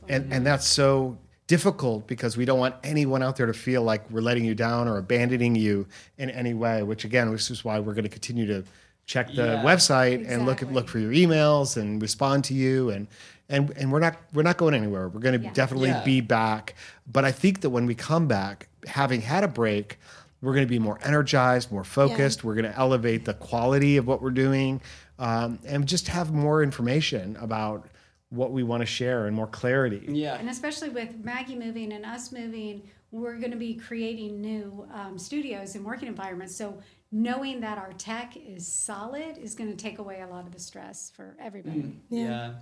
and, 0.09 0.31
and 0.33 0.47
that's 0.47 0.67
so 0.67 1.19
difficult 1.51 2.07
because 2.07 2.37
we 2.37 2.45
don't 2.45 2.61
want 2.61 2.77
anyone 2.85 3.25
out 3.25 3.35
there 3.35 3.47
to 3.47 3.53
feel 3.53 3.83
like 3.83 4.09
we're 4.09 4.21
letting 4.21 4.45
you 4.45 4.55
down 4.55 4.87
or 4.87 4.99
abandoning 4.99 5.57
you 5.57 5.85
in 6.17 6.31
any 6.31 6.55
way 6.55 6.85
which 6.85 7.05
again 7.05 7.29
which 7.29 7.51
is 7.51 7.65
why 7.65 7.81
we're 7.81 7.93
going 7.93 8.05
to 8.05 8.09
continue 8.21 8.47
to 8.47 8.63
check 9.05 9.27
the 9.35 9.47
Yeah. 9.59 9.65
website 9.65 10.25
and 10.31 10.47
look 10.47 10.63
at 10.63 10.73
look 10.73 10.87
for 10.89 11.01
your 11.01 11.11
emails 11.11 11.77
and 11.77 12.01
respond 12.01 12.45
to 12.45 12.55
you 12.55 12.91
and 12.91 13.09
and 13.49 13.71
and 13.77 13.91
we're 13.91 13.99
not 13.99 14.15
we're 14.33 14.45
not 14.45 14.59
going 14.59 14.75
anywhere 14.75 15.09
we're 15.09 15.19
going 15.19 15.41
to 15.41 15.45
Yeah. 15.45 15.53
definitely 15.53 15.89
Yeah. 15.89 16.05
be 16.05 16.21
back 16.21 16.77
but 17.11 17.25
i 17.25 17.33
think 17.33 17.63
that 17.63 17.71
when 17.71 17.85
we 17.85 17.97
come 17.97 18.29
back 18.29 18.69
having 18.87 19.21
had 19.21 19.43
a 19.43 19.49
break 19.49 19.99
we're 20.43 20.53
going 20.55 20.65
to 20.69 20.71
be 20.71 20.79
more 20.79 21.01
energized 21.03 21.73
more 21.73 21.83
focused 21.83 22.45
we're 22.45 22.55
going 22.55 22.71
to 22.73 22.79
elevate 22.79 23.25
the 23.25 23.35
quality 23.35 23.97
of 23.97 24.07
what 24.07 24.23
we're 24.23 24.31
doing 24.47 24.81
um, 25.19 25.59
and 25.67 25.85
just 25.89 26.07
have 26.07 26.33
more 26.33 26.63
information 26.63 27.37
about 27.41 27.89
what 28.31 28.53
we 28.53 28.63
want 28.63 28.81
to 28.81 28.87
share 28.87 29.27
and 29.27 29.35
more 29.35 29.47
clarity 29.47 30.05
yeah, 30.09 30.37
and 30.37 30.49
especially 30.49 30.89
with 30.89 31.25
Maggie 31.25 31.57
moving 31.57 31.93
and 31.93 32.05
us 32.07 32.33
moving, 32.33 32.83
we're 33.11 33.37
going 33.37 33.51
to 33.51 33.57
be 33.57 33.75
creating 33.75 34.41
new 34.41 34.87
um, 34.93 35.19
studios 35.19 35.75
and 35.75 35.85
working 35.85 36.09
environments. 36.09 36.55
So 36.55 36.81
knowing 37.13 37.61
that 37.61 37.79
our 37.79 37.93
tech 37.95 38.37
is 38.37 38.67
solid 38.67 39.37
is 39.39 39.55
going 39.55 39.71
to 39.71 39.77
take 39.77 39.99
away 39.99 40.21
a 40.21 40.27
lot 40.27 40.47
of 40.47 40.53
the 40.53 40.61
stress 40.61 41.11
for 41.15 41.37
everybody. 41.41 41.93
yeah. 42.09 42.53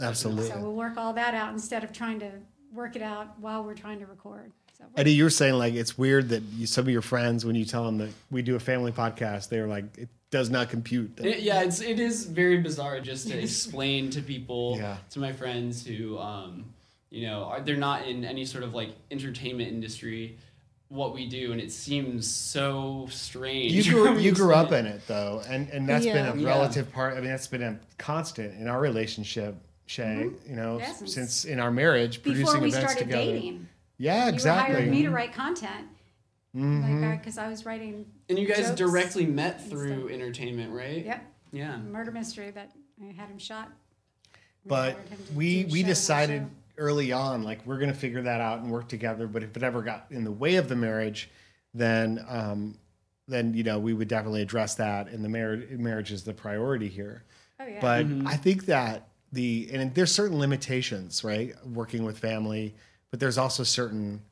absolutely 0.00 0.48
So 0.50 0.58
we'll 0.60 0.74
work 0.74 0.96
all 0.96 1.12
that 1.12 1.34
out 1.34 1.52
instead 1.52 1.84
of 1.84 1.92
trying 1.92 2.18
to 2.20 2.32
work 2.72 2.96
it 2.96 3.02
out 3.02 3.38
while 3.38 3.62
we're 3.62 3.74
trying 3.74 4.00
to 4.00 4.06
record. 4.06 4.50
So 4.76 4.84
Eddie, 4.96 5.12
you 5.12 5.24
were 5.24 5.30
saying 5.30 5.54
like 5.54 5.74
it's 5.74 5.96
weird 5.96 6.30
that 6.30 6.42
you, 6.42 6.66
some 6.66 6.86
of 6.86 6.90
your 6.90 7.02
friends, 7.02 7.44
when 7.44 7.54
you 7.54 7.64
tell 7.64 7.84
them 7.84 7.98
that 7.98 8.10
we 8.30 8.42
do 8.42 8.56
a 8.56 8.60
family 8.60 8.90
podcast, 8.90 9.48
they're 9.48 9.68
like, 9.68 9.84
it 9.96 10.08
does 10.32 10.50
not 10.50 10.68
compute. 10.70 11.20
It- 11.22 11.40
yeah, 11.40 11.60
it's 11.62 11.80
it 11.80 12.00
is 12.00 12.24
very 12.26 12.56
bizarre 12.58 12.98
just 13.00 13.28
to 13.28 13.38
explain 13.46 14.10
to 14.10 14.20
people, 14.22 14.74
Yeah. 14.78 14.96
to 15.10 15.20
my 15.20 15.32
friends 15.32 15.86
who, 15.86 16.18
um, 16.18 16.64
you 17.10 17.26
know, 17.28 17.44
are 17.44 17.60
they're 17.60 17.76
not 17.76 18.08
in 18.08 18.24
any 18.24 18.44
sort 18.44 18.64
of 18.64 18.74
like 18.74 18.90
entertainment 19.12 19.68
industry, 19.70 20.38
what 20.88 21.14
we 21.14 21.26
do, 21.28 21.52
and 21.52 21.60
it 21.60 21.70
seems 21.70 22.26
so 22.28 23.06
strange. 23.10 23.72
You 23.72 23.84
grew 23.92 24.18
you 24.26 24.32
grew 24.32 24.54
up 24.54 24.72
in 24.72 24.86
it 24.86 25.02
though, 25.06 25.42
and 25.48 25.68
and 25.68 25.88
that's 25.88 26.04
Yeah. 26.04 26.14
been 26.14 26.38
a 26.38 26.42
Yeah. 26.42 26.48
relative 26.48 26.90
part. 26.90 27.12
I 27.16 27.20
mean, 27.20 27.30
that's 27.30 27.46
been 27.46 27.62
a 27.62 27.78
constant 27.98 28.58
in 28.58 28.66
our 28.68 28.80
relationship, 28.80 29.54
Shay. 29.86 30.30
You 30.48 30.56
know, 30.56 30.78
Yeah, 30.78 30.92
since- 30.94 31.14
since 31.14 31.44
in 31.44 31.60
our 31.60 31.70
marriage, 31.70 32.22
before 32.22 32.32
producing 32.36 32.60
we 32.62 32.68
events 32.68 32.92
started 32.92 33.04
together. 33.04 33.32
dating, 33.32 33.68
Yeah, 33.98 34.28
you 34.28 34.32
exactly. 34.32 34.74
hired 34.76 34.90
me 34.90 35.02
to 35.02 35.10
write 35.10 35.34
content. 35.34 35.88
Mm-hmm. 36.56 37.02
Like, 37.04 37.20
because 37.20 37.38
I 37.38 37.48
was 37.48 37.64
writing. 37.64 38.04
And 38.28 38.38
you 38.38 38.46
guys 38.46 38.66
jokes 38.68 38.72
directly 38.78 39.26
met 39.26 39.66
through 39.68 40.00
stuff. 40.08 40.10
entertainment, 40.10 40.72
right? 40.72 41.04
Yep, 41.04 41.24
Yeah. 41.52 41.76
murder 41.78 42.10
mystery 42.10 42.50
that 42.50 42.72
I 43.02 43.12
had 43.12 43.28
him 43.30 43.38
shot. 43.38 43.70
But 44.66 44.92
him 45.08 45.18
we 45.34 45.64
we 45.70 45.82
decided 45.82 46.46
early 46.78 47.10
on 47.12 47.42
like 47.42 47.64
we're 47.66 47.78
going 47.78 47.92
to 47.92 47.98
figure 47.98 48.22
that 48.22 48.40
out 48.40 48.60
and 48.60 48.70
work 48.70 48.88
together 48.88 49.26
but 49.26 49.42
if 49.42 49.54
it 49.56 49.62
ever 49.62 49.82
got 49.82 50.06
in 50.10 50.24
the 50.24 50.30
way 50.32 50.54
of 50.56 50.68
the 50.70 50.74
marriage 50.74 51.28
then 51.74 52.24
um 52.28 52.78
then 53.28 53.52
you 53.52 53.62
know 53.62 53.78
we 53.78 53.92
would 53.92 54.08
definitely 54.08 54.40
address 54.40 54.74
that 54.76 55.06
and 55.08 55.22
the 55.22 55.28
marriage 55.28 55.68
marriage 55.78 56.10
is 56.10 56.24
the 56.24 56.32
priority 56.32 56.88
here 56.88 57.24
Oh 57.60 57.66
yeah. 57.66 57.78
but 57.78 58.06
i 58.26 58.36
think 58.38 58.64
that 58.66 59.08
the 59.32 59.68
and 59.70 59.94
there's 59.94 60.10
certain 60.12 60.38
limitations 60.38 61.22
right 61.22 61.54
working 61.66 62.04
with 62.04 62.18
family 62.18 62.74
but 63.10 63.20
there's 63.20 63.36
also 63.36 63.62
certain 63.64 64.22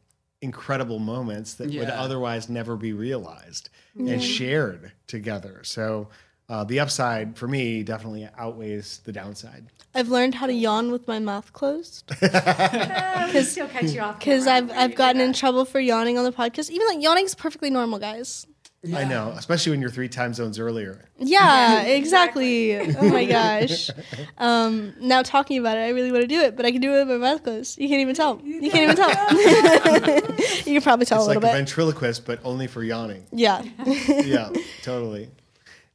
incredible 0.42 0.98
moments 0.98 1.54
that 1.54 1.70
would 1.70 1.90
otherwise 1.90 2.48
never 2.48 2.76
be 2.76 2.92
realized 2.92 3.68
and 3.98 4.22
shared 4.22 4.92
together. 5.06 5.60
So 5.64 6.08
uh, 6.48 6.64
the 6.64 6.80
upside 6.80 7.36
for 7.36 7.46
me 7.46 7.82
definitely 7.82 8.28
outweighs 8.36 8.98
the 9.04 9.12
downside. 9.12 9.66
I've 9.94 10.08
learned 10.08 10.34
how 10.36 10.46
to 10.46 10.52
yawn 10.52 10.92
with 10.92 11.06
my 11.08 11.18
mouth 11.18 11.52
closed. 11.52 12.10
We 12.20 13.42
still 13.42 13.68
cut 13.68 13.84
you 13.84 14.00
off 14.00 14.18
because 14.18 14.44
camera 14.44 14.72
I've 14.72 14.78
I've 14.90 14.94
gotten 14.96 15.20
in 15.20 15.32
trouble 15.32 15.64
for 15.64 15.80
yawning 15.80 16.18
on 16.18 16.24
the 16.24 16.32
podcast. 16.32 16.70
Even 16.70 16.86
like 16.86 17.24
is 17.24 17.34
perfectly 17.34 17.70
normal, 17.70 17.98
guys. 17.98 18.46
I 18.96 19.04
know, 19.04 19.34
especially 19.36 19.72
when 19.72 19.82
you're 19.82 19.90
three 19.90 20.08
time 20.08 20.32
zones 20.32 20.58
earlier. 20.58 21.04
Yeah, 21.18 21.82
exactly. 22.00 22.78
oh 22.80 23.08
my 23.10 23.26
gosh. 23.26 23.90
Um, 24.38 24.94
now 25.00 25.22
talking 25.22 25.58
about 25.58 25.76
it, 25.76 25.82
I 25.82 25.90
really 25.90 26.10
want 26.10 26.22
to 26.22 26.26
do 26.26 26.40
it, 26.40 26.56
but 26.56 26.64
I 26.64 26.72
can 26.72 26.80
do 26.80 26.94
it 26.94 27.04
with 27.04 27.08
my 27.08 27.16
mouth 27.30 27.42
closed. 27.44 27.78
You 27.78 27.88
can't 27.88 28.00
even 28.00 28.14
tell. 28.14 28.40
You 28.42 28.70
can't 28.70 28.84
even 28.84 28.96
tell. 28.96 29.10
you 30.66 30.72
can 30.74 30.80
probably 30.82 31.04
tell 31.04 31.18
It's 31.18 31.26
a 31.26 31.28
like 31.28 31.36
little 31.36 31.44
a 31.44 31.52
bit. 31.52 31.56
ventriloquist, 31.58 32.24
but 32.24 32.40
only 32.42 32.66
for 32.66 32.82
yawning. 32.82 33.26
yeah. 33.32 33.62
yeah, 34.08 34.50
totally. 34.82 35.28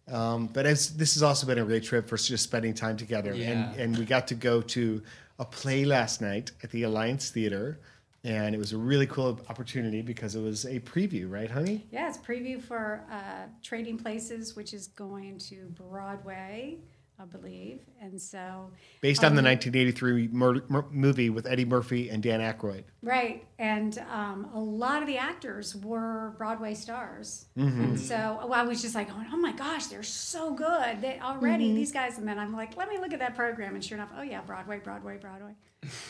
Um, 0.07 0.45
but 0.47 0.67
it's, 0.67 0.87
this 0.89 1.15
has 1.15 1.23
also 1.23 1.47
been 1.47 1.57
a 1.57 1.65
great 1.65 1.83
trip 1.83 2.07
for 2.07 2.17
just 2.17 2.43
spending 2.43 2.75
time 2.75 2.97
together, 2.97 3.33
Yeah. 3.33 3.49
and 3.71 3.79
and 3.79 3.97
we 3.97 4.05
got 4.05 4.27
to 4.27 4.35
go 4.35 4.61
to 4.61 5.01
a 5.39 5.45
play 5.45 5.85
last 5.85 6.21
night 6.21 6.51
at 6.61 6.69
the 6.69 6.83
Alliance 6.83 7.31
Theater, 7.31 7.79
and 8.25 8.53
it 8.53 8.57
was 8.57 8.73
a 8.73 8.77
really 8.77 9.07
cool 9.07 9.39
opportunity 9.49 10.01
because 10.01 10.35
it 10.35 10.41
was 10.41 10.65
a 10.65 10.79
preview, 10.81 11.29
right, 11.31 11.49
honey? 11.49 11.85
Yeah, 11.91 12.09
it's 12.09 12.17
preview 12.17 12.61
for 12.61 13.03
uh, 13.11 13.45
Trading 13.63 13.97
Places, 13.97 14.55
which 14.55 14.73
is 14.73 14.87
going 14.87 15.37
to 15.49 15.67
Broadway, 15.77 16.79
I 17.17 17.23
believe, 17.25 17.79
and 18.01 18.21
so 18.21 18.71
Based 18.99 19.23
on 19.23 19.35
the 19.35 19.41
1983 19.41 20.27
mur- 20.33 20.63
mur- 20.67 20.85
movie 20.91 21.29
with 21.29 21.45
Eddie 21.47 21.63
Murphy 21.63 22.09
and 22.09 22.21
Dan 22.21 22.41
Aykroyd. 22.41 22.83
right, 23.01 23.45
and 23.57 23.97
um, 24.11 24.49
a 24.53 24.59
lot 24.59 25.01
of 25.01 25.07
the 25.07 25.17
actors 25.17 25.75
were 25.77 26.33
Broadway 26.37 26.73
stars, 26.73 27.45
Mm-hmm. 27.57 27.81
and 27.81 27.99
so 27.99 28.39
well, 28.43 28.53
I 28.53 28.63
was 28.63 28.81
just 28.81 28.95
like, 28.95 29.09
going, 29.09 29.27
oh 29.31 29.37
my 29.37 29.53
gosh, 29.53 29.85
they're 29.85 30.03
so 30.03 30.53
good 30.53 30.99
they 31.01 31.19
already 31.21 31.67
Mm-hmm. 31.67 31.75
these 31.75 31.91
guys, 31.93 32.17
and 32.17 32.27
then 32.27 32.37
I'm 32.37 32.53
like, 32.53 32.75
let 32.75 32.89
me 32.89 32.97
look 32.97 33.13
at 33.13 33.19
that 33.19 33.35
program, 33.35 33.75
and 33.75 33.83
sure 33.85 33.97
enough, 33.97 34.09
oh 34.17 34.21
yeah, 34.23 34.41
Broadway, 34.41 34.79
Broadway, 34.79 35.17
Broadway, 35.17 35.53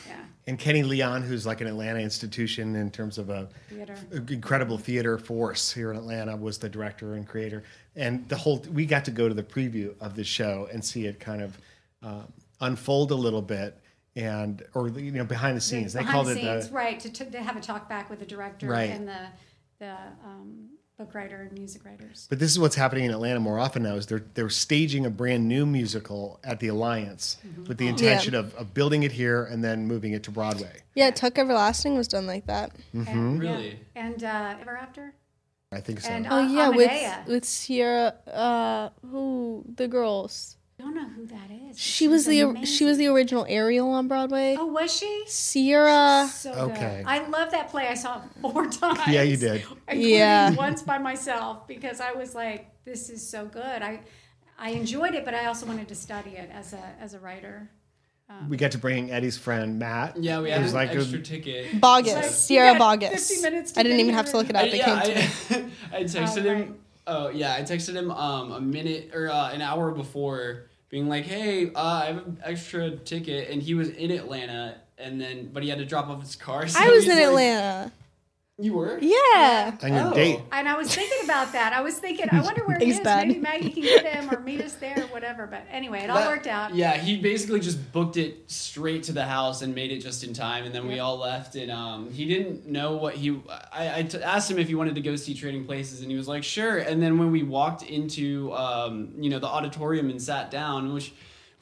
yeah, 0.07 0.15
And 0.47 0.57
Kenny 0.59 0.83
Leon, 0.83 1.21
who's 1.23 1.45
like 1.45 1.61
an 1.61 1.67
Atlanta 1.67 1.99
institution 1.99 2.75
in 2.75 2.91
terms 2.91 3.17
of 3.17 3.29
a 3.29 3.49
theater. 3.69 3.95
incredible 4.29 4.77
theater 4.77 5.17
force 5.17 5.71
here 5.71 5.91
in 5.91 5.97
Atlanta, 5.97 6.35
was 6.35 6.57
the 6.57 6.69
director 6.69 7.13
and 7.15 7.27
creator. 7.27 7.63
And 7.95 8.27
the 8.29 8.35
whole 8.37 8.59
we 8.71 8.85
got 8.85 9.05
to 9.05 9.11
go 9.11 9.27
to 9.27 9.33
the 9.33 9.43
preview 9.43 9.93
of 9.99 10.15
the 10.15 10.23
show 10.23 10.67
and 10.71 10.83
see 10.83 11.05
it 11.05 11.19
kind 11.19 11.41
of 11.41 11.57
um, 12.03 12.31
unfold 12.61 13.11
a 13.11 13.15
little 13.15 13.41
bit, 13.41 13.77
and 14.15 14.63
or 14.73 14.87
you 14.89 15.11
know 15.11 15.25
behind 15.25 15.57
the 15.57 15.61
scenes. 15.61 15.93
They 15.93 15.99
Behind 15.99 16.13
called 16.13 16.27
the 16.27 16.31
it 16.31 16.35
scenes, 16.35 16.69
the 16.69 16.75
right 16.75 16.99
to, 16.99 17.09
to, 17.11 17.31
to 17.31 17.41
have 17.41 17.55
a 17.57 17.61
talk 17.61 17.87
back 17.89 18.09
with 18.09 18.19
the 18.19 18.25
director 18.25 18.67
Right. 18.67 18.89
and 18.91 19.07
the 19.07 19.27
the 19.79 19.91
um, 20.23 20.69
book 20.97 21.13
writer 21.13 21.41
and 21.41 21.51
music 21.57 21.83
writers. 21.85 22.27
But 22.29 22.39
this 22.39 22.51
is 22.51 22.59
what's 22.59 22.75
happening 22.75 23.05
in 23.05 23.11
Atlanta 23.11 23.39
more 23.39 23.59
often 23.59 23.83
now. 23.83 23.95
Is 23.95 24.05
they're 24.05 24.23
they're 24.33 24.49
staging 24.49 25.05
a 25.05 25.09
brand 25.09 25.47
new 25.47 25.65
musical 25.65 26.39
at 26.43 26.59
the 26.59 26.67
Alliance 26.67 27.37
Mm-hmm. 27.45 27.65
with 27.65 27.77
the 27.77 27.87
intention 27.87 28.33
of, 28.35 28.53
of 28.55 28.73
building 28.73 29.03
it 29.03 29.11
here 29.11 29.43
and 29.45 29.63
then 29.63 29.87
moving 29.87 30.13
it 30.13 30.23
to 30.23 30.31
Broadway. 30.31 30.81
Yeah, 30.95 31.11
Tuck 31.11 31.37
Everlasting 31.37 31.95
was 31.95 32.07
done 32.07 32.25
like 32.27 32.45
that. 32.47 32.71
Mm-hmm. 32.95 33.07
And, 33.09 33.39
Really? 33.39 33.67
Yeah. 33.95 34.03
And 34.05 34.23
uh, 34.23 34.55
Ever 34.61 34.77
After? 34.77 35.13
I 35.71 35.81
think 35.81 35.99
so. 36.01 36.09
And, 36.09 36.27
Oh 36.27 36.35
uh, 36.37 36.47
yeah, 36.47 36.69
with 36.69 37.27
with 37.27 37.45
Sierra 37.45 38.13
uh 38.31 38.89
who 39.09 39.65
the 39.75 39.87
girls. 39.87 40.57
I 40.85 40.87
don't 40.89 40.95
know 40.95 41.09
who 41.15 41.25
that 41.27 41.49
is. 41.49 41.69
but 41.69 41.77
She 41.77 42.07
was 42.07 42.25
the 42.27 42.41
amazing. 42.41 42.65
she 42.65 42.85
was 42.85 42.97
the 42.99 43.07
original 43.07 43.43
Ariel 43.49 43.89
on 43.89 44.07
Broadway. 44.07 44.55
Oh, 44.59 44.67
was 44.67 44.95
she? 44.95 45.23
Sierra 45.27 46.27
So 46.31 46.51
Okay. 46.51 46.97
good. 46.99 47.05
I 47.07 47.27
love 47.27 47.51
that 47.51 47.69
play. 47.69 47.87
I 47.87 47.95
saw 47.95 48.17
it 48.17 48.23
four 48.41 48.67
times. 48.69 48.99
Yeah, 49.07 49.23
you 49.23 49.35
did. 49.37 49.63
Yeah. 49.91 50.51
once 50.53 50.81
by 50.83 50.97
myself 50.99 51.67
because 51.67 51.99
I 52.01 52.11
was 52.11 52.35
like, 52.35 52.67
this 52.85 53.09
is 53.09 53.27
so 53.27 53.45
good. 53.45 53.81
I 53.81 54.01
I 54.59 54.69
enjoyed 54.69 55.15
it, 55.15 55.25
but 55.25 55.33
I 55.33 55.45
also 55.47 55.65
wanted 55.65 55.87
to 55.87 55.95
study 55.95 56.31
it 56.31 56.49
as 56.53 56.73
a 56.73 56.83
as 57.01 57.13
a 57.15 57.19
writer. 57.19 57.69
we 58.47 58.57
got 58.57 58.71
to 58.71 58.77
bring 58.77 59.11
Eddie's 59.11 59.37
friend 59.37 59.79
Matt. 59.79 60.17
Yeah, 60.17 60.41
we 60.41 60.49
had 60.51 60.61
an 60.61 60.73
like 60.73 60.93
a- 60.93 60.97
extra 60.99 61.19
ticket. 61.19 61.71
Boggess. 61.81 62.13
Like, 62.15 62.25
Sierra 62.25 62.77
got 62.77 62.99
Boggess. 62.99 63.09
50 63.27 63.41
minutes 63.41 63.71
to 63.73 63.79
I 63.79 63.83
didn't 63.83 63.97
get 63.97 64.03
even 64.03 64.15
have 64.15 64.29
to 64.31 64.37
look 64.37 64.49
it 64.49 64.55
I, 64.55 64.59
up. 64.61 64.67
It 64.67 64.75
yeah, 64.77 65.01
came 65.03 65.27
to 65.59 65.59
me. 65.59 65.71
I, 65.91 65.97
I 65.97 66.03
texted 66.03 66.37
Oh, 66.37 66.41
him. 66.41 66.57
right. 66.59 66.71
Oh 67.07 67.29
yeah, 67.29 67.53
I 67.55 67.61
texted 67.61 67.93
him 67.95 68.09
um, 68.11 68.51
a 68.51 68.59
minute 68.61 69.11
or 69.13 69.29
uh, 69.29 69.51
an 69.51 69.61
hour 69.61 69.91
before, 69.91 70.65
being 70.95 71.09
like, 71.09 71.25
"Hey, 71.25 71.73
uh, 71.75 71.81
I 71.81 72.05
have 72.05 72.17
an 72.25 72.37
extra 72.41 72.89
ticket," 72.89 73.49
and 73.49 73.61
he 73.61 73.73
was 73.73 73.89
in 73.89 74.11
Atlanta, 74.11 74.77
and 74.97 75.19
then 75.19 75.49
but 75.51 75.61
he 75.61 75.67
had 75.67 75.79
to 75.79 75.85
drop 75.85 76.07
off 76.07 76.21
his 76.21 76.37
car. 76.37 76.65
so 76.69 76.79
I 76.79 76.89
was 76.89 77.03
in 77.03 77.17
like- 77.17 77.25
Atlanta. 77.25 77.91
You 78.57 78.73
were? 78.73 78.97
Yeah. 79.01 79.75
on 79.83 79.93
your 79.93 80.07
Oh. 80.07 80.13
date. 80.13 80.39
And 80.53 80.69
I 80.69 80.77
was 80.77 80.87
thinking 80.95 81.17
about 81.25 81.51
that. 81.51 81.73
I 81.73 81.81
was 81.81 81.99
thinking, 81.99 82.27
I 82.31 82.39
wonder 82.41 82.63
where 82.65 82.77
he 82.79 82.85
Thanks, 82.85 82.99
is. 82.99 83.03
Dad. 83.03 83.27
Maybe 83.27 83.39
Maggie 83.41 83.69
can 83.69 83.83
get 83.83 84.05
him 84.05 84.29
or 84.33 84.39
meet 84.39 84.61
us 84.61 84.75
there 84.75 84.95
or 84.97 85.07
whatever. 85.07 85.45
But 85.45 85.63
anyway, 85.69 86.03
it 86.03 86.09
all 86.09 86.15
That- 86.19 86.27
worked 86.29 86.47
out. 86.47 86.73
Yeah, 86.73 86.95
he 86.95 87.17
basically 87.17 87.59
just 87.59 87.91
booked 87.91 88.15
it 88.15 88.49
straight 88.49 89.03
to 89.03 89.11
the 89.11 89.25
house 89.25 89.61
and 89.61 89.75
made 89.75 89.91
it 89.91 89.99
just 89.99 90.23
in 90.23 90.31
time, 90.33 90.63
and 90.63 90.73
then 90.73 90.87
we 90.87 90.99
all 90.99 91.17
left. 91.17 91.55
And 91.57 91.69
um, 91.69 92.09
he 92.13 92.25
didn't 92.27 92.65
know 92.65 92.95
what 92.95 93.15
he. 93.15 93.41
I, 93.73 93.99
I 93.99 94.03
t- 94.03 94.23
asked 94.23 94.49
him 94.49 94.57
if 94.57 94.69
he 94.69 94.75
wanted 94.75 94.95
to 94.95 95.01
go 95.01 95.17
see 95.17 95.33
Trading 95.33 95.65
Places, 95.65 95.99
and 95.99 96.09
he 96.09 96.15
was 96.15 96.29
like, 96.29 96.45
"Sure." 96.45 96.77
And 96.77 97.03
then 97.03 97.17
when 97.19 97.33
we 97.33 97.43
walked 97.43 97.83
into, 97.83 98.53
um, 98.53 99.09
you 99.17 99.29
know, 99.29 99.39
the 99.39 99.47
auditorium 99.47 100.09
and 100.09 100.21
sat 100.21 100.49
down, 100.49 100.93
which. 100.93 101.11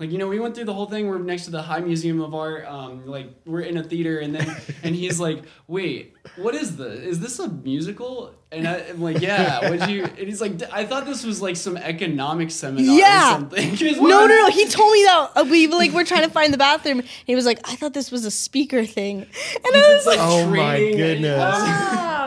Like 0.03 0.11
you 0.11 0.17
know, 0.17 0.27
we 0.27 0.37
went 0.37 0.53
through 0.53 0.65
the 0.65 0.73
whole 0.73 0.87
thing. 0.87 1.07
We're 1.07 1.17
next 1.19 1.45
to 1.45 1.51
the 1.51 1.61
High 1.61 1.79
Museum 1.79 2.19
of 2.19 2.35
Art. 2.35 2.65
Um, 2.65 3.05
like 3.07 3.27
we're 3.45 3.61
in 3.61 3.77
a 3.77 3.83
theater, 3.83 4.19
and 4.19 4.35
then 4.35 4.53
and 4.83 4.93
he's 4.93 5.17
like, 5.17 5.43
"Wait, 5.67 6.13
what 6.35 6.53
is 6.55 6.75
this? 6.75 6.99
Is 6.99 7.19
this 7.21 7.39
a 7.39 7.47
musical?" 7.47 8.33
And 8.51 8.67
I, 8.67 8.79
I'm 8.89 9.01
like, 9.01 9.21
"Yeah." 9.21 9.69
Would 9.69 9.87
you? 9.89 10.03
And 10.19 10.27
he's 10.27 10.41
like, 10.41 10.61
"I 10.73 10.83
thought 10.83 11.05
this 11.05 11.23
was 11.23 11.41
like 11.41 11.55
some 11.55 11.77
economic 11.77 12.51
seminar 12.51 12.93
Yeah. 12.97 13.29
or 13.29 13.39
something." 13.39 13.69
'Cause 13.77 13.95
No, 14.01 14.27
no, 14.27 14.27
no. 14.27 14.49
He 14.49 14.67
told 14.67 14.91
me 14.91 15.03
that 15.03 15.31
uh, 15.37 15.45
we 15.49 15.67
like 15.67 15.93
we're 15.93 16.03
trying 16.03 16.23
to 16.23 16.29
find 16.29 16.53
the 16.53 16.57
bathroom. 16.57 17.01
He 17.25 17.33
was 17.33 17.45
like, 17.45 17.59
"I 17.63 17.77
thought 17.77 17.93
this 17.93 18.11
was 18.11 18.25
a 18.25 18.31
speaker 18.31 18.83
thing," 18.85 19.21
and 19.21 19.71
I 19.73 19.79
was 19.87 19.97
It's 19.99 20.05
like 20.05 20.19
Oh 20.19 20.45
my 20.49 20.75
trading. 20.75 20.97
goodness. 20.97 21.39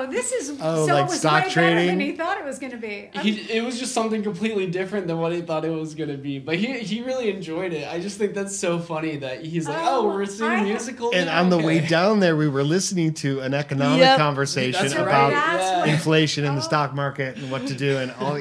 Oh, 0.06 0.10
this 0.10 0.32
is 0.32 0.50
Oh, 0.60 0.86
so 0.86 0.94
like 0.94 1.04
it 1.04 1.08
was 1.10 1.18
stock 1.18 1.44
way 1.46 1.54
better 1.54 1.86
than 1.86 2.00
he 2.00 2.12
thought 2.12 2.38
it 2.38 2.44
was 2.44 2.58
going 2.58 2.72
to 2.72 2.78
be. 2.78 3.10
He, 3.20 3.40
it 3.50 3.64
was 3.64 3.78
just 3.78 3.92
something 3.92 4.22
completely 4.22 4.66
different 4.66 5.06
than 5.06 5.18
what 5.18 5.32
he 5.32 5.42
thought 5.42 5.64
it 5.64 5.70
was 5.70 5.94
gonna 5.94 6.16
be, 6.16 6.38
but 6.38 6.56
he 6.56 6.78
he 6.78 7.02
really 7.02 7.30
enjoyed 7.30 7.72
it. 7.72 7.86
I 7.88 8.00
just 8.00 8.18
think 8.18 8.34
that's 8.34 8.56
so 8.56 8.78
funny 8.78 9.16
that 9.18 9.44
he's 9.44 9.68
like, 9.68 9.78
Oh, 9.80 10.02
"Oh, 10.10 10.14
we're 10.14 10.26
seeing 10.26 10.50
oh, 10.50 10.54
I- 10.54 10.58
a 10.60 10.64
musical." 10.64 11.10
And 11.14 11.26
now? 11.26 11.40
on 11.40 11.50
the 11.50 11.58
way 11.58 11.80
down 11.86 12.20
there, 12.20 12.36
we 12.36 12.48
were 12.48 12.64
listening 12.64 13.14
to 13.14 13.40
an 13.40 13.54
economic 13.54 14.00
Yep. 14.00 14.18
conversation 14.18 14.82
That's 14.82 14.94
about 14.94 15.06
right. 15.06 15.30
Yeah. 15.32 15.78
what- 15.80 15.88
inflation 15.88 16.44
in 16.44 16.54
the 16.54 16.60
Oh. 16.60 16.64
stock 16.64 16.94
market 16.94 17.36
and 17.36 17.50
what 17.50 17.66
to 17.66 17.74
do 17.74 17.98
and 17.98 18.12
all. 18.20 18.38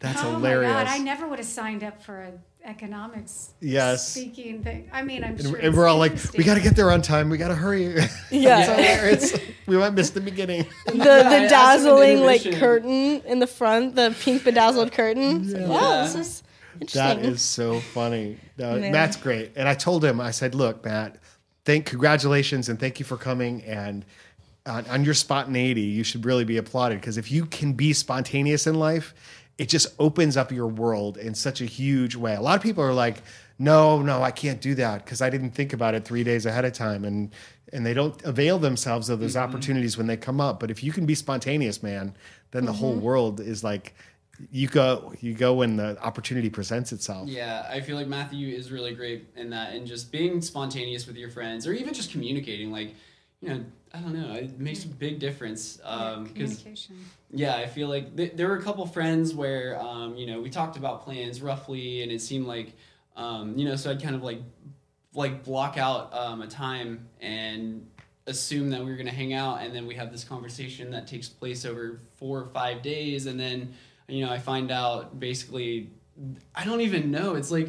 That's 0.00 0.22
oh 0.22 0.32
hilarious. 0.32 0.72
my 0.72 0.84
god! 0.84 0.92
I 0.92 0.98
never 0.98 1.26
would 1.28 1.38
have 1.38 1.46
signed 1.48 1.82
up 1.82 2.02
for 2.02 2.20
an 2.20 2.40
economics 2.64 3.50
Yes. 3.60 4.08
speaking 4.08 4.62
thing. 4.62 4.88
I 4.92 5.02
mean, 5.02 5.22
I'm 5.22 5.30
and, 5.32 5.40
sure. 5.42 5.56
and 5.56 5.76
we're 5.76 5.86
all 5.86 5.98
like, 5.98 6.12
we 6.36 6.44
got 6.44 6.54
to 6.54 6.60
get 6.60 6.76
there 6.76 6.90
on 6.90 7.02
time. 7.02 7.28
We 7.28 7.36
got 7.38 7.48
to 7.48 7.54
hurry. 7.54 7.84
it's 7.96 8.12
yeah. 8.30 8.62
hilarious. 8.74 9.36
we 9.66 9.76
might 9.76 9.90
miss 9.94 10.10
the 10.10 10.20
beginning. 10.20 10.66
The 10.86 10.94
Yeah, 10.96 11.04
the 11.04 11.10
asked 11.10 11.24
him 11.24 11.36
in 11.36 11.42
the 11.42 11.48
dazzling 11.48 12.20
like 12.22 12.58
curtain 12.58 13.20
in 13.26 13.38
the 13.38 13.46
front, 13.46 13.94
the 13.94 14.16
pink 14.20 14.44
bedazzled 14.44 14.92
curtain. 14.92 15.44
It's 15.44 15.52
like, 15.52 15.68
wow, 15.68 16.02
this 16.02 16.14
is 16.14 16.42
That 16.92 17.18
interesting. 17.18 17.24
is 17.32 17.42
so 17.42 17.80
funny. 17.80 18.38
No, 18.58 18.76
Yeah. 18.76 18.90
Matt's 18.90 19.16
great. 19.16 19.52
And 19.56 19.68
I 19.68 19.74
told 19.74 20.04
him, 20.04 20.20
I 20.20 20.30
said, 20.30 20.54
look, 20.54 20.84
Matt, 20.84 21.18
thank 21.64 21.86
congratulations 21.86 22.68
and 22.68 22.78
thank 22.78 22.98
you 22.98 23.04
for 23.04 23.16
coming 23.16 23.62
and 23.64 24.04
on, 24.66 24.86
on 24.86 25.04
your 25.04 25.14
spontaneity 25.14 25.82
you 25.82 26.04
should 26.04 26.24
really 26.24 26.44
be 26.44 26.56
applauded 26.56 26.98
because 27.00 27.18
if 27.18 27.30
you 27.30 27.44
can 27.46 27.74
be 27.74 27.92
spontaneous 27.92 28.66
in 28.66 28.74
life 28.74 29.14
it 29.58 29.68
just 29.68 29.94
opens 29.98 30.36
up 30.36 30.50
your 30.50 30.66
world 30.66 31.16
in 31.16 31.34
such 31.34 31.60
a 31.60 31.64
huge 31.64 32.16
way. 32.16 32.34
A 32.34 32.40
lot 32.40 32.56
of 32.56 32.62
people 32.62 32.82
are 32.82 32.94
like 32.94 33.22
no 33.56 34.02
no 34.02 34.20
i 34.20 34.32
can't 34.32 34.60
do 34.60 34.74
that 34.74 35.04
because 35.04 35.22
i 35.22 35.30
didn't 35.30 35.52
think 35.52 35.72
about 35.72 35.94
it 35.94 36.04
three 36.04 36.24
days 36.24 36.44
ahead 36.44 36.64
of 36.64 36.72
time 36.72 37.04
and 37.04 37.30
and 37.72 37.86
they 37.86 37.94
don't 37.94 38.20
avail 38.24 38.58
themselves 38.58 39.08
of 39.08 39.20
those 39.20 39.34
mm-hmm. 39.34 39.48
opportunities 39.48 39.96
when 39.96 40.06
they 40.06 40.16
come 40.16 40.40
up. 40.40 40.60
But 40.60 40.70
if 40.70 40.84
you 40.84 40.92
can 40.92 41.06
be 41.06 41.14
spontaneous 41.14 41.82
man 41.82 42.14
then 42.54 42.66
the 42.66 42.72
whole 42.72 42.94
mm-hmm. 42.94 43.02
world 43.02 43.40
is 43.40 43.64
like 43.64 43.94
you 44.50 44.68
go 44.68 45.12
you 45.20 45.34
go 45.34 45.54
when 45.54 45.76
the 45.76 46.00
opportunity 46.02 46.50
presents 46.50 46.92
itself. 46.92 47.28
Yeah, 47.28 47.66
I 47.68 47.80
feel 47.80 47.96
like 47.96 48.06
Matthew 48.06 48.54
is 48.54 48.70
really 48.72 48.94
great 48.94 49.28
in 49.36 49.50
that, 49.50 49.74
and 49.74 49.86
just 49.86 50.10
being 50.10 50.40
spontaneous 50.40 51.06
with 51.06 51.16
your 51.16 51.30
friends, 51.30 51.66
or 51.66 51.72
even 51.72 51.94
just 51.94 52.10
communicating. 52.10 52.72
Like, 52.72 52.94
you 53.44 53.50
know, 53.50 53.64
I 53.92 53.98
don't 53.98 54.14
know, 54.14 54.32
it 54.32 54.58
makes 54.58 54.84
a 54.84 54.88
big 54.88 55.18
difference. 55.18 55.78
Um, 55.84 56.24
because 56.24 56.56
Communication. 56.56 56.96
yeah, 57.30 57.56
I 57.56 57.66
feel 57.66 57.88
like 57.88 58.16
th- 58.16 58.32
there 58.34 58.48
were 58.48 58.56
a 58.56 58.62
couple 58.62 58.84
friends 58.86 59.34
where, 59.34 59.78
um, 59.80 60.16
you 60.16 60.26
know, 60.26 60.40
we 60.40 60.50
talked 60.50 60.76
about 60.76 61.02
plans 61.04 61.42
roughly, 61.42 62.02
and 62.02 62.10
it 62.10 62.20
seemed 62.20 62.46
like, 62.46 62.72
um, 63.16 63.56
you 63.56 63.66
know, 63.66 63.76
so 63.76 63.90
I'd 63.90 64.02
kind 64.02 64.16
of 64.16 64.22
like, 64.22 64.40
like 65.14 65.44
block 65.44 65.76
out 65.78 66.12
um, 66.12 66.42
a 66.42 66.46
time 66.46 67.06
and 67.20 67.86
assume 68.26 68.70
that 68.70 68.80
we 68.80 68.86
were 68.86 68.96
going 68.96 69.06
to 69.06 69.14
hang 69.14 69.34
out, 69.34 69.60
and 69.60 69.74
then 69.74 69.86
we 69.86 69.94
have 69.94 70.10
this 70.10 70.24
conversation 70.24 70.90
that 70.90 71.06
takes 71.06 71.28
place 71.28 71.64
over 71.64 72.00
four 72.16 72.40
or 72.40 72.46
five 72.46 72.80
days, 72.82 73.26
and 73.26 73.38
then, 73.38 73.74
you 74.08 74.24
know, 74.24 74.32
I 74.32 74.38
find 74.38 74.70
out 74.70 75.20
basically, 75.20 75.90
I 76.54 76.64
don't 76.64 76.80
even 76.80 77.10
know. 77.10 77.34
It's 77.34 77.50
like, 77.50 77.68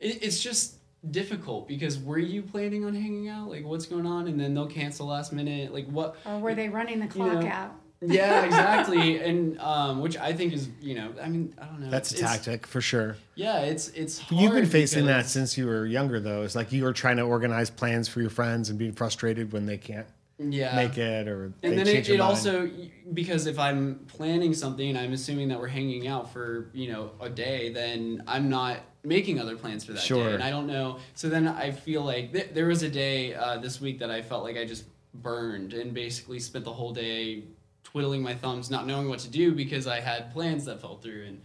it, 0.00 0.22
it's 0.22 0.42
just 0.42 0.74
difficult 1.10 1.68
because 1.68 1.98
were 1.98 2.18
you 2.18 2.42
planning 2.42 2.84
on 2.84 2.94
hanging 2.94 3.28
out? 3.28 3.48
Like, 3.48 3.64
what's 3.64 3.86
going 3.86 4.06
on? 4.06 4.28
And 4.28 4.38
then 4.38 4.54
they'll 4.54 4.66
cancel 4.66 5.08
last 5.08 5.32
minute. 5.32 5.72
Like, 5.72 5.86
what? 5.86 6.16
Or 6.24 6.38
were 6.38 6.54
they 6.54 6.68
running 6.68 7.00
the 7.00 7.06
clock 7.06 7.40
know, 7.40 7.48
out? 7.48 7.72
yeah, 8.00 8.44
exactly, 8.44 9.20
and 9.20 9.60
um, 9.60 10.00
which 10.00 10.16
I 10.16 10.32
think 10.32 10.52
is, 10.52 10.68
you 10.80 10.94
know, 10.94 11.12
I 11.22 11.28
mean, 11.28 11.54
I 11.60 11.66
don't 11.66 11.80
know. 11.80 11.90
that's 11.90 12.10
a 12.12 12.16
tactic 12.16 12.66
for 12.66 12.80
sure 12.80 13.16
Yeah, 13.34 13.60
it's 13.60 13.88
it's. 13.88 14.18
Hard 14.18 14.42
You've 14.42 14.52
been 14.52 14.66
facing 14.66 15.06
that 15.06 15.26
since 15.26 15.56
you 15.56 15.66
were 15.66 15.86
younger, 15.86 16.20
though. 16.20 16.42
It's 16.42 16.56
like 16.56 16.72
you 16.72 16.84
were 16.84 16.92
trying 16.92 17.18
to 17.18 17.22
organize 17.22 17.70
plans 17.70 18.08
for 18.08 18.20
your 18.20 18.30
friends 18.30 18.70
and 18.70 18.78
being 18.78 18.92
frustrated 18.92 19.52
when 19.52 19.66
they 19.66 19.78
can't 19.78 20.06
yeah. 20.50 20.74
make 20.74 20.96
it 20.98 21.28
or 21.28 21.52
And 21.62 21.72
they 21.72 21.76
then 21.76 21.86
change 21.86 22.08
it, 22.10 22.14
it 22.14 22.20
also 22.20 22.70
because 23.12 23.46
if 23.46 23.58
I'm 23.58 24.00
planning 24.08 24.54
something, 24.54 24.96
I'm 24.96 25.12
assuming 25.12 25.48
that 25.48 25.60
we're 25.60 25.68
hanging 25.68 26.08
out 26.08 26.32
for 26.32 26.70
you 26.72 26.90
know 26.92 27.10
a 27.20 27.28
day, 27.28 27.70
then 27.72 28.22
I'm 28.26 28.48
not 28.48 28.78
making 29.04 29.38
other 29.40 29.56
plans 29.56 29.84
for 29.84 29.92
that 29.92 30.02
Sure. 30.02 30.28
day, 30.28 30.34
and 30.34 30.42
I 30.42 30.50
don't 30.50 30.66
know. 30.66 30.98
So 31.14 31.28
then 31.28 31.46
I 31.48 31.70
feel 31.72 32.02
like 32.02 32.32
th- 32.32 32.50
there 32.54 32.66
was 32.66 32.82
a 32.82 32.88
day 32.88 33.34
uh, 33.34 33.58
this 33.58 33.80
week 33.80 33.98
that 33.98 34.10
I 34.10 34.22
felt 34.22 34.42
like 34.44 34.56
I 34.56 34.64
just 34.64 34.84
burned 35.14 35.74
and 35.74 35.92
basically 35.92 36.38
spent 36.38 36.64
the 36.64 36.72
whole 36.72 36.92
day 36.92 37.42
twiddling 37.84 38.22
my 38.22 38.34
thumbs, 38.34 38.70
not 38.70 38.86
knowing 38.86 39.08
what 39.08 39.18
to 39.20 39.28
do 39.28 39.52
because 39.52 39.86
I 39.86 40.00
had 40.00 40.32
plans 40.32 40.64
that 40.64 40.80
fell 40.80 40.96
through 40.96 41.24
and. 41.26 41.40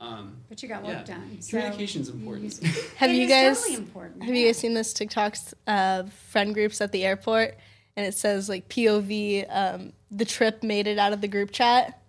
Um, 0.00 0.36
But 0.48 0.62
you 0.62 0.68
got 0.68 0.82
work 0.82 0.92
yeah, 0.92 1.04
done. 1.04 1.36
so 1.40 1.50
communication's 1.56 2.08
you 2.08 2.14
important. 2.14 2.44
use- 2.44 2.92
Have 2.96 3.10
It 3.10 3.14
you 3.16 3.22
is 3.22 3.28
guys 3.30 3.58
totally 3.60 3.76
important. 3.76 4.22
have 4.24 4.34
you 4.34 4.46
guys 4.46 4.58
seen 4.58 4.74
this 4.74 4.92
TikToks 4.92 5.54
of 5.68 6.12
friend 6.12 6.52
groups 6.52 6.80
at 6.80 6.90
the 6.92 7.04
airport 7.04 7.56
and 7.96 8.06
it 8.06 8.14
says 8.14 8.48
like 8.48 8.68
POV 8.68 9.46
um, 9.50 9.92
the 10.10 10.24
trip 10.24 10.62
made 10.62 10.86
it 10.86 10.98
out 10.98 11.12
of 11.12 11.20
the 11.20 11.28
group 11.28 11.50
chat? 11.52 12.00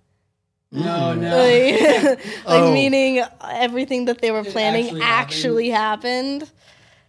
no, 0.71 1.13
no. 1.13 1.37
Like, 1.37 2.17
like 2.45 2.63
Oh. 2.63 2.73
meaning 2.73 3.23
everything 3.41 4.05
that 4.05 4.19
they 4.21 4.31
were 4.31 4.43
planning 4.43 4.85
actually 4.87 5.01
actually, 5.01 5.69
happened. 5.69 6.51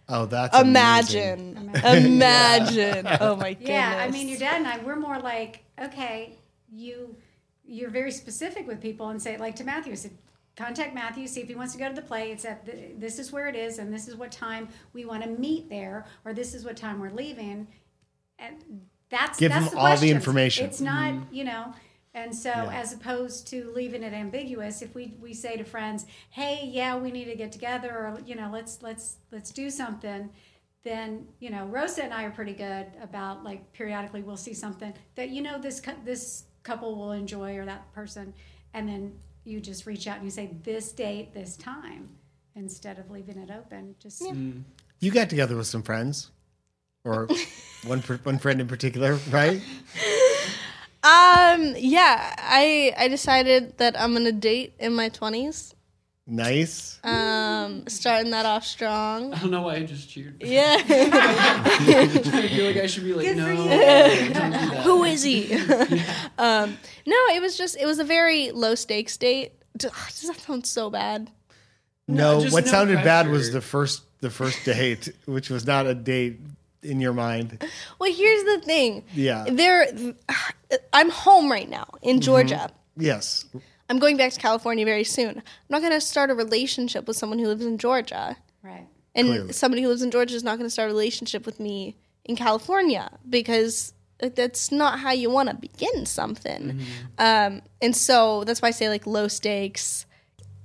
Oh, 0.09 0.25
that's 0.25 0.55
amazing. 0.55 1.57
Imagine. 1.73 2.05
Imagine. 2.13 3.07
Oh 3.19 3.35
my 3.35 3.53
goodness. 3.53 3.69
Yeah, 3.69 4.05
I 4.07 4.09
mean, 4.09 4.29
your 4.29 4.37
dad 4.39 4.57
and 4.57 4.67
I, 4.67 4.77
we're 4.79 4.95
more 4.95 5.19
like, 5.19 5.65
okay, 5.81 6.37
you, 6.71 7.15
you're 7.65 7.89
very 7.89 8.11
specific 8.11 8.67
with 8.67 8.79
people 8.81 9.09
and 9.09 9.21
say, 9.21 9.35
like 9.37 9.55
to 9.57 9.65
Matthew, 9.65 9.91
I 9.91 9.95
said, 9.95 10.11
contact 10.55 10.95
Matthew, 10.95 11.27
see 11.27 11.41
if 11.41 11.49
he 11.49 11.55
wants 11.55 11.73
to 11.73 11.79
go 11.79 11.89
to 11.89 11.93
the 11.93 12.01
play. 12.01 12.31
It's 12.31 12.45
at 12.45 12.65
the, 12.65 12.93
this 12.97 13.19
is 13.19 13.33
where 13.33 13.47
it 13.49 13.55
is, 13.55 13.79
and 13.79 13.93
this 13.93 14.07
is 14.07 14.15
what 14.15 14.31
time 14.31 14.69
we 14.93 15.03
want 15.03 15.23
to 15.23 15.29
meet 15.29 15.69
there, 15.69 16.05
or 16.23 16.33
this 16.33 16.53
is 16.53 16.63
what 16.63 16.77
time 16.77 16.99
we're 17.01 17.11
leaving, 17.11 17.67
and 18.39 18.55
that's 19.09 19.39
Give 19.39 19.51
that's 19.51 19.67
him 19.67 19.73
the 19.73 19.79
all 19.79 19.97
the 19.97 20.11
information. 20.11 20.65
It's 20.65 20.81
not, 20.81 21.13
mm-hmm. 21.13 21.33
you 21.33 21.43
know. 21.43 21.73
And 22.13 22.35
so, 22.35 22.49
Yeah. 22.49 22.81
as 22.81 22.93
opposed 22.93 23.47
to 23.49 23.71
leaving 23.75 24.01
it 24.01 24.11
ambiguous, 24.11 24.81
if 24.81 24.95
we, 24.95 25.13
we 25.21 25.33
say 25.33 25.55
to 25.55 25.63
friends, 25.63 26.05
"Hey, 26.31 26.61
yeah, 26.65 26.97
we 26.97 27.11
need 27.11 27.25
to 27.25 27.35
get 27.35 27.51
together," 27.51 27.91
or 27.91 28.19
you 28.25 28.35
know, 28.35 28.49
let's 28.51 28.81
let's 28.81 29.17
let's 29.31 29.51
do 29.51 29.69
something, 29.69 30.29
then 30.83 31.27
you 31.39 31.49
know 31.49 31.65
Rosa 31.67 32.03
and 32.03 32.13
I 32.13 32.23
are 32.23 32.31
pretty 32.31 32.53
good 32.53 32.87
about 33.01 33.43
like 33.43 33.71
periodically 33.73 34.23
we'll 34.23 34.37
see 34.37 34.53
something 34.53 34.93
that 35.15 35.29
you 35.29 35.41
know 35.41 35.59
this 35.59 35.81
this 36.03 36.45
couple 36.63 36.95
will 36.95 37.11
enjoy 37.11 37.55
or 37.57 37.65
that 37.65 37.93
person, 37.93 38.33
and 38.73 38.89
then 38.89 39.13
you 39.43 39.61
just 39.61 39.85
reach 39.85 40.07
out 40.07 40.17
and 40.17 40.25
you 40.25 40.31
say 40.31 40.57
this 40.63 40.91
date, 40.91 41.33
this 41.33 41.55
time, 41.55 42.09
instead 42.55 42.99
of 42.99 43.09
leaving 43.09 43.37
it 43.37 43.51
open. 43.51 43.95
Just 43.99 44.21
mm. 44.21 44.33
Mm. 44.33 44.63
You 44.99 45.11
got 45.11 45.29
together 45.29 45.55
with 45.55 45.67
some 45.67 45.83
friends, 45.83 46.31
or 47.07 47.27
one 47.85 48.01
one 48.01 48.37
friend 48.37 48.59
in 48.61 48.67
particular, 48.67 49.15
right? 49.31 49.61
Um 51.03 51.75
yeah, 51.77 52.35
I 52.37 52.93
I 52.97 53.07
decided 53.07 53.77
that 53.77 53.99
I'm 53.99 54.13
gonna 54.13 54.31
date 54.31 54.73
in 54.79 54.93
my 54.93 55.09
twenties. 55.09 55.73
Nice. 56.29 56.99
Um 57.03 57.87
starting 57.87 58.31
that 58.31 58.45
off 58.45 58.65
strong. 58.65 59.33
I 59.33 59.39
don't 59.39 59.51
know 59.51 59.61
why 59.61 59.75
I 59.75 59.83
just 59.83 60.09
cheered. 60.09 60.41
Yeah. 60.41 60.77
I 60.89 62.49
feel 62.53 62.65
like 62.65 62.77
I 62.77 62.87
should 62.87 63.05
be 63.05 63.13
like, 63.13 63.25
Good 63.25 63.37
no, 63.37 63.45
don't 63.55 63.63
do 63.63 63.69
that. 63.69 64.77
Who 64.83 65.03
is 65.05 65.23
he? 65.23 65.53
um 66.37 66.77
no, 67.05 67.15
it 67.35 67.41
was 67.41 67.57
just 67.57 67.77
it 67.79 67.85
was 67.85 67.99
a 67.99 68.03
very 68.03 68.51
low 68.51 68.75
stakes 68.75 69.15
date. 69.15 69.53
Does 69.77 69.91
that 70.27 70.39
sound 70.41 70.65
so 70.65 70.89
bad? 70.89 71.31
No, 72.07 72.41
just 72.41 72.53
what 72.53 72.65
no 72.65 72.71
sounded 72.71 73.03
bad 73.03 73.29
was 73.29 73.53
the 73.53 73.61
first 73.61 74.01
the 74.19 74.29
first 74.29 74.65
date, 74.65 75.09
which 75.25 75.49
was 75.49 75.65
not 75.65 75.85
a 75.85 75.93
date 75.93 76.39
in 76.87 76.99
your 77.01 77.13
mind. 77.13 77.63
Well, 77.99 78.11
here's 78.11 78.43
the 78.43 78.61
thing. 78.65 79.03
Yeah. 79.13 79.45
There 79.49 79.87
I'm 80.93 81.09
home 81.09 81.51
right 81.51 81.69
now 81.69 81.87
in 82.01 82.21
Georgia. 82.21 82.69
Yes. 82.97 83.45
I'm 83.89 83.99
going 83.99 84.17
back 84.17 84.33
to 84.33 84.39
California 84.39 84.85
very 84.85 85.03
soon. 85.03 85.37
I'm 85.37 85.43
not 85.69 85.79
going 85.79 85.93
to 85.93 86.01
start 86.01 86.29
a 86.29 86.33
relationship 86.35 87.07
with 87.07 87.15
someone 87.15 87.39
who 87.39 87.47
lives 87.47 87.65
in 87.65 87.77
Georgia. 87.77 88.35
right. 88.63 88.87
And 89.15 89.27
Clearly. 89.29 89.53
somebody 89.53 89.81
who 89.81 89.87
lives 89.87 90.03
in 90.03 90.11
Georgia 90.11 90.35
is 90.35 90.43
not 90.43 90.57
going 90.57 90.67
to 90.67 90.71
start 90.71 90.89
a 90.89 90.93
relationship 90.93 91.45
with 91.45 91.59
me 91.59 91.95
in 92.25 92.35
California 92.35 93.09
because 93.27 93.93
that's 94.19 94.71
not 94.71 94.99
how 94.99 95.11
you 95.11 95.29
want 95.31 95.49
to 95.49 95.55
begin 95.55 96.05
something. 96.05 96.81
Um, 97.17 97.61
and 97.81 97.95
so 97.95 98.43
that's 98.43 98.61
why 98.61 98.67
I 98.67 98.71
say 98.71 98.89
like 98.89 99.07
low 99.07 99.27
stakes. 99.27 100.05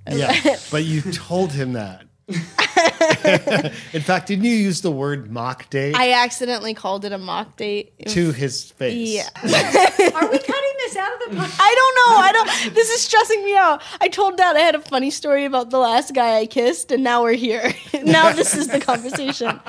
Yeah. 0.07 0.57
but 0.71 0.83
you 0.83 1.01
told 1.01 1.51
him 1.53 1.73
that. 1.73 2.05
in 2.29 4.01
fact, 4.01 4.27
didn't 4.27 4.45
you 4.45 4.55
use 4.55 4.81
the 4.81 4.91
word 4.91 5.29
mock 5.29 5.69
date 5.69 5.93
I 5.95 6.13
accidentally 6.13 6.73
called 6.73 7.03
it 7.03 7.11
a 7.11 7.17
mock 7.17 7.57
date. 7.57 7.93
to 8.07 8.31
his 8.31 8.71
face? 8.71 9.15
Yeah. 9.15 9.29
Are 9.43 10.31
we 10.31 10.37
cutting 10.39 10.73
this 10.79 10.95
out 10.95 11.13
of 11.13 11.19
the 11.29 11.35
podcast? 11.37 11.57
I 11.59 11.75
don't 11.75 11.95
know. 11.95 12.17
I 12.17 12.31
don't. 12.33 12.75
This 12.75 12.89
is 12.89 13.01
stressing 13.01 13.43
me 13.43 13.55
out. 13.55 13.81
I 13.99 14.07
told 14.07 14.37
Dad 14.37 14.55
I 14.55 14.59
had 14.61 14.75
a 14.75 14.79
funny 14.79 15.11
story 15.11 15.45
about 15.45 15.69
the 15.69 15.79
last 15.79 16.13
guy 16.13 16.37
I 16.37 16.45
kissed, 16.45 16.91
and 16.91 17.03
now 17.03 17.23
we're 17.23 17.33
here. 17.33 17.73
now 18.03 18.31
this 18.31 18.55
is 18.55 18.67
the 18.69 18.79
conversation. 18.79 19.59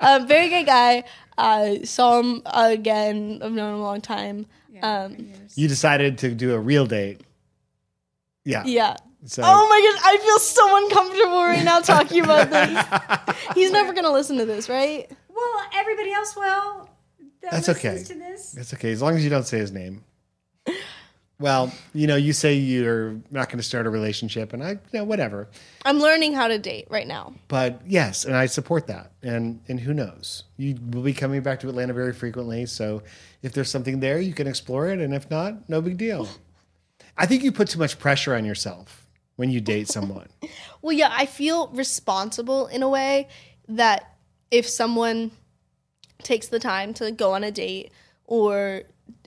Um, 0.00 0.26
very 0.26 0.48
good 0.48 0.66
guy. 0.66 1.04
Uh, 1.38 1.76
saw 1.84 2.20
him 2.20 2.42
again. 2.46 3.40
I've 3.42 3.52
known 3.52 3.74
him 3.74 3.80
a 3.80 3.84
long 3.84 4.00
time. 4.00 4.46
Um, 4.82 5.32
You 5.54 5.68
decided 5.68 6.18
to 6.18 6.30
do 6.34 6.54
a 6.54 6.58
real 6.58 6.86
date. 6.86 7.20
Yeah. 8.44 8.62
yeah. 8.64 8.96
So 9.26 9.42
Oh 9.44 9.68
my 9.68 9.92
gosh, 9.92 10.02
I 10.04 10.18
feel 10.18 10.38
so 10.38 10.84
uncomfortable 10.84 11.42
right 11.42 11.64
now 11.64 11.80
talking 11.80 12.22
about 12.24 12.50
this. 12.50 13.36
He's 13.54 13.70
never 13.70 13.92
gonna 13.92 14.12
listen 14.12 14.38
to 14.38 14.46
this, 14.46 14.68
right? 14.68 15.10
Well, 15.28 15.62
everybody 15.74 16.12
else 16.12 16.34
will. 16.34 16.88
that 17.42 17.52
That's 17.52 17.68
okay. 17.68 18.02
To 18.02 18.14
this. 18.14 18.56
It's 18.56 18.72
okay 18.74 18.92
as 18.92 19.02
long 19.02 19.16
as 19.16 19.24
you 19.24 19.30
don't 19.30 19.46
say 19.46 19.58
his 19.58 19.72
name. 19.72 20.04
Well, 21.40 21.72
you 21.94 22.06
know, 22.06 22.16
you 22.16 22.34
say 22.34 22.52
you're 22.54 23.12
not 23.30 23.48
going 23.48 23.56
to 23.56 23.62
start 23.62 23.86
a 23.86 23.90
relationship, 23.90 24.52
and 24.52 24.62
I, 24.62 24.72
you 24.72 24.78
know, 24.92 25.04
whatever. 25.04 25.48
I'm 25.86 25.98
learning 25.98 26.34
how 26.34 26.48
to 26.48 26.58
date 26.58 26.86
right 26.90 27.06
now. 27.06 27.32
But 27.48 27.80
yes, 27.86 28.26
and 28.26 28.36
I 28.36 28.44
support 28.44 28.86
that. 28.88 29.12
And 29.22 29.58
and 29.66 29.80
who 29.80 29.94
knows? 29.94 30.44
You 30.58 30.76
will 30.90 31.02
be 31.02 31.14
coming 31.14 31.40
back 31.40 31.60
to 31.60 31.68
Atlanta 31.70 31.94
very 31.94 32.12
frequently, 32.12 32.66
so 32.66 33.02
if 33.42 33.54
there's 33.54 33.70
something 33.70 34.00
there, 34.00 34.20
you 34.20 34.34
can 34.34 34.46
explore 34.46 34.88
it, 34.88 35.00
and 35.00 35.14
if 35.14 35.30
not, 35.30 35.66
no 35.66 35.80
big 35.80 35.96
deal. 35.96 36.28
I 37.16 37.26
think 37.26 37.42
you 37.42 37.52
put 37.52 37.68
too 37.68 37.78
much 37.78 37.98
pressure 37.98 38.34
on 38.34 38.44
yourself 38.44 39.06
when 39.36 39.50
you 39.50 39.60
date 39.60 39.88
someone. 39.88 40.28
Well, 40.82 40.92
yeah, 40.96 41.10
I 41.12 41.26
feel 41.26 41.68
responsible 41.68 42.66
in 42.68 42.82
a 42.82 42.88
way 42.88 43.28
that 43.68 44.14
if 44.50 44.66
someone 44.66 45.30
takes 46.22 46.48
the 46.48 46.58
time 46.58 46.94
to 46.94 47.10
go 47.10 47.34
on 47.34 47.44
a 47.44 47.50
date 47.50 47.92
or 48.24 48.84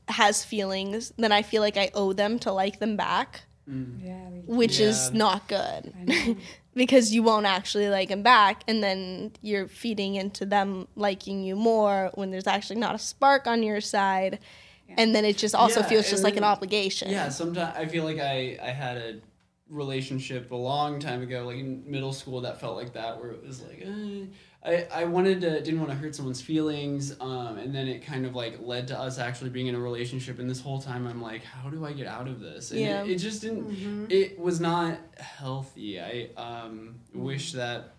has 0.07 0.43
feelings, 0.43 1.13
then 1.17 1.31
I 1.31 1.43
feel 1.43 1.61
like 1.61 1.77
I 1.77 1.91
owe 1.93 2.11
them 2.13 2.39
to 2.39 2.51
like 2.51 2.79
them 2.79 2.97
back. 2.97 3.41
Mm. 3.69 4.03
Yeah, 4.03 4.29
we- 4.29 4.57
which 4.57 4.79
is 4.79 5.11
not 5.13 5.47
good. 5.47 5.93
Because 6.75 7.13
you 7.13 7.21
won't 7.21 7.45
actually 7.45 7.87
like 7.89 8.09
them 8.09 8.23
back 8.23 8.63
and 8.67 8.81
then 8.81 9.33
you're 9.43 9.67
feeding 9.67 10.15
into 10.15 10.43
them 10.43 10.87
liking 10.95 11.43
you 11.43 11.55
more 11.55 12.09
when 12.15 12.31
there's 12.31 12.47
actually 12.47 12.79
not 12.79 12.95
a 12.95 12.97
spark 12.97 13.45
on 13.45 13.61
your 13.61 13.79
side 13.79 14.39
and 14.97 15.13
then 15.15 15.25
it 15.25 15.37
just 15.37 15.55
also 15.55 15.81
Yeah, 15.81 15.87
feels 15.87 16.05
just 16.05 16.15
and 16.15 16.23
like 16.23 16.37
an 16.37 16.43
obligation 16.43 17.09
Yeah, 17.09 17.29
sometimes 17.29 17.75
I 17.77 17.85
feel 17.85 18.03
like 18.03 18.19
I 18.19 18.57
I 18.61 18.69
had 18.69 18.97
a 18.97 19.19
relationship 19.69 20.51
a 20.51 20.55
long 20.55 20.99
time 20.99 21.21
ago, 21.21 21.45
like 21.45 21.57
in 21.57 21.83
middle 21.89 22.13
school, 22.13 22.41
that 22.41 22.59
felt 22.59 22.75
like 22.75 22.93
that, 22.93 23.19
where 23.19 23.31
it 23.31 23.43
was 23.45 23.61
like. 23.61 23.81
Eh. 23.81 24.25
I, 24.65 24.87
I 25.01 25.03
wanted 25.05 25.41
to 25.41 25.61
didn't 25.61 25.79
want 25.81 25.91
to 25.91 25.97
hurt 25.97 26.15
someone's 26.15 26.41
feelings 26.41 27.13
um, 27.19 27.57
and 27.57 27.75
then 27.75 27.87
it 27.89 28.05
kind 28.05 28.25
of 28.25 28.33
like 28.33 28.59
led 28.61 28.87
to 28.89 28.97
us 28.97 29.19
actually 29.19 29.49
being 29.49 29.67
in 29.67 29.75
a 29.75 29.79
relationship 29.79 30.39
and 30.39 30.49
this 30.49 30.61
whole 30.61 30.81
time 30.81 31.05
i'm 31.05 31.21
like 31.21 31.43
how 31.43 31.69
do 31.69 31.85
i 31.85 31.91
get 31.91 32.07
out 32.07 32.29
of 32.29 32.39
this 32.39 32.71
and 32.71 32.79
Yeah. 32.79 33.03
it, 33.03 33.09
it 33.09 33.15
just 33.17 33.41
didn't 33.41 34.09
it 34.09 34.39
was 34.39 34.61
not 34.61 34.99
healthy 35.17 35.99
i 35.99 36.29
um, 36.37 36.95
wish 37.13 37.51
that 37.53 37.95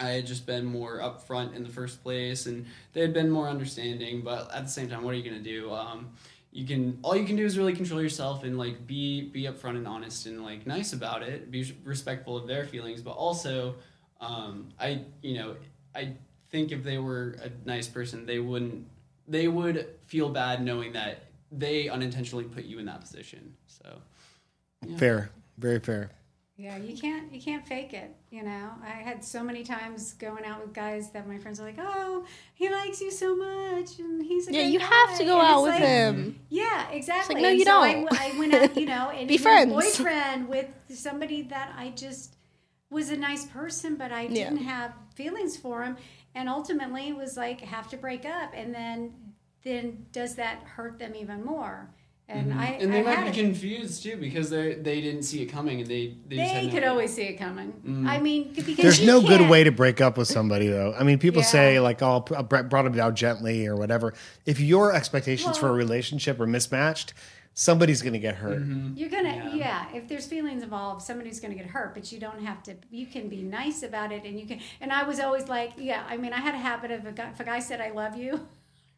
I 0.00 0.10
had 0.10 0.26
just 0.26 0.46
been 0.46 0.64
more 0.64 0.98
upfront 0.98 1.54
in 1.56 1.64
the 1.64 1.68
first 1.68 2.02
place, 2.02 2.46
and 2.46 2.66
they 2.92 3.00
had 3.00 3.12
been 3.12 3.30
more 3.30 3.48
understanding. 3.48 4.22
But 4.22 4.54
at 4.54 4.64
the 4.64 4.70
same 4.70 4.88
time, 4.88 5.02
what 5.02 5.14
are 5.14 5.18
you 5.18 5.28
gonna 5.28 5.42
do? 5.42 5.72
Um, 5.72 6.10
you 6.52 6.66
can 6.66 6.98
all 7.02 7.16
you 7.16 7.26
can 7.26 7.36
do 7.36 7.44
is 7.44 7.58
really 7.58 7.74
control 7.74 8.00
yourself 8.00 8.44
and 8.44 8.56
like 8.56 8.86
be 8.86 9.22
be 9.22 9.42
upfront 9.42 9.76
and 9.76 9.86
honest 9.86 10.26
and 10.26 10.42
like 10.42 10.66
nice 10.66 10.92
about 10.92 11.22
it. 11.22 11.50
Be 11.50 11.74
respectful 11.84 12.36
of 12.36 12.46
their 12.46 12.64
feelings, 12.64 13.02
but 13.02 13.12
also, 13.12 13.74
um, 14.20 14.68
I 14.78 15.02
you 15.20 15.34
know 15.34 15.56
I 15.94 16.14
think 16.50 16.72
if 16.72 16.84
they 16.84 16.98
were 16.98 17.36
a 17.42 17.50
nice 17.68 17.88
person, 17.88 18.24
they 18.24 18.38
wouldn't 18.38 18.86
they 19.26 19.48
would 19.48 19.86
feel 20.06 20.28
bad 20.30 20.62
knowing 20.62 20.92
that 20.92 21.24
they 21.50 21.88
unintentionally 21.88 22.44
put 22.44 22.64
you 22.64 22.78
in 22.78 22.86
that 22.86 23.00
position. 23.00 23.54
So 23.66 24.00
Fair, 24.96 25.30
very 25.58 25.80
fair. 25.80 26.10
Yeah, 26.60 26.76
you 26.76 26.96
can't 26.96 27.32
you 27.32 27.40
can't 27.40 27.64
fake 27.64 27.94
it. 27.94 28.16
You 28.32 28.42
know, 28.42 28.70
I 28.84 28.88
had 28.90 29.24
so 29.24 29.44
many 29.44 29.62
times 29.62 30.14
going 30.14 30.44
out 30.44 30.60
with 30.60 30.74
guys 30.74 31.12
that 31.12 31.28
my 31.28 31.38
friends 31.38 31.60
are 31.60 31.62
like, 31.64 31.78
"Oh, 31.78 32.24
he 32.54 32.68
likes 32.68 33.00
you 33.00 33.12
so 33.12 33.36
much, 33.36 34.00
and 34.00 34.20
he's 34.20 34.48
a 34.48 34.52
yeah 34.52 34.62
you 34.62 34.80
have 34.80 35.16
to 35.18 35.24
go 35.24 35.38
And 35.38 35.46
out 35.48 35.62
with 35.62 35.70
like- 35.74 35.82
him 35.82 36.40
Yeah, 36.48 36.90
exactly. 36.90 37.40
no, 37.40 37.48
you 37.48 37.60
so 37.60 37.70
don't. 37.70 38.12
I, 38.12 38.36
went 38.36 38.54
out, 38.54 38.76
you 38.76 38.86
know, 38.86 39.10
and 39.14 39.28
Be 39.28 39.38
friends. 39.38 39.72
boyfriend 39.72 40.48
with 40.48 40.66
somebody 40.88 41.42
that 41.42 41.72
I 41.78 41.90
just 41.90 42.34
was 42.90 43.10
a 43.10 43.16
nice 43.16 43.46
person, 43.46 43.94
but 43.94 44.10
I 44.10 44.26
didn't 44.26 44.56
have 44.58 44.92
feelings 45.14 45.56
for 45.56 45.84
him, 45.84 45.96
and 46.34 46.48
ultimately 46.48 47.10
it 47.10 47.16
was 47.16 47.36
like 47.36 47.60
have 47.60 47.88
to 47.90 47.96
break 47.96 48.24
up, 48.26 48.50
and 48.52 48.74
then 48.74 49.14
then 49.62 50.06
does 50.10 50.34
that 50.34 50.64
hurt 50.64 50.98
them 50.98 51.14
even 51.14 51.44
more? 51.44 51.94
And 52.30 52.52
I 52.52 52.66
and 52.80 52.92
they 52.92 53.00
I 53.00 53.02
might 53.02 53.22
be 53.32 53.40
it. 53.40 53.42
confused 53.42 54.02
too 54.02 54.16
because 54.18 54.50
they 54.50 54.74
they 54.74 55.00
didn't 55.00 55.22
see 55.22 55.40
it 55.42 55.46
coming 55.46 55.80
and 55.80 55.88
they 55.88 56.14
they, 56.28 56.36
They 56.36 56.46
had 56.46 56.70
could 56.70 56.82
no 56.82 56.90
always 56.90 57.14
see 57.14 57.22
it 57.22 57.38
coming. 57.38 57.72
Mm. 57.86 58.06
I 58.06 58.18
mean, 58.20 58.52
because 58.54 58.76
There's 58.76 59.00
no 59.06 59.20
good 59.22 59.38
can't- 59.40 59.50
way 59.50 59.64
to 59.64 59.72
break 59.72 60.02
up 60.02 60.18
with 60.18 60.28
somebody, 60.28 60.68
though. 60.68 60.94
I 60.98 61.04
mean, 61.04 61.18
people 61.18 61.40
Yeah. 61.40 61.46
say 61.48 61.80
like, 61.80 62.02
"Oh, 62.02 62.24
I 62.36 62.42
brought 62.42 62.84
him 62.84 62.92
down 62.92 63.16
gently" 63.16 63.66
or 63.66 63.76
whatever. 63.76 64.12
If 64.44 64.60
your 64.60 64.94
expectations 64.94 65.56
for 65.56 65.68
a 65.68 65.72
relationship 65.72 66.38
are 66.38 66.46
mismatched, 66.46 67.14
somebody's 67.54 68.02
going 68.02 68.12
to 68.12 68.18
get 68.18 68.34
hurt. 68.36 68.62
You're 68.94 69.08
gonna, 69.08 69.50
Yeah. 69.54 69.54
yeah. 69.54 69.96
If 69.96 70.06
there's 70.06 70.26
feelings 70.26 70.62
involved, 70.62 71.00
somebody's 71.02 71.40
gonna 71.40 71.54
get 71.54 71.66
hurt. 71.66 71.94
But 71.94 72.12
you 72.12 72.20
don't 72.20 72.44
have 72.44 72.62
to. 72.64 72.74
You 72.90 73.06
can 73.06 73.30
be 73.30 73.42
nice 73.42 73.82
about 73.82 74.12
it, 74.12 74.24
and 74.24 74.38
you 74.38 74.46
can. 74.46 74.60
And 74.82 74.92
I 74.92 75.02
was 75.04 75.18
always 75.18 75.48
like, 75.48 75.72
yeah. 75.78 76.02
I 76.06 76.18
mean, 76.18 76.34
I 76.34 76.40
had 76.40 76.54
a 76.54 76.58
habit 76.58 76.90
of 76.90 77.06
a 77.06 77.12
guy, 77.12 77.30
if 77.30 77.40
a 77.40 77.44
guy 77.44 77.58
said 77.60 77.80
I 77.80 77.90
love 77.90 78.16
you, 78.18 78.46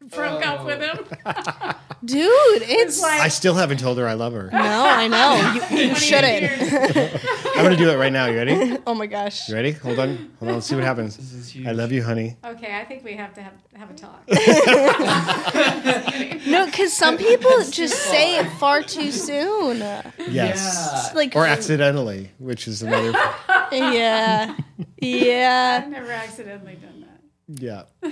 broke 0.09 0.45
up 0.45 0.61
Oh. 0.61 0.65
with 0.65 0.81
him. 0.81 0.97
dude 2.03 2.27
it's 2.63 2.99
like- 3.01 3.21
I 3.21 3.27
still 3.27 3.53
haven't 3.53 3.77
told 3.79 3.97
her 3.99 4.07
I 4.07 4.13
love 4.13 4.33
her. 4.33 4.49
no 4.51 4.57
i 4.59 5.07
know 5.07 5.35
you, 5.77 5.89
you 5.89 5.95
shouldn't 5.95 6.51
I'm 7.55 7.65
going 7.65 7.77
to 7.77 7.83
do 7.83 7.89
it 7.91 7.97
right 7.97 8.11
now. 8.11 8.25
You 8.25 8.37
ready? 8.37 8.77
oh 8.87 8.95
my 8.95 9.05
gosh 9.05 9.47
You 9.49 9.55
ready? 9.55 9.71
Hold 9.73 9.99
on. 9.99 10.31
Hold 10.39 10.49
on. 10.49 10.55
Let's 10.55 10.65
see 10.67 10.73
what 10.75 10.83
happens. 10.83 11.15
This 11.17 11.33
is 11.33 11.49
huge. 11.49 11.67
I 11.67 11.71
love 11.73 11.91
you, 11.91 12.01
honey. 12.01 12.37
Okay, 12.43 12.75
I 12.75 12.85
think 12.85 13.03
we 13.03 13.13
have 13.13 13.33
to 13.35 13.41
have 13.43 13.53
have 13.75 13.91
a 13.91 13.93
talk. 13.93 14.23
no 16.47 16.65
because 16.65 16.91
some 16.93 17.17
people 17.17 17.51
just 17.69 17.93
say 17.95 18.37
it 18.39 18.49
far 18.53 18.81
too 18.81 19.11
soon 19.11 19.77
Yes. 19.77 21.09
Yeah. 21.09 21.11
like 21.13 21.35
Or 21.35 21.45
accidentally, 21.45 22.31
which 22.39 22.67
is 22.67 22.81
another. 22.81 23.11
yeah 23.71 24.55
yeah 24.97 25.81
I've 25.83 25.91
never 25.91 26.11
accidentally 26.11 26.75
done 26.75 27.05
that. 27.07 27.61
yeah. 27.61 28.11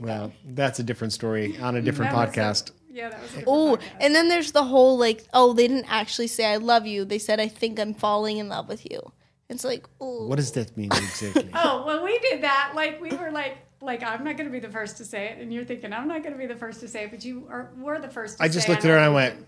Well, 0.00 0.32
that's 0.44 0.78
a 0.78 0.82
different 0.82 1.12
story 1.12 1.56
on 1.58 1.76
a 1.76 1.82
different 1.82 2.12
That 2.12 2.28
was 2.28 2.36
a- 2.36 2.40
podcast. 2.40 2.70
yeah, 2.90 3.08
that 3.10 3.20
was. 3.22 3.34
A 3.36 3.44
Oh, 3.46 3.76
podcast. 3.76 3.82
and 4.00 4.14
then 4.14 4.28
there's 4.28 4.52
the 4.52 4.64
whole 4.64 4.96
like, 4.98 5.24
oh, 5.34 5.52
they 5.52 5.68
didn't 5.68 5.86
actually 5.90 6.26
say 6.28 6.46
I 6.46 6.56
love 6.56 6.86
you. 6.86 7.04
They 7.04 7.18
said 7.18 7.40
I 7.40 7.48
think 7.48 7.78
I'm 7.78 7.94
falling 7.94 8.38
in 8.38 8.48
love 8.48 8.68
with 8.68 8.90
you. 8.90 9.00
It's 9.48 9.64
like, 9.64 9.86
oh, 10.00 10.26
What 10.26 10.36
does 10.36 10.52
that 10.52 10.76
mean 10.76 10.90
exactly? 10.92 11.50
Oh, 11.54 11.84
well, 11.86 12.02
we 12.04 12.18
did 12.18 12.42
that. 12.42 12.72
Like 12.74 13.00
we 13.00 13.10
were 13.16 13.30
like, 13.30 13.58
like 13.80 14.02
I'm 14.02 14.24
not 14.24 14.36
going 14.36 14.48
to 14.48 14.52
be 14.52 14.58
the 14.60 14.70
first 14.72 14.96
to 14.96 15.04
say 15.04 15.26
it, 15.28 15.38
and 15.40 15.52
you're 15.52 15.64
thinking 15.64 15.92
I'm 15.92 16.08
not 16.08 16.22
going 16.22 16.32
to 16.32 16.38
be 16.38 16.46
the 16.46 16.56
first 16.56 16.80
to 16.80 16.88
say 16.88 17.04
it, 17.04 17.10
but 17.10 17.24
you 17.24 17.46
are. 17.50 17.70
Were 17.78 17.98
the 18.00 18.08
first. 18.08 18.34
to 18.34 18.38
say 18.38 18.44
it. 18.44 18.48
I 18.48 18.52
just 18.52 18.66
say 18.66 18.72
looked 18.72 18.84
at 18.84 18.90
her 18.90 18.96
and 18.96 19.04
I 19.04 19.08
went, 19.10 19.46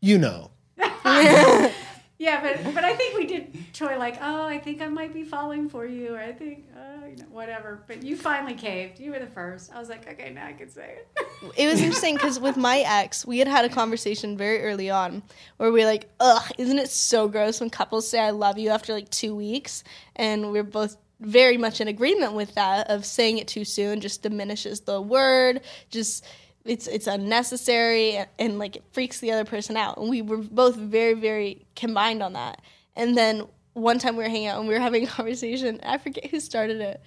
"You 0.00 0.18
know." 0.18 0.50
Yeah, 2.18 2.40
but 2.40 2.74
but 2.74 2.82
I 2.82 2.94
think 2.96 3.18
we 3.18 3.26
did 3.26 3.54
Troy 3.74 3.98
like, 3.98 4.16
oh, 4.22 4.46
I 4.46 4.58
think 4.58 4.80
I 4.80 4.88
might 4.88 5.12
be 5.12 5.22
falling 5.22 5.68
for 5.68 5.84
you, 5.84 6.14
or 6.14 6.18
I 6.18 6.32
think, 6.32 6.64
you 7.04 7.16
know, 7.16 7.24
whatever. 7.30 7.82
But 7.86 8.02
you 8.02 8.16
finally 8.16 8.54
caved. 8.54 9.00
You 9.00 9.12
were 9.12 9.18
the 9.18 9.26
first. 9.26 9.72
I 9.74 9.78
was 9.78 9.88
like, 9.88 10.08
okay, 10.08 10.30
now 10.30 10.46
I 10.46 10.52
can 10.52 10.70
say 10.70 10.98
it. 10.98 11.26
it 11.56 11.66
was 11.70 11.80
interesting 11.80 12.14
because 12.14 12.40
with 12.40 12.56
my 12.56 12.78
ex, 12.86 13.26
we 13.26 13.38
had 13.38 13.48
had 13.48 13.64
a 13.64 13.68
conversation 13.68 14.36
very 14.36 14.62
early 14.62 14.90
on 14.90 15.22
where 15.56 15.72
we 15.72 15.80
were 15.80 15.86
like, 15.86 16.08
ugh, 16.20 16.50
isn't 16.58 16.78
it 16.78 16.90
so 16.90 17.28
gross 17.28 17.60
when 17.60 17.70
couples 17.70 18.08
say 18.08 18.20
I 18.20 18.30
love 18.30 18.58
you 18.58 18.70
after 18.70 18.92
like 18.92 19.10
two 19.10 19.34
weeks? 19.34 19.84
And 20.14 20.52
we're 20.52 20.62
both 20.62 20.96
very 21.20 21.56
much 21.56 21.80
in 21.80 21.88
agreement 21.88 22.34
with 22.34 22.54
that 22.54 22.90
of 22.90 23.04
saying 23.04 23.38
it 23.38 23.48
too 23.48 23.64
soon 23.64 24.00
just 24.00 24.22
diminishes 24.22 24.80
the 24.80 25.00
word, 25.00 25.62
just 25.90 26.24
it's 26.64 26.86
it's 26.86 27.06
unnecessary 27.06 28.16
and, 28.16 28.28
and 28.38 28.58
like 28.58 28.76
it 28.76 28.84
freaks 28.92 29.20
the 29.20 29.32
other 29.32 29.44
person 29.44 29.76
out. 29.76 29.98
And 29.98 30.10
we 30.10 30.22
were 30.22 30.38
both 30.38 30.76
very, 30.76 31.14
very 31.14 31.66
combined 31.74 32.22
on 32.22 32.34
that. 32.34 32.60
And 32.94 33.16
then 33.16 33.46
one 33.76 33.98
time 33.98 34.16
we 34.16 34.24
were 34.24 34.30
hanging 34.30 34.46
out 34.48 34.58
and 34.58 34.66
we 34.66 34.72
were 34.72 34.80
having 34.80 35.04
a 35.04 35.06
conversation. 35.06 35.80
I 35.84 35.98
forget 35.98 36.26
who 36.26 36.40
started 36.40 36.80
it, 36.80 37.00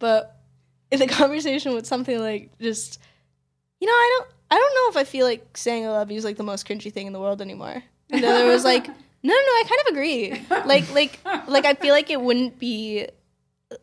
but 0.00 0.36
in 0.90 0.98
the 0.98 1.06
conversation 1.20 1.74
with 1.74 1.86
something 1.86 2.18
like 2.18 2.50
just 2.60 3.00
you 3.80 3.86
know, 3.86 3.92
I 3.92 4.18
don't 4.18 4.30
I 4.50 4.54
don't 4.56 4.74
know 4.74 4.90
if 4.90 4.96
I 4.96 5.04
feel 5.08 5.24
like 5.26 5.56
saying 5.56 5.86
I 5.86 5.90
love 5.90 6.10
you 6.10 6.18
is 6.18 6.24
like 6.24 6.36
the 6.36 6.42
most 6.42 6.66
cringy 6.66 6.92
thing 6.92 7.06
in 7.06 7.12
the 7.12 7.20
world 7.20 7.40
anymore. 7.40 7.82
And 8.10 8.24
the 8.24 8.28
other 8.28 8.46
was 8.46 8.64
like, 8.64 8.86
no, 8.88 8.94
no, 9.22 9.34
no, 9.34 9.34
I 9.34 9.62
kind 9.68 9.80
of 9.86 9.92
agree. 9.92 10.46
Like 10.66 10.92
like 10.92 11.20
like 11.48 11.64
I 11.64 11.74
feel 11.74 11.94
like 11.94 12.10
it 12.10 12.20
wouldn't 12.20 12.58
be 12.58 13.06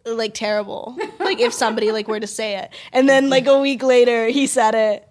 like 0.04 0.34
terrible 0.34 0.98
like 1.19 1.39
if 1.39 1.54
somebody 1.54 1.91
like 1.91 2.08
were 2.08 2.19
to 2.19 2.26
say 2.26 2.58
it 2.58 2.71
and 2.91 3.08
then 3.08 3.30
like 3.30 3.45
a 3.45 3.60
week 3.60 3.84
later 3.84 4.26
he 4.30 4.48
said 4.48 4.74
it 4.74 5.08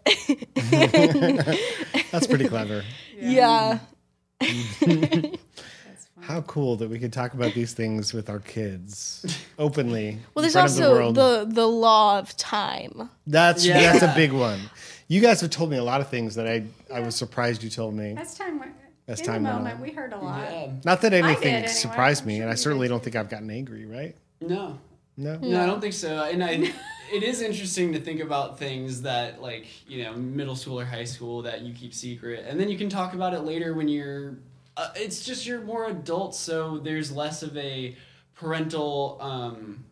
That's 2.11 2.27
pretty 2.27 2.49
clever. 2.49 2.83
yeah 3.17 3.79
How 6.27 6.41
cool 6.43 6.77
that 6.77 6.89
we 6.89 6.99
could 6.99 7.13
talk 7.13 7.35
about 7.35 7.53
these 7.55 7.73
things 7.75 8.13
with 8.15 8.29
our 8.31 8.41
kids 8.41 9.25
openly. 9.59 10.19
well 10.35 10.43
there's 10.43 10.55
front 10.55 10.71
of 10.71 10.77
the 10.77 10.83
also 10.85 10.95
world. 10.95 11.15
the 11.15 11.47
the 11.49 11.67
law 11.67 12.19
of 12.19 12.37
time 12.37 13.11
That's 13.27 13.65
Yeah. 13.67 13.81
that's 13.93 14.03
a 14.03 14.13
big 14.17 14.33
one. 14.49 14.61
You 15.09 15.21
guys 15.21 15.41
have 15.43 15.51
told 15.51 15.71
me 15.71 15.77
a 15.77 15.85
lot 15.85 16.01
of 16.01 16.09
things 16.09 16.35
that 16.37 16.47
I 16.47 16.65
I 16.93 17.01
was 17.01 17.15
surprised 17.15 17.63
you 17.63 17.71
told 17.71 17.95
me. 17.95 18.15
That's 18.15 18.35
time 18.39 18.59
went, 18.59 18.73
As 19.07 19.21
in 19.21 19.27
time 19.27 19.43
the 19.43 19.53
moment, 19.53 19.77
on. 19.77 19.81
we 19.83 19.91
heard 19.91 20.13
a 20.13 20.19
lot. 20.19 20.41
Yeah. 20.51 20.73
Not 20.85 21.03
that 21.03 21.13
anything 21.13 21.55
anyway. 21.55 21.69
surprised 21.73 22.23
I'm 22.23 22.29
me, 22.29 22.37
sure 22.37 22.43
and 22.45 22.51
I 22.53 22.55
certainly 22.55 22.87
did 22.89 22.93
don't 22.93 23.03
think 23.05 23.17
I've 23.17 23.29
gotten 23.29 23.51
angry. 23.51 23.85
Right? 23.85 24.17
No. 24.41 24.79
No. 25.17 25.37
No, 25.39 25.63
I 25.63 25.67
don't 25.67 25.81
think 25.81 25.93
so. 25.95 26.25
And 26.25 26.43
I, 26.43 26.73
it 27.13 27.23
is 27.23 27.41
interesting 27.41 27.93
to 27.93 28.01
think 28.01 28.21
about 28.21 28.59
things 28.59 29.03
that, 29.03 29.41
like, 29.41 29.67
you 29.89 30.03
know, 30.03 30.13
middle 30.15 30.57
school 30.57 30.81
or 30.81 30.85
high 30.85 31.05
school 31.05 31.43
that 31.43 31.61
you 31.61 31.73
keep 31.73 31.95
secret. 31.95 32.45
And 32.49 32.59
then 32.59 32.69
you 32.69 32.77
can 32.77 32.89
talk 32.89 33.15
about 33.15 33.33
it 33.33 33.41
later 33.43 33.75
when 33.75 33.87
you're, 33.87 34.35
uh, 34.77 34.91
it's 34.97 35.25
just 35.25 35.47
you're 35.47 35.61
more 35.61 35.87
adult, 35.89 36.35
so 36.35 36.79
there's 36.79 37.13
less 37.13 37.43
of 37.43 37.57
a 37.57 37.97
parental 38.35 39.19
um, 39.21 39.85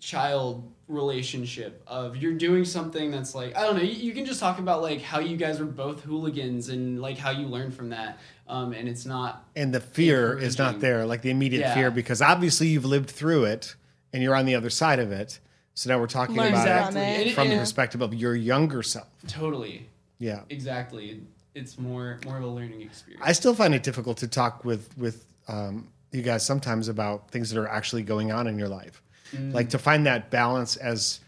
child 0.00 0.70
relationship 0.88 1.82
of 1.86 2.16
you're 2.16 2.32
doing 2.32 2.64
something 2.64 3.10
that's 3.10 3.34
like 3.34 3.54
I 3.54 3.62
don't 3.64 3.76
know 3.76 3.82
you, 3.82 3.92
you 3.92 4.14
can 4.14 4.24
just 4.24 4.40
talk 4.40 4.58
about 4.58 4.80
like 4.80 5.02
how 5.02 5.18
you 5.20 5.36
guys 5.36 5.60
were 5.60 5.66
both 5.66 6.00
hooligans 6.02 6.70
and 6.70 7.02
like 7.02 7.18
how 7.18 7.30
you 7.30 7.46
learned 7.46 7.74
from 7.74 7.90
that 7.90 8.18
um, 8.48 8.72
and 8.72 8.88
it's 8.88 9.04
not 9.04 9.44
And 9.54 9.74
the 9.74 9.80
fear 9.80 10.38
is 10.38 10.56
not 10.56 10.80
there, 10.80 11.04
like 11.04 11.20
the 11.20 11.28
immediate 11.30 11.60
Yeah. 11.60 11.74
fear, 11.74 11.90
because 11.90 12.22
obviously 12.22 12.68
you've 12.68 12.86
lived 12.86 13.10
through 13.10 13.44
it 13.44 13.74
and 14.14 14.22
you're 14.22 14.34
on 14.34 14.46
the 14.46 14.54
other 14.54 14.70
side 14.70 14.98
of 14.98 15.12
it. 15.12 15.38
So 15.74 15.90
now 15.90 15.98
we're 16.00 16.06
talking 16.06 16.36
Learn 16.36 16.48
about 16.54 16.92
from 16.94 16.96
it 17.02 17.26
it. 17.26 17.34
From 17.34 17.50
the 17.50 17.56
perspective 17.56 18.00
of 18.00 18.14
your 18.14 18.34
younger 18.34 18.82
self. 18.82 19.08
totally 19.26 19.90
Yeah. 20.18 20.40
exactly 20.48 21.20
it's 21.54 21.78
more 21.78 22.18
more 22.24 22.36
of 22.36 22.44
a 22.44 22.46
learning 22.46 22.80
experience 22.82 23.22
I 23.26 23.32
still 23.32 23.54
find 23.54 23.74
it 23.74 23.82
difficult 23.82 24.18
to 24.18 24.28
talk 24.28 24.64
with 24.64 24.96
with 24.98 25.24
um, 25.48 25.88
you 26.12 26.22
guys 26.22 26.44
sometimes 26.46 26.88
about 26.88 27.30
things 27.30 27.50
that 27.50 27.60
are 27.60 27.68
actually 27.68 28.02
going 28.02 28.32
on 28.32 28.46
in 28.46 28.58
your 28.58 28.68
life, 28.68 29.02
like 29.50 29.70
to 29.70 29.78
find 29.78 30.06
that 30.06 30.30
balance 30.30 30.76
as 30.76 31.20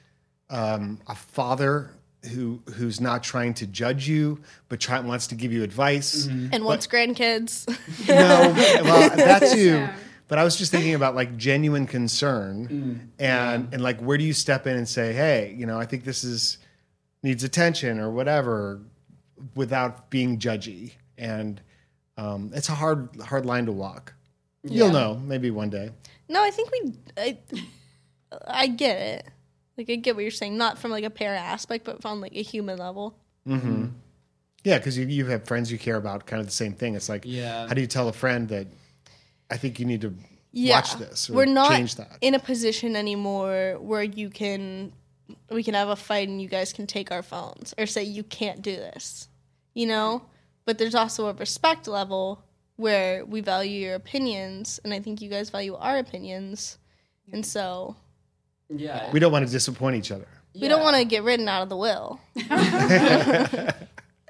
um, 0.51 1.01
a 1.07 1.15
father 1.15 1.91
who 2.33 2.61
who's 2.75 3.01
not 3.01 3.23
trying 3.23 3.55
to 3.55 3.67
judge 3.67 4.07
you, 4.09 4.41
but 4.69 4.79
try, 4.81 5.01
wants 5.01 5.27
to 5.29 5.35
give 5.35 5.53
you 5.53 5.63
advice. 5.63 6.27
and 6.27 6.65
wants 6.65 6.87
grandkids. 6.87 7.67
No, 8.09 8.53
well, 8.85 9.11
that 9.17 9.53
too. 9.55 9.89
But 10.29 10.39
I 10.39 10.45
was 10.45 10.57
just 10.57 10.71
thinking 10.71 10.95
about 10.95 11.15
like 11.15 11.37
genuine 11.37 11.87
concern, 11.87 12.69
Mm. 12.69 13.09
and 13.19 13.69
and 13.73 13.83
like 13.83 14.01
where 14.01 14.17
do 14.19 14.25
you 14.25 14.33
step 14.35 14.67
in 14.67 14.77
and 14.77 14.89
say, 14.89 15.13
hey, 15.13 15.55
you 15.59 15.67
know, 15.67 15.79
I 15.81 15.87
think 15.87 16.05
this 16.05 16.23
is 16.25 16.59
needs 17.23 17.43
attention 17.45 17.99
or 17.99 18.11
whatever, 18.11 18.81
without 19.55 20.11
being 20.11 20.39
judgy. 20.39 20.93
And 21.19 21.61
um, 22.17 22.51
it's 22.55 22.69
a 22.69 22.75
hard 22.75 23.09
hard 23.23 23.47
line 23.47 23.67
to 23.67 23.73
walk. 23.73 24.15
You'll 24.63 24.91
know 24.93 25.15
maybe 25.25 25.51
one 25.51 25.71
day. 25.71 25.91
no, 26.29 26.43
I 26.43 26.51
think 26.51 26.71
we. 26.71 26.93
I, 27.17 27.39
I 28.47 28.67
get 28.69 28.97
it. 29.01 29.27
Like 29.79 29.89
I 29.91 29.95
get 29.97 30.15
what 30.15 30.23
you're 30.23 30.31
saying, 30.31 30.57
not 30.59 30.79
from 30.79 30.91
like 30.91 31.05
a 31.05 31.11
parent 31.11 31.43
aspect, 31.43 31.85
but 31.85 32.03
from 32.03 32.21
like 32.21 32.35
a 32.37 32.43
human 32.43 32.79
level. 32.79 33.17
Yeah, 34.63 34.77
because 34.77 34.99
you 34.99 35.07
you 35.07 35.27
have 35.27 35.45
friends 35.47 35.73
you 35.73 35.79
care 35.79 35.97
about, 35.97 36.27
kind 36.27 36.41
of 36.41 36.47
the 36.47 36.53
same 36.53 36.75
thing. 36.75 36.95
It's 36.95 37.09
like, 37.09 37.23
Yeah. 37.25 37.67
how 37.67 37.73
do 37.75 37.81
you 37.81 37.87
tell 37.87 38.09
a 38.09 38.13
friend 38.13 38.49
that 38.51 38.67
I 39.51 39.57
think 39.57 39.81
you 39.81 39.87
need 39.87 40.03
to 40.03 40.13
Yeah, 40.53 40.77
watch 40.77 40.95
this 40.97 41.31
or 41.31 41.35
we're 41.35 41.47
not 41.47 41.71
change 41.71 41.95
that? 41.97 42.19
in 42.21 42.35
a 42.35 42.39
position 42.39 42.95
anymore 42.97 43.79
where 43.81 44.03
you 44.03 44.29
can 44.29 44.93
we 45.49 45.63
can 45.63 45.73
have 45.75 45.89
a 45.89 45.97
fight 45.97 46.29
and 46.29 46.43
you 46.43 46.49
guys 46.49 46.73
can 46.75 46.87
take 46.87 47.11
our 47.11 47.23
phones 47.23 47.73
or 47.79 47.87
say 47.87 48.03
you 48.05 48.23
can't 48.23 48.61
do 48.61 48.77
this, 48.77 49.29
you 49.75 49.87
know. 49.87 50.23
But 50.65 50.79
there's 50.79 50.95
also 50.95 51.27
a 51.29 51.33
respect 51.35 51.89
level 51.89 52.43
where 52.77 53.25
we 53.25 53.41
value 53.41 53.81
your 53.87 53.95
opinions, 53.95 54.81
and 54.85 54.93
I 54.95 55.01
think 55.01 55.21
you 55.21 55.29
guys 55.29 55.51
value 55.51 55.75
our 55.75 55.99
opinions, 55.99 56.79
and 57.33 57.45
so 57.45 57.97
Yeah. 58.69 59.11
we 59.13 59.21
don't 59.21 59.33
want 59.33 59.47
to 59.47 59.53
disappoint 59.53 59.97
each 59.97 60.11
other. 60.13 60.29
we 60.55 60.69
don't 60.69 60.83
want 60.83 60.97
to 60.97 61.05
get 61.05 61.23
written 61.23 61.49
out 61.49 61.63
of 61.63 61.69
the 61.69 61.77
will. 61.77 62.21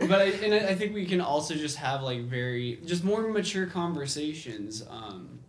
but 0.08 0.20
I, 0.20 0.24
and 0.42 0.54
I 0.54 0.68
I 0.70 0.74
think 0.74 0.94
we 0.94 1.04
can 1.06 1.20
also 1.20 1.54
just 1.54 1.76
have 1.76 2.02
like 2.02 2.22
very 2.22 2.78
just 2.86 3.04
more 3.04 3.22
mature 3.28 3.66
conversations 3.66 4.82
um 4.88 5.40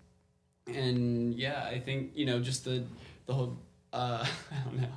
and 0.68 1.34
yeah 1.36 1.64
i 1.66 1.80
think 1.80 2.12
you 2.16 2.26
know 2.26 2.40
just 2.40 2.66
the 2.66 2.84
the 3.26 3.34
whole 3.34 3.58
uh 3.94 4.26
i 4.52 4.56
don't 4.66 4.80
know 4.82 4.88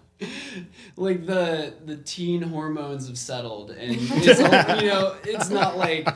like 0.97 1.27
the 1.27 1.75
the 1.85 1.97
teen 1.97 2.41
hormones 2.41 3.09
have 3.09 3.19
settled 3.19 3.71
and 3.73 3.97
it's 3.99 4.41
all, 4.41 4.81
you 4.81 4.89
know 4.89 5.17
it's 5.25 5.51
not 5.51 5.77
like 5.77 6.09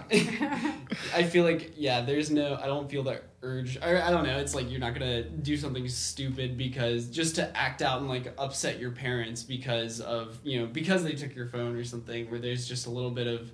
i 1.15 1.25
feel 1.25 1.45
like 1.45 1.73
yeah 1.77 2.01
there's 2.01 2.31
no 2.31 2.57
i 2.63 2.67
don't 2.67 2.89
feel 2.89 3.03
that 3.03 3.25
urge 3.43 3.77
I, 3.83 4.07
I 4.07 4.11
don't 4.11 4.25
know 4.25 4.39
it's 4.39 4.55
like 4.55 4.71
you're 4.71 4.79
not 4.81 4.95
gonna 4.95 5.25
do 5.25 5.57
something 5.57 5.89
stupid 5.89 6.57
because 6.57 7.09
just 7.09 7.35
to 7.37 7.57
act 7.57 7.83
out 7.83 8.01
and 8.01 8.09
like 8.09 8.33
upset 8.39 8.79
your 8.79 8.93
parents 8.93 9.43
because 9.43 10.01
of 10.01 10.39
you 10.45 10.61
know 10.61 10.67
because 10.67 11.03
they 11.03 11.13
took 11.13 11.35
your 11.35 11.49
phone 11.49 11.75
or 11.75 11.85
something 11.85 12.31
where 12.31 12.39
there's 12.39 12.69
just 12.69 12.87
a 12.87 12.91
little 12.91 13.11
bit 13.11 13.27
of 13.27 13.51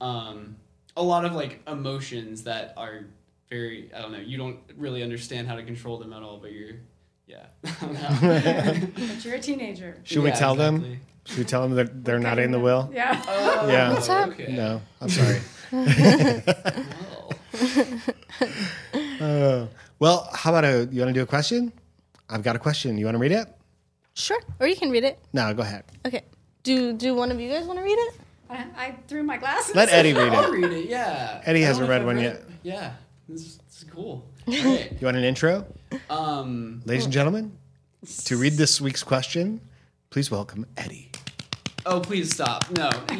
um 0.00 0.56
a 0.96 1.02
lot 1.02 1.26
of 1.26 1.32
like 1.34 1.60
emotions 1.68 2.44
that 2.44 2.72
are 2.78 3.04
very 3.50 3.90
i 3.94 4.00
don't 4.00 4.12
know 4.12 4.18
you 4.18 4.38
don't 4.38 4.58
really 4.76 5.02
understand 5.02 5.46
how 5.46 5.56
to 5.56 5.62
control 5.62 5.98
them 5.98 6.12
at 6.14 6.22
all 6.22 6.38
but 6.38 6.52
you're 6.52 6.76
yeah 7.28 7.46
I 7.64 7.70
don't 7.80 7.92
know. 7.94 9.06
But 9.06 9.24
you're 9.24 9.34
a 9.36 9.40
teenager. 9.40 9.98
Should 10.04 10.22
we 10.24 10.30
Yeah, 10.30 10.34
tell 10.36 10.54
them? 10.56 10.76
exactly. 10.76 10.98
Should 11.26 11.38
we 11.38 11.44
tell 11.44 11.62
them 11.62 11.74
that 11.76 12.04
they're 12.04 12.18
not 12.18 12.38
in 12.38 12.50
the 12.52 12.58
will? 12.58 12.90
Yeah. 12.92 13.22
Oh, 13.28 13.68
Yeah. 13.68 13.92
What's 13.92 14.08
up? 14.08 14.30
okay. 14.30 14.50
No, 14.56 14.80
I'm 15.00 15.08
sorry. 15.18 15.40
Well, 15.70 17.32
Uh, 19.20 19.66
well, 19.98 20.28
how 20.32 20.50
about 20.54 20.64
a? 20.64 20.88
You 20.92 21.00
want 21.00 21.08
to 21.08 21.12
do 21.12 21.22
a 21.22 21.26
question? 21.26 21.72
I've 22.30 22.42
got 22.42 22.54
a 22.56 22.58
question. 22.58 22.96
You 22.98 23.04
want 23.06 23.16
to 23.16 23.18
read 23.18 23.32
it? 23.32 23.48
Sure, 24.14 24.40
or 24.60 24.66
you 24.68 24.76
can 24.76 24.90
read 24.90 25.02
it. 25.04 25.18
No, 25.32 25.52
go 25.54 25.62
ahead. 25.62 25.84
Okay. 26.06 26.22
Do 26.62 26.92
do 26.92 27.14
one 27.14 27.30
of 27.32 27.40
you 27.40 27.50
guys 27.50 27.64
want 27.66 27.78
to 27.80 27.84
read 27.84 27.98
it? 27.98 28.14
I, 28.48 28.66
I 28.76 28.94
threw 29.08 29.22
my 29.24 29.36
glasses. 29.36 29.74
Let 29.74 29.88
Eddie 29.90 30.12
read 30.14 30.32
I'll 30.32 30.44
it. 30.52 30.56
read 30.56 30.72
it. 30.72 30.88
Yeah. 30.88 31.42
Eddie 31.44 31.64
I 31.64 31.66
hasn't 31.66 31.88
don't 31.88 31.88
know 31.88 31.94
read 31.94 32.02
if 32.02 32.06
one 32.06 32.16
I've 32.18 32.22
yet. 32.22 32.42
Yeah. 32.62 32.92
This 33.28 33.40
is, 33.42 33.56
this 33.68 33.82
is 33.82 33.84
cool. 33.90 34.24
You 34.48 34.88
want 35.02 35.18
an 35.18 35.24
intro, 35.24 35.66
um. 36.08 36.80
ladies 36.86 37.04
and 37.04 37.12
gentlemen? 37.12 37.58
To 38.24 38.38
read 38.38 38.54
this 38.54 38.80
week's 38.80 39.02
question, 39.02 39.60
please 40.08 40.30
welcome 40.30 40.64
Eddie. 40.78 41.10
Oh, 41.84 42.00
please 42.00 42.32
stop. 42.32 42.70
No, 42.70 42.88
you, 43.12 43.18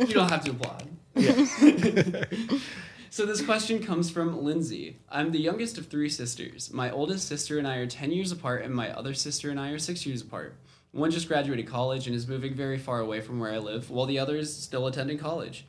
you 0.00 0.14
don't 0.14 0.28
have 0.28 0.44
to 0.44 0.50
applaud. 0.50 0.88
so 3.10 3.24
this 3.26 3.42
question 3.42 3.80
comes 3.80 4.10
from 4.10 4.42
Lindsey. 4.42 4.98
I'm 5.08 5.30
the 5.30 5.38
youngest 5.38 5.78
of 5.78 5.86
three 5.86 6.08
sisters. 6.08 6.72
My 6.72 6.90
oldest 6.90 7.28
sister 7.28 7.58
and 7.58 7.68
I 7.68 7.76
are 7.76 7.86
10 7.86 8.10
years 8.10 8.32
apart, 8.32 8.64
and 8.64 8.74
my 8.74 8.90
other 8.90 9.14
sister 9.14 9.50
and 9.50 9.60
I 9.60 9.70
are 9.70 9.78
6 9.78 10.04
years 10.04 10.22
apart. 10.22 10.56
One 10.90 11.12
just 11.12 11.28
graduated 11.28 11.68
college 11.68 12.08
and 12.08 12.16
is 12.16 12.26
moving 12.26 12.54
very 12.54 12.78
far 12.78 12.98
away 12.98 13.20
from 13.20 13.38
where 13.38 13.52
I 13.52 13.58
live, 13.58 13.88
while 13.88 14.06
the 14.06 14.18
other 14.18 14.36
is 14.36 14.52
still 14.52 14.88
attending 14.88 15.18
college. 15.18 15.64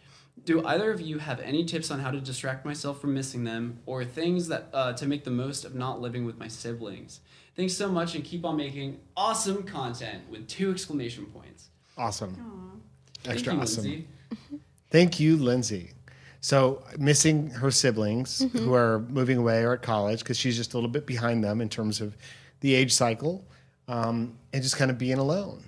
Do 0.47 0.65
either 0.65 0.93
of 0.93 1.01
you 1.01 1.17
have 1.17 1.41
any 1.41 1.65
tips 1.65 1.91
on 1.91 1.99
how 1.99 2.10
to 2.10 2.21
distract 2.21 2.65
myself 2.65 3.01
from 3.01 3.13
missing 3.13 3.43
them, 3.43 3.79
or 3.86 4.05
things 4.05 4.47
that 4.47 4.69
uh, 4.71 4.93
to 4.93 5.05
make 5.05 5.25
the 5.25 5.29
most 5.29 5.65
of 5.65 5.75
not 5.75 5.99
living 5.99 6.23
with 6.23 6.39
my 6.39 6.47
siblings? 6.47 7.19
Thanks 7.57 7.73
so 7.73 7.89
much, 7.89 8.15
and 8.15 8.23
keep 8.23 8.45
on 8.45 8.55
making 8.55 8.97
awesome 9.17 9.63
content 9.63 10.23
with 10.29 10.47
two 10.47 10.71
exclamation 10.71 11.25
points. 11.25 11.67
Awesome. 11.97 12.81
Thank 13.23 13.36
Extra 13.36 13.55
you, 13.55 13.60
awesome. 13.60 13.83
Lindsey. 13.83 14.07
Thank 14.89 15.19
you, 15.19 15.36
Lindsey. 15.36 15.91
So, 16.39 16.81
missing 16.97 17.49
her 17.49 17.69
siblings 17.69 18.49
who 18.53 18.73
are 18.73 18.99
moving 19.10 19.38
away 19.38 19.63
or 19.63 19.73
at 19.73 19.81
college 19.81 20.19
because 20.19 20.38
she's 20.38 20.55
just 20.55 20.73
a 20.75 20.77
little 20.77 20.89
bit 20.89 21.05
behind 21.05 21.43
them 21.43 21.60
in 21.60 21.67
terms 21.67 21.99
of 21.99 22.15
the 22.62 22.73
age 22.73 22.93
cycle 22.93 23.45
um, 23.89 24.38
and 24.53 24.63
just 24.63 24.77
kind 24.77 24.89
of 24.89 24.97
being 24.97 25.17
alone. 25.17 25.62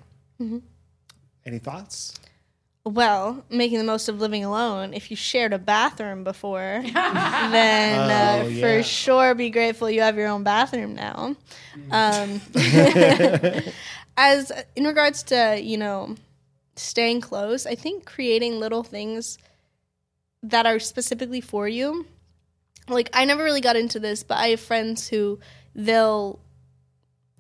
Any 1.46 1.60
thoughts? 1.60 2.14
Well, 2.86 3.44
making 3.50 3.78
the 3.78 3.84
most 3.84 4.08
of 4.10 4.20
living 4.20 4.44
alone. 4.46 4.94
If 4.94 5.12
you 5.12 5.18
shared 5.18 5.54
a 5.54 5.60
bathroom 5.60 6.24
before, 6.24 6.82
then 6.94 8.10
uh, 8.10 8.44
Oh, 8.44 8.48
yeah. 8.48 8.62
for 8.62 8.84
sure 8.84 9.36
be 9.36 9.50
grateful 9.50 9.90
you 9.90 10.02
have 10.02 10.18
your 10.18 10.28
own 10.28 10.44
bathroom 10.44 10.96
now. 10.96 11.36
Um, 11.92 12.42
as 14.18 14.52
in 14.76 14.86
regards 14.86 15.24
to 15.24 15.60
you 15.62 15.78
know 15.78 16.16
staying 16.76 17.22
close, 17.22 17.66
I 17.66 17.76
think 17.76 18.06
creating 18.06 18.60
little 18.60 18.84
things 18.84 19.38
that 20.44 20.66
are 20.66 20.80
specifically 20.80 21.42
for 21.42 21.68
you. 21.68 22.06
Like 22.88 23.10
I 23.14 23.26
never 23.26 23.44
really 23.44 23.62
got 23.62 23.76
into 23.76 24.00
this, 24.00 24.24
but 24.24 24.38
I 24.38 24.48
have 24.50 24.60
friends 24.60 25.08
who 25.08 25.40
they'll 25.76 26.40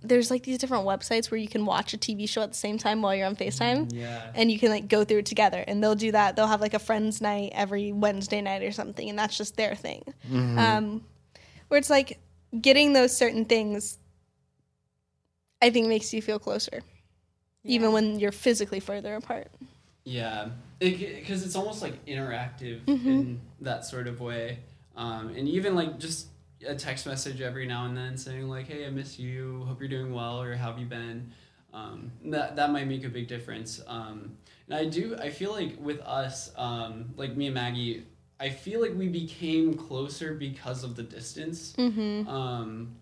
there's 0.01 0.31
like 0.31 0.43
these 0.43 0.57
different 0.57 0.85
websites 0.85 1.29
where 1.29 1.37
you 1.39 1.47
can 1.47 1.65
watch 1.65 1.93
a 1.93 1.97
TV 1.97 2.27
show 2.27 2.41
at 2.41 2.51
the 2.51 2.57
same 2.57 2.77
time 2.77 3.01
while 3.01 3.13
you're 3.13 3.27
on 3.27 3.35
FaceTime. 3.35 3.91
Yeah. 3.93 4.31
and 4.33 4.51
you 4.51 4.57
can 4.57 4.69
like 4.69 4.87
go 4.87 5.03
through 5.03 5.19
it 5.19 5.25
together. 5.25 5.63
And 5.67 5.83
they'll 5.83 5.95
do 5.95 6.11
that. 6.11 6.35
They'll 6.35 6.47
have 6.47 6.61
like 6.61 6.73
a 6.73 6.79
friends 6.79 7.21
night 7.21 7.51
every 7.53 7.91
wednesday 7.91 8.41
night 8.41 8.63
or 8.63 8.71
something 8.71 9.09
and 9.09 9.19
that's 9.19 9.37
just 9.37 9.57
their 9.57 9.75
thing. 9.75 10.03
Um, 10.31 11.03
where 11.67 11.77
it's 11.77 11.89
like 11.89 12.19
getting 12.59 12.93
those 12.93 13.15
certain 13.15 13.45
things 13.45 13.99
i 15.61 15.69
think 15.69 15.87
makes 15.87 16.13
you 16.13 16.21
feel 16.21 16.39
closer 16.39 16.81
even 17.63 17.91
when 17.91 18.19
you're 18.19 18.31
physically 18.31 18.79
further 18.79 19.15
apart. 19.15 19.49
Yeah, 20.05 20.49
because 20.79 21.45
it's 21.45 21.55
almost 21.55 21.81
like 21.81 22.05
interactive 22.05 22.79
in 22.87 23.41
that 23.61 23.85
sort 23.85 24.07
of 24.07 24.21
way, 24.21 24.59
um, 24.95 25.29
and 25.35 25.47
even 25.47 25.75
like 25.75 25.99
just 25.99 26.27
a 26.67 26.75
text 26.75 27.05
message 27.05 27.41
every 27.41 27.65
now 27.65 27.85
and 27.85 27.95
then 27.95 28.17
saying 28.17 28.47
like, 28.49 28.67
"Hey, 28.67 28.85
I 28.85 28.89
miss 28.89 29.17
you. 29.19 29.63
Hope 29.67 29.79
you're 29.79 29.89
doing 29.89 30.13
well, 30.13 30.41
or 30.41 30.55
how 30.55 30.71
have 30.71 30.79
you 30.79 30.85
been?" 30.85 31.31
Um, 31.73 32.11
that 32.25 32.55
that 32.55 32.71
might 32.71 32.87
make 32.87 33.03
a 33.05 33.09
big 33.09 33.27
difference. 33.27 33.81
Um, 33.87 34.37
and 34.67 34.75
I 34.77 34.85
do. 34.85 35.15
I 35.17 35.29
feel 35.29 35.51
like 35.51 35.77
with 35.79 35.99
us, 36.01 36.51
um, 36.55 37.13
like 37.15 37.35
me 37.37 37.45
and 37.47 37.55
Maggie, 37.55 38.05
I 38.39 38.49
feel 38.49 38.81
like 38.81 38.93
we 38.95 39.07
became 39.07 39.73
closer 39.75 40.33
because 40.33 40.83
of 40.83 40.95
the 40.95 41.03
distance. 41.03 41.73
Um, 41.77 42.95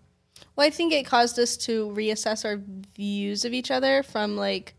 well 0.54 0.64
i 0.66 0.70
think 0.70 0.92
it 0.92 1.04
caused 1.04 1.36
us 1.40 1.56
to 1.56 1.88
reassess 1.88 2.44
our 2.44 2.60
views 2.94 3.44
of 3.44 3.52
each 3.52 3.72
other 3.72 4.04
from 4.04 4.36
like 4.36 4.74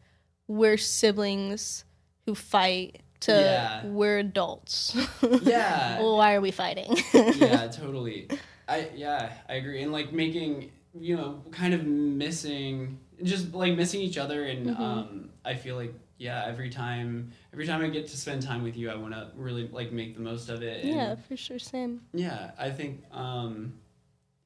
we're 0.48 0.78
siblings 0.78 1.84
who 2.26 2.34
fight 2.34 3.02
to 3.20 3.32
Yeah. 3.34 3.86
we're 3.86 4.20
adults 4.20 4.96
yeah. 5.42 6.00
well, 6.00 6.16
why 6.18 6.34
are 6.36 6.40
we 6.42 6.52
fighting 6.52 6.96
yeah, 7.14 7.68
totally. 7.72 8.30
I 8.70 8.90
yeah, 8.96 9.32
I 9.48 9.56
agree. 9.56 9.82
And 9.82 9.92
like 9.92 10.14
making 10.14 10.72
you 10.98 11.16
know, 11.16 11.44
kind 11.52 11.74
of 11.74 11.86
missing 11.86 13.00
just 13.24 13.54
like 13.54 13.76
missing 13.76 14.02
each 14.02 14.18
other 14.18 14.46
and 14.46 14.70
um 14.78 15.30
I 15.44 15.56
feel 15.56 15.76
like 15.76 15.94
yeah, 16.18 16.46
every 16.48 16.70
time 16.70 17.32
every 17.54 17.66
time 17.66 17.82
I 17.82 17.90
get 17.90 18.08
to 18.08 18.18
spend 18.18 18.42
time 18.42 18.64
with 18.64 18.78
you 18.78 18.90
I 18.90 18.96
wanna 18.96 19.32
really 19.36 19.68
like 19.68 19.92
make 19.92 20.16
the 20.16 20.22
most 20.22 20.50
of 20.50 20.62
it. 20.62 20.84
And, 20.84 20.94
yeah 20.94 21.16
for 21.16 21.36
sure 21.36 21.60
same 21.60 22.02
yeah, 22.14 22.52
I 22.58 22.70
think 22.70 23.04
um 23.12 23.74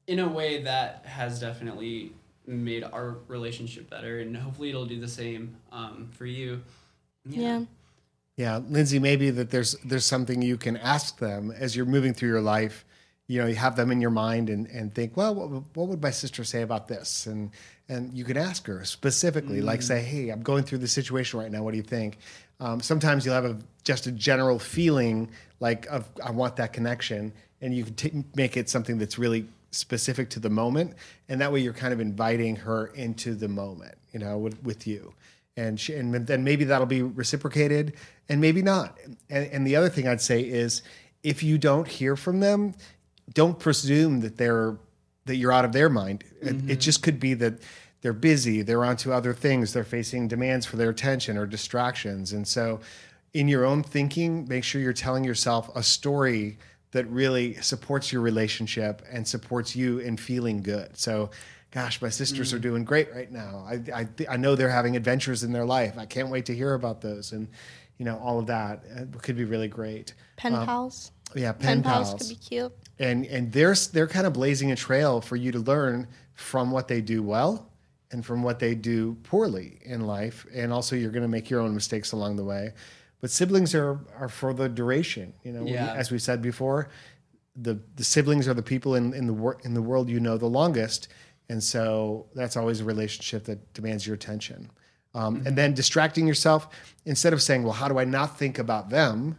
in 0.06 0.18
a 0.18 0.28
way 0.28 0.62
that 0.62 1.06
has 1.06 1.40
definitely 1.40 2.12
made 2.46 2.84
our 2.84 3.16
relationship 3.28 3.88
better 3.88 4.20
and 4.20 4.36
hopefully 4.36 4.68
it'll 4.68 4.84
do 4.86 5.00
the 5.00 5.08
same 5.08 5.56
um 5.72 6.08
for 6.12 6.26
you. 6.26 6.62
yeah. 7.28 7.62
Yeah, 8.36 8.60
Lindsey, 8.68 8.98
maybe 8.98 9.30
that 9.30 9.50
there's 9.50 9.76
there's 9.84 10.04
something 10.04 10.42
you 10.42 10.56
can 10.56 10.76
ask 10.76 11.18
them 11.18 11.52
as 11.52 11.76
you're 11.76 11.86
moving 11.86 12.12
through 12.12 12.30
your 12.30 12.40
life 12.40 12.84
you 13.26 13.40
know 13.40 13.46
you 13.46 13.54
have 13.54 13.76
them 13.76 13.90
in 13.90 14.00
your 14.00 14.10
mind 14.10 14.50
and, 14.50 14.66
and 14.66 14.94
think 14.94 15.16
well 15.16 15.34
what, 15.34 15.62
what 15.74 15.88
would 15.88 16.02
my 16.02 16.10
sister 16.10 16.44
say 16.44 16.62
about 16.62 16.88
this? 16.88 17.26
And 17.26 17.50
and 17.88 18.12
you 18.14 18.24
can 18.24 18.36
ask 18.36 18.66
her 18.66 18.84
specifically 18.84 19.60
like 19.60 19.82
say 19.82 20.00
hey 20.00 20.30
i'm 20.30 20.42
going 20.42 20.64
through 20.64 20.78
this 20.78 20.92
situation 20.92 21.40
right 21.40 21.50
now. 21.50 21.62
What 21.62 21.72
do 21.72 21.76
you 21.76 21.82
think? 21.82 22.18
Um, 22.60 22.80
sometimes 22.80 23.24
you'll 23.24 23.34
have 23.34 23.44
a 23.44 23.58
just 23.82 24.06
a 24.06 24.12
general 24.12 24.58
feeling 24.58 25.30
like 25.60 25.86
of 25.86 26.08
i 26.24 26.30
want 26.30 26.56
that 26.56 26.72
connection 26.72 27.32
and 27.60 27.74
you 27.74 27.84
can 27.84 27.94
t- 27.94 28.24
make 28.34 28.56
it 28.56 28.68
something 28.68 28.98
that's 28.98 29.18
really 29.18 29.46
specific 29.70 30.30
to 30.30 30.40
the 30.40 30.50
moment 30.50 30.94
and 31.28 31.40
that 31.40 31.52
way 31.52 31.60
you're 31.60 31.72
kind 31.72 31.92
of 31.92 32.00
inviting 32.00 32.56
her 32.56 32.86
into 32.88 33.34
the 33.34 33.48
moment 33.48 33.96
you 34.12 34.20
know 34.20 34.38
with, 34.38 34.62
with 34.62 34.86
you. 34.86 35.12
And 35.56 35.78
she, 35.78 35.94
and 35.94 36.12
then 36.12 36.42
maybe 36.42 36.64
that'll 36.64 36.86
be 36.86 37.02
reciprocated 37.02 37.94
and 38.28 38.40
maybe 38.40 38.60
not. 38.60 38.98
And, 39.30 39.46
and 39.52 39.66
the 39.66 39.76
other 39.76 39.88
thing 39.88 40.08
i'd 40.08 40.20
say 40.20 40.40
is 40.40 40.82
if 41.22 41.42
you 41.42 41.58
don't 41.58 41.88
hear 41.88 42.16
from 42.16 42.40
them 42.40 42.74
don't 43.32 43.58
presume 43.58 44.20
that 44.20 44.36
they're 44.36 44.76
that 45.26 45.36
you're 45.36 45.52
out 45.52 45.64
of 45.64 45.72
their 45.72 45.88
mind. 45.88 46.22
It, 46.42 46.70
it 46.70 46.76
just 46.76 47.02
could 47.02 47.18
be 47.18 47.34
that 47.34 47.54
they're 48.04 48.12
busy 48.12 48.60
they're 48.60 48.84
onto 48.84 49.12
other 49.12 49.32
things 49.32 49.72
they're 49.72 49.82
facing 49.82 50.28
demands 50.28 50.66
for 50.66 50.76
their 50.76 50.90
attention 50.90 51.38
or 51.38 51.46
distractions. 51.46 52.32
And 52.34 52.46
so 52.46 52.80
in 53.32 53.48
your 53.48 53.64
own 53.64 53.82
thinking 53.82 54.46
make 54.46 54.62
sure 54.62 54.80
you're 54.80 54.92
telling 54.92 55.24
yourself 55.24 55.74
a 55.74 55.82
story 55.82 56.58
that 56.92 57.06
really 57.06 57.54
supports 57.54 58.12
your 58.12 58.20
relationship 58.20 59.02
and 59.10 59.26
supports 59.26 59.74
you 59.74 60.00
in 60.00 60.18
feeling 60.18 60.62
good. 60.62 60.96
So 60.98 61.30
gosh 61.70 62.02
my 62.02 62.10
sisters 62.10 62.52
are 62.52 62.58
doing 62.58 62.84
great 62.84 63.10
right 63.14 63.32
now. 63.32 63.64
I, 63.66 63.80
I 63.92 64.08
i 64.28 64.36
know 64.36 64.54
they're 64.54 64.68
having 64.68 64.96
adventures 64.96 65.42
in 65.42 65.52
their 65.52 65.64
life. 65.64 65.96
I 65.96 66.04
can't 66.04 66.28
wait 66.28 66.44
to 66.46 66.54
hear 66.54 66.74
about 66.74 67.00
those 67.00 67.32
and 67.32 67.48
you 67.96 68.04
know 68.04 68.18
all 68.18 68.38
of 68.38 68.46
that. 68.48 68.84
Uh, 68.94 69.18
could 69.18 69.36
be 69.36 69.44
really 69.44 69.68
great. 69.68 70.12
Pen 70.36 70.52
pals. 70.52 71.10
yeah 71.34 71.52
Pen, 71.52 71.82
pen, 71.82 71.82
pals. 71.82 72.10
pals. 72.10 72.20
could 72.20 72.28
be 72.28 72.34
cute. 72.34 72.72
And 72.98 73.26
and 73.26 73.52
they're 73.52 73.74
they're 73.92 74.06
kind 74.08 74.26
of 74.26 74.32
blazing 74.32 74.70
a 74.72 74.76
trail 74.76 75.20
for 75.20 75.36
you 75.36 75.52
to 75.52 75.58
learn 75.58 76.08
from 76.34 76.70
what 76.70 76.88
they 76.88 77.00
do 77.00 77.22
well 77.22 77.70
and 78.10 78.24
from 78.24 78.42
what 78.42 78.58
they 78.58 78.74
do 78.74 79.16
poorly 79.24 79.78
in 79.84 80.02
life. 80.06 80.46
And 80.54 80.72
also 80.72 80.94
you're 80.96 81.10
going 81.10 81.22
to 81.22 81.28
make 81.28 81.50
your 81.50 81.60
own 81.60 81.74
mistakes 81.74 82.12
along 82.12 82.36
the 82.36 82.44
way. 82.44 82.72
But 83.20 83.30
siblings 83.30 83.74
are 83.74 83.98
are 84.18 84.28
for 84.28 84.52
the 84.54 84.68
duration 84.68 85.32
you 85.42 85.52
know 85.52 85.64
Yeah. 85.66 85.92
as 85.94 86.10
we 86.10 86.18
said 86.18 86.42
before 86.42 86.88
the 87.56 87.78
the 87.96 88.04
siblings 88.04 88.46
are 88.48 88.54
the 88.54 88.62
people 88.62 88.94
in 88.96 89.14
in 89.14 89.26
the 89.26 89.32
wor- 89.32 89.58
in 89.64 89.74
the 89.74 89.82
world 89.82 90.08
you 90.08 90.20
know 90.20 90.36
the 90.38 90.46
longest. 90.46 91.08
And 91.48 91.62
so 91.62 92.26
that's 92.34 92.56
always 92.56 92.80
a 92.80 92.84
relationship 92.84 93.44
that 93.44 93.72
demands 93.74 94.06
your 94.06 94.14
attention. 94.14 94.70
Um, 95.14 95.42
and 95.46 95.56
then 95.56 95.74
distracting 95.74 96.26
yourself 96.26 96.68
instead 97.04 97.32
of 97.32 97.40
saying 97.42 97.62
well 97.62 97.72
how 97.72 97.88
do 97.88 97.98
i 97.98 98.04
not 98.04 98.38
think 98.38 98.58
about 98.58 98.90
them? 98.90 99.38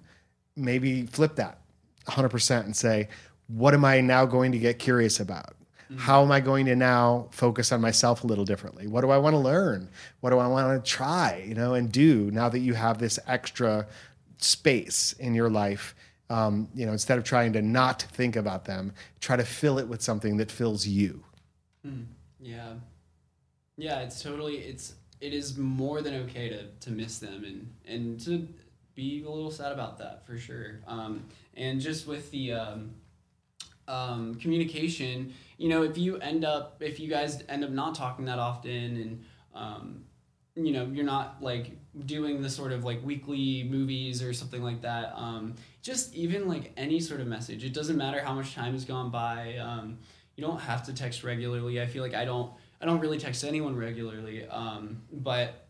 maybe 0.58 1.06
flip 1.06 1.36
that 1.36 1.60
100% 2.08 2.64
and 2.64 2.74
say, 2.74 3.10
what 3.48 3.74
am 3.74 3.86
I 3.86 4.02
now 4.02 4.26
going 4.26 4.52
to 4.52 4.60
get 4.60 4.80
curious 4.80 5.20
about? 5.20 5.56
How 5.98 6.24
am 6.24 6.32
I 6.32 6.39
going 6.39 6.66
to 6.66 6.76
now 6.76 7.28
focus 7.32 7.72
on 7.72 7.80
myself 7.80 8.24
a 8.24 8.28
little 8.28 8.43
differently? 8.43 8.88
What 8.88 9.02
do 9.02 9.12
I 9.12 9.20
want 9.20 9.36
to 9.36 9.38
learn? 9.38 9.89
What 10.20 10.32
do 10.32 10.39
I 10.39 10.48
want 10.48 10.84
to 10.84 10.91
try, 10.91 11.43
you 11.48 11.54
know, 11.54 11.76
and 11.76 11.91
do 11.91 12.32
now 12.32 12.50
that 12.50 12.60
you 12.60 12.74
have 12.74 12.98
this 12.98 13.20
extra 13.28 13.88
space 14.39 15.14
in 15.14 15.36
your 15.36 15.50
life? 15.50 15.96
Um, 16.30 16.70
you 16.74 16.88
know, 16.88 16.91
instead 16.91 17.20
of 17.20 17.24
trying 17.24 17.54
to 17.54 17.62
not 17.62 18.02
think 18.02 18.36
about 18.36 18.66
them, 18.66 18.93
try 19.20 19.36
to 19.36 19.46
fill 19.46 19.78
it 19.78 19.88
with 19.88 20.02
something 20.02 20.38
that 20.38 20.50
fills 20.52 20.88
you. 20.88 21.24
Yeah. 22.41 22.74
Yeah, 23.78 24.00
it's 24.00 24.24
totally 24.24 24.56
it's 24.58 24.96
it 25.22 25.34
is 25.34 25.56
more 25.58 26.02
than 26.02 26.16
okay 26.24 26.50
to 26.50 26.68
to 26.82 26.91
miss 26.91 27.20
them 27.20 27.43
and 27.43 27.74
and 27.86 28.20
to 28.22 28.48
be 28.96 29.24
a 29.24 29.30
little 29.30 29.52
sad 29.52 29.72
about 29.72 30.00
that 30.00 30.26
for 30.26 30.38
sure. 30.38 30.82
Um 30.88 31.26
and 31.56 31.80
just 31.80 32.08
with 32.08 32.32
the 32.32 32.54
um 32.54 32.96
um 33.88 34.36
communication, 34.36 35.33
you 35.57 35.69
know, 35.69 35.83
if 35.83 35.97
you 35.97 36.17
end 36.17 36.45
up 36.45 36.77
if 36.81 36.99
you 36.99 37.09
guys 37.09 37.43
end 37.49 37.63
up 37.63 37.69
not 37.69 37.95
talking 37.95 38.25
that 38.25 38.39
often 38.39 38.71
and 38.71 39.23
um 39.53 40.05
you 40.55 40.71
know, 40.71 40.86
you're 40.86 41.05
not 41.05 41.41
like 41.41 41.77
doing 42.05 42.41
the 42.41 42.49
sort 42.49 42.71
of 42.71 42.83
like 42.83 43.03
weekly 43.03 43.63
movies 43.63 44.23
or 44.23 44.33
something 44.33 44.63
like 44.63 44.81
that. 44.81 45.13
Um, 45.15 45.55
just 45.81 46.13
even 46.15 46.47
like 46.47 46.71
any 46.77 46.99
sort 46.99 47.19
of 47.19 47.27
message. 47.27 47.63
It 47.63 47.73
doesn't 47.73 47.97
matter 47.97 48.21
how 48.21 48.33
much 48.33 48.55
time 48.55 48.71
has 48.73 48.86
gone 48.86 49.11
by. 49.11 49.57
Um, 49.57 49.99
you 50.36 50.43
don't 50.43 50.59
have 50.59 50.86
to 50.86 50.93
text 50.93 51.23
regularly. 51.23 51.81
I 51.81 51.86
feel 51.86 52.03
like 52.03 52.13
I 52.13 52.25
don't. 52.25 52.51
I 52.81 52.86
don't 52.86 52.99
really 52.99 53.17
text 53.17 53.43
anyone 53.43 53.75
regularly. 53.75 54.45
Um, 54.47 55.01
but 55.11 55.67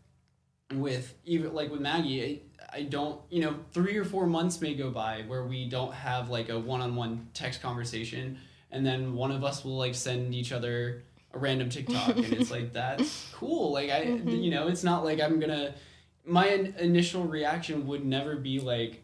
with 0.74 1.14
even 1.24 1.52
like 1.52 1.70
with 1.70 1.80
Maggie, 1.80 2.24
I, 2.24 2.40
I 2.72 2.82
don't. 2.82 3.20
You 3.30 3.42
know, 3.42 3.56
three 3.72 3.96
or 3.96 4.04
four 4.04 4.26
months 4.26 4.60
may 4.60 4.74
go 4.74 4.90
by 4.90 5.24
where 5.26 5.44
we 5.44 5.68
don't 5.68 5.92
have 5.92 6.30
like 6.30 6.48
a 6.48 6.58
one-on-one 6.58 7.28
text 7.34 7.62
conversation, 7.62 8.38
and 8.70 8.84
then 8.84 9.14
one 9.14 9.30
of 9.30 9.44
us 9.44 9.64
will 9.64 9.76
like 9.76 9.94
send 9.94 10.34
each 10.34 10.52
other 10.52 11.02
a 11.32 11.38
random 11.38 11.68
TikTok, 11.68 12.16
and 12.16 12.32
it's 12.32 12.50
like 12.50 12.72
that's 12.74 13.28
cool. 13.34 13.72
Like 13.72 13.90
I, 13.90 14.06
mm-hmm. 14.06 14.28
you 14.28 14.50
know, 14.50 14.68
it's 14.68 14.84
not 14.84 15.04
like 15.04 15.20
I'm 15.20 15.40
gonna. 15.40 15.74
My 16.24 16.48
in- 16.48 16.74
initial 16.78 17.24
reaction 17.24 17.86
would 17.86 18.04
never 18.04 18.36
be 18.36 18.58
like. 18.60 19.02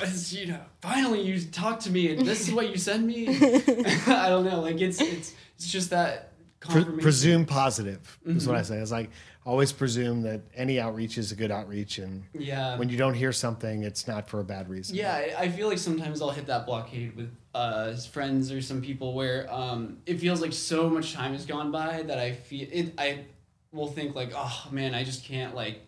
"It's, 0.00 0.32
You 0.32 0.46
know, 0.46 0.60
finally 0.80 1.22
you 1.22 1.40
talk 1.40 1.80
to 1.80 1.90
me, 1.90 2.12
and 2.12 2.26
this 2.26 2.48
is 2.48 2.54
what 2.54 2.70
you 2.70 2.76
send 2.76 3.06
me. 3.06 3.28
I 4.06 4.28
don't 4.28 4.44
know, 4.44 4.60
like 4.60 4.80
it's 4.80 5.00
it's 5.00 5.34
it's 5.56 5.70
just 5.70 5.90
that 5.90 6.31
Pre- 6.68 6.84
presume 6.84 7.44
positive 7.44 8.18
is 8.24 8.46
what 8.46 8.56
I 8.56 8.62
say. 8.62 8.78
It's 8.78 8.92
like 8.92 9.10
always 9.44 9.72
presume 9.72 10.22
that 10.22 10.40
any 10.54 10.78
outreach 10.78 11.18
is 11.18 11.32
a 11.32 11.34
good 11.34 11.50
outreach, 11.50 11.98
and 11.98 12.22
Yeah. 12.32 12.78
when 12.78 12.88
you 12.88 12.96
don't 12.96 13.14
hear 13.14 13.32
something, 13.32 13.82
it's 13.82 14.06
not 14.06 14.28
for 14.28 14.38
a 14.40 14.44
bad 14.44 14.68
reason. 14.68 14.94
Yeah, 14.94 15.14
I- 15.14 15.34
I 15.44 15.48
feel 15.50 15.68
like 15.68 15.78
sometimes 15.78 16.22
I'll 16.22 16.30
hit 16.30 16.46
that 16.46 16.64
blockade 16.66 17.16
with 17.16 17.30
uh, 17.54 17.94
friends 17.96 18.52
or 18.52 18.62
some 18.62 18.80
people 18.80 19.12
where 19.14 19.52
um, 19.52 19.98
it 20.06 20.20
feels 20.20 20.40
like 20.40 20.52
so 20.52 20.88
much 20.88 21.12
time 21.12 21.32
has 21.32 21.44
gone 21.44 21.70
by 21.72 22.02
that 22.04 22.18
I 22.18 22.32
feel 22.32 22.68
it. 22.70 22.94
I 22.96 23.24
will 23.72 23.88
think 23.88 24.14
like, 24.14 24.32
oh 24.34 24.68
man, 24.70 24.94
I 24.94 25.02
just 25.04 25.24
can't 25.24 25.54
like 25.54 25.80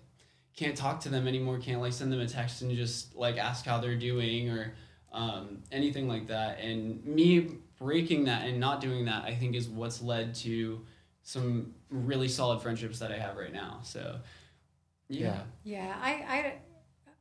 can't 0.57 0.77
talk 0.77 1.01
to 1.01 1.09
them 1.09 1.27
anymore. 1.29 1.59
Can't 1.59 1.81
like 1.81 1.93
send 1.93 2.12
them 2.12 2.20
a 2.20 2.27
text 2.29 2.62
and 2.62 2.75
just 2.77 3.14
like 3.16 3.39
ask 3.39 3.64
how 3.64 3.79
they're 3.81 3.97
doing 3.97 4.51
or 4.51 4.72
um, 5.12 5.59
anything 5.72 6.09
like 6.09 6.27
that. 6.29 6.59
And 6.61 7.05
me 7.05 7.49
breaking 7.85 8.24
that 8.24 8.47
and 8.47 8.59
not 8.59 8.80
doing 8.80 9.05
that, 9.05 9.24
I 9.24 9.35
think, 9.35 9.55
is 9.55 9.68
what's 9.68 10.01
led 10.03 10.35
to 10.37 10.80
some 11.22 11.74
really 11.91 12.28
solid 12.28 12.61
friendships 12.62 12.99
that 12.99 13.12
I 13.12 13.18
have 13.18 13.37
right 13.37 13.53
now. 13.53 13.80
So 13.82 14.16
yeah. 15.09 15.20
Yeah. 15.20 15.43
Yeah, 15.64 15.95
I, 16.03 16.55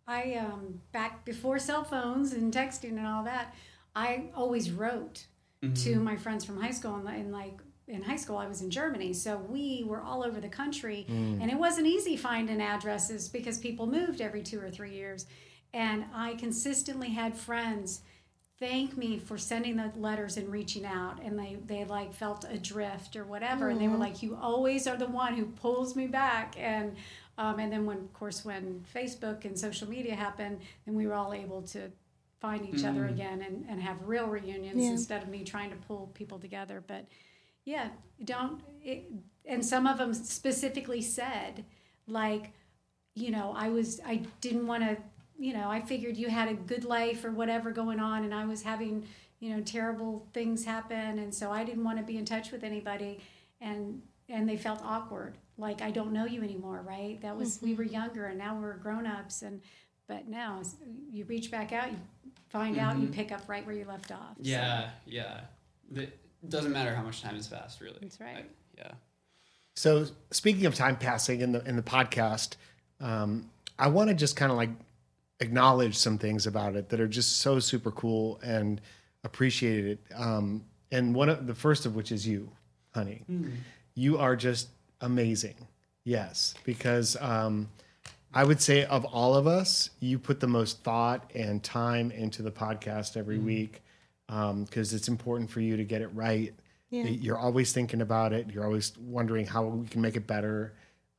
I, 0.07 0.21
I 0.21 0.35
um, 0.35 0.81
back 0.91 1.25
before 1.25 1.59
cell 1.59 1.83
phones 1.83 2.33
and 2.33 2.53
texting 2.53 2.97
and 2.97 3.05
all 3.05 3.23
that, 3.25 3.53
I 3.95 4.29
always 4.35 4.71
wrote 4.71 5.25
to 5.75 5.99
my 5.99 6.17
friends 6.17 6.43
from 6.43 6.59
high 6.59 6.71
school 6.71 6.95
and, 6.95 7.07
and 7.07 7.31
like 7.31 7.59
in 7.87 8.01
high 8.01 8.17
school 8.17 8.37
I 8.37 8.47
was 8.47 8.61
in 8.61 8.69
Germany, 8.69 9.13
so 9.13 9.37
we 9.37 9.83
were 9.85 10.01
all 10.01 10.23
over 10.23 10.41
the 10.41 10.49
country, 10.49 11.05
and 11.41 11.49
it 11.49 11.57
wasn't 11.57 11.87
easy 11.87 12.17
finding 12.17 12.61
addresses 12.61 13.29
because 13.29 13.57
people 13.57 13.85
moved 13.87 14.19
every 14.21 14.41
two 14.41 14.59
or 14.59 14.69
three 14.69 14.93
years, 14.93 15.25
and 15.73 16.03
I 16.13 16.35
consistently 16.35 17.09
had 17.09 17.37
friends 17.37 18.01
thank 18.63 18.95
me 18.95 19.19
for 19.19 19.37
sending 19.37 19.75
the 19.75 19.91
letters 19.97 20.37
and 20.37 20.49
reaching 20.49 20.85
out. 20.85 21.21
And 21.21 21.37
they 21.37 21.57
they 21.65 21.83
like 21.83 22.13
felt 22.13 22.45
adrift 22.49 23.15
or 23.15 23.25
whatever. 23.25 23.69
And 23.69 23.79
they 23.81 23.87
were 23.89 23.97
like 23.97 24.23
you 24.23 24.37
always 24.41 24.87
are 24.87 24.95
the 24.95 25.07
one 25.07 25.33
who 25.35 25.45
pulls 25.45 25.95
me 25.95 26.07
back. 26.07 26.55
And 26.57 26.95
um, 27.37 27.59
and 27.59 27.71
then 27.71 27.85
when 27.85 27.97
of 27.97 28.13
course 28.13 28.45
when 28.45 28.85
facebook 28.93 29.43
and 29.43 29.57
social 29.57 29.89
media 29.89 30.13
happened 30.15 30.59
then 30.85 30.93
we 30.93 31.07
were 31.07 31.15
all 31.15 31.33
able 31.33 31.63
to 31.63 31.91
find 32.39 32.63
each 32.71 32.83
other 32.85 33.05
again 33.07 33.41
and, 33.41 33.65
and 33.69 33.81
have 33.81 33.97
real 34.05 34.27
reunions 34.27 34.83
Yeah. 34.83 34.91
instead 34.91 35.23
of 35.23 35.29
me 35.29 35.43
trying 35.43 35.71
to 35.71 35.75
pull 35.87 36.11
people 36.13 36.37
together. 36.39 36.83
But 36.85 37.05
yeah 37.65 37.87
don't 38.23 38.61
it, 38.83 39.11
and 39.45 39.65
some 39.65 39.87
of 39.87 39.97
them 39.97 40.13
specifically 40.13 41.01
said 41.01 41.65
like 42.07 42.51
you 43.15 43.31
know 43.31 43.53
i 43.55 43.69
was 43.69 43.99
i 44.05 44.17
didn't 44.41 44.67
want 44.67 44.83
to 44.83 44.97
you 45.39 45.53
know 45.53 45.69
i 45.69 45.79
figured 45.81 46.15
you 46.17 46.29
had 46.29 46.47
a 46.47 46.53
good 46.53 46.83
life 46.85 47.23
or 47.25 47.31
whatever 47.31 47.71
going 47.71 47.99
on 47.99 48.23
and 48.23 48.33
i 48.33 48.45
was 48.45 48.61
having 48.63 49.05
you 49.39 49.55
know 49.55 49.61
terrible 49.61 50.27
things 50.33 50.63
happen 50.65 51.19
and 51.19 51.33
so 51.33 51.51
i 51.51 51.63
didn't 51.63 51.83
want 51.83 51.97
to 51.97 52.03
be 52.03 52.17
in 52.17 52.25
touch 52.25 52.51
with 52.51 52.63
anybody 52.63 53.19
and 53.61 54.01
and 54.29 54.47
they 54.47 54.57
felt 54.57 54.79
awkward 54.83 55.37
like 55.57 55.81
i 55.81 55.91
don't 55.91 56.11
know 56.13 56.25
you 56.25 56.43
anymore 56.43 56.83
right 56.87 57.19
that 57.21 57.35
was 57.35 57.59
we 57.61 57.73
were 57.73 57.83
younger 57.83 58.25
and 58.27 58.37
now 58.37 58.55
we're 58.59 58.77
grown-ups 58.77 59.41
and 59.41 59.61
but 60.07 60.27
now 60.27 60.61
you 61.11 61.25
reach 61.25 61.49
back 61.51 61.71
out 61.71 61.91
you 61.91 61.97
find 62.49 62.77
out 62.77 62.97
you 62.99 63.07
pick 63.07 63.31
up 63.31 63.41
right 63.47 63.65
where 63.65 63.75
you 63.75 63.85
left 63.85 64.11
off 64.11 64.35
So, 64.37 64.43
Yeah, 64.43 64.89
yeah. 65.07 65.39
It 65.95 66.17
doesn't 66.47 66.71
matter 66.71 66.93
how 66.93 67.01
much 67.03 67.21
time 67.21 67.35
has 67.35 67.47
passed, 67.47 67.81
really. 67.81 67.97
That's 68.01 68.19
right. 68.19 68.37
I- 68.37 68.43
yeah. 68.77 68.91
So 69.75 70.05
speaking 70.31 70.65
of 70.65 70.75
time 70.75 70.97
passing 70.97 71.41
in 71.41 71.51
the 71.51 71.63
in 71.67 71.75
the 71.75 71.81
podcast, 71.83 72.55
um, 72.99 73.49
I 73.79 73.87
want 73.87 74.09
to 74.09 74.13
just 74.15 74.35
kind 74.35 74.51
of 74.51 74.57
like 74.57 74.69
acknowledge 75.43 75.95
some 75.95 76.17
things 76.17 76.47
about 76.47 76.75
it 76.75 76.89
that 76.89 76.99
are 76.99 77.07
just 77.07 77.37
so 77.37 77.59
super 77.59 77.91
cool 77.91 78.39
and 78.43 78.81
appreciated. 79.23 79.99
It. 80.09 80.13
Um, 80.15 80.63
and 80.91 81.13
one 81.13 81.29
of 81.29 81.45
the 81.45 81.55
first 81.55 81.85
of 81.85 81.95
which 81.95 82.11
is 82.11 82.25
you, 82.27 82.49
honey. 82.93 83.23
You 83.95 84.17
are 84.17 84.35
just 84.35 84.69
amazing. 85.01 85.55
Yes, 86.03 86.55
because 86.63 87.15
um, 87.21 87.69
I 88.33 88.43
would 88.43 88.61
say 88.61 88.85
of 88.85 89.05
all 89.05 89.35
of 89.35 89.45
us, 89.45 89.89
you 89.99 90.17
put 90.17 90.39
the 90.39 90.47
most 90.47 90.83
thought 90.83 91.31
and 91.35 91.63
time 91.63 92.11
into 92.11 92.41
the 92.41 92.51
podcast 92.51 93.15
every 93.15 93.37
week. 93.37 93.81
because 94.27 94.93
it's 94.93 95.07
important 95.07 95.49
for 95.49 95.59
you 95.59 95.77
to 95.77 95.83
get 95.83 96.01
it 96.01 96.09
right. 96.13 96.53
Yeah. 96.89 97.05
You're 97.05 97.37
always 97.37 97.71
thinking 97.73 98.01
about 98.01 98.33
it. 98.33 98.51
You're 98.51 98.65
always 98.65 98.95
wondering 98.97 99.47
how 99.47 99.65
we 99.65 99.87
can 99.87 100.01
make 100.01 100.15
it 100.15 100.27
better, 100.27 100.73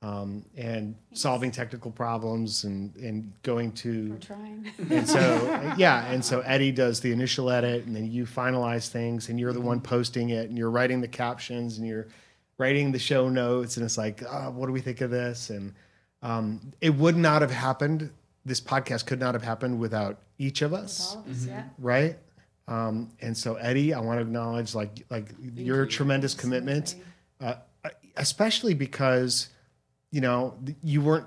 um, 0.05 0.45
and 0.57 0.95
solving 1.13 1.51
technical 1.51 1.91
problems 1.91 2.65
and 2.65 2.95
and 2.97 3.33
going 3.43 3.73
to 3.73 4.11
We're 4.11 4.19
trying. 4.19 4.71
and 4.91 5.09
so 5.09 5.19
yeah 5.79 6.05
and 6.13 6.23
so 6.23 6.41
eddie 6.41 6.73
does 6.73 7.01
the 7.01 7.11
initial 7.13 7.51
edit 7.51 7.87
and 7.87 7.97
then 7.97 8.11
you 8.11 8.27
finalize 8.27 8.89
things 8.89 9.29
and 9.31 9.41
you're 9.41 9.53
the 9.55 9.61
one 9.63 9.81
posting 9.81 10.29
it 10.31 10.49
and 10.49 10.59
you're 10.59 10.71
writing 10.71 11.01
the 11.01 11.09
captions 11.09 11.79
and 11.79 11.87
you're 11.87 12.07
writing 12.59 12.93
the 12.93 12.99
show 12.99 13.29
notes 13.31 13.77
and 13.77 13.85
it's 13.87 13.97
like 13.97 14.23
oh, 14.29 14.51
what 14.51 14.67
do 14.67 14.73
we 14.73 14.81
think 14.81 15.01
of 15.01 15.11
this 15.11 15.49
and 15.51 15.73
um, 16.23 16.73
it 16.81 16.95
would 16.95 17.17
not 17.17 17.41
have 17.41 17.51
happened 17.51 18.11
this 18.45 18.61
podcast 18.61 19.07
could 19.07 19.21
not 19.21 19.33
have 19.35 19.43
happened 19.43 19.79
without 19.79 20.19
each 20.39 20.61
of 20.63 20.75
us 20.75 21.15
All 21.17 21.23
of 21.23 21.31
us, 21.31 21.47
yeah. 21.47 21.65
right 21.79 22.19
um, 22.69 23.11
and 23.21 23.35
so 23.37 23.55
eddie 23.55 23.95
i 23.95 24.01
want 24.01 24.19
to 24.19 24.23
acknowledge 24.23 24.75
like 24.75 25.05
like 25.09 25.29
your 25.55 25.85
you. 25.85 25.91
tremendous 25.91 26.35
commitment 26.35 26.97
uh, 27.41 27.55
especially 28.17 28.75
because 28.75 29.49
you 30.15 30.21
know 30.21 30.39
you 30.83 31.01
weren't 31.03 31.27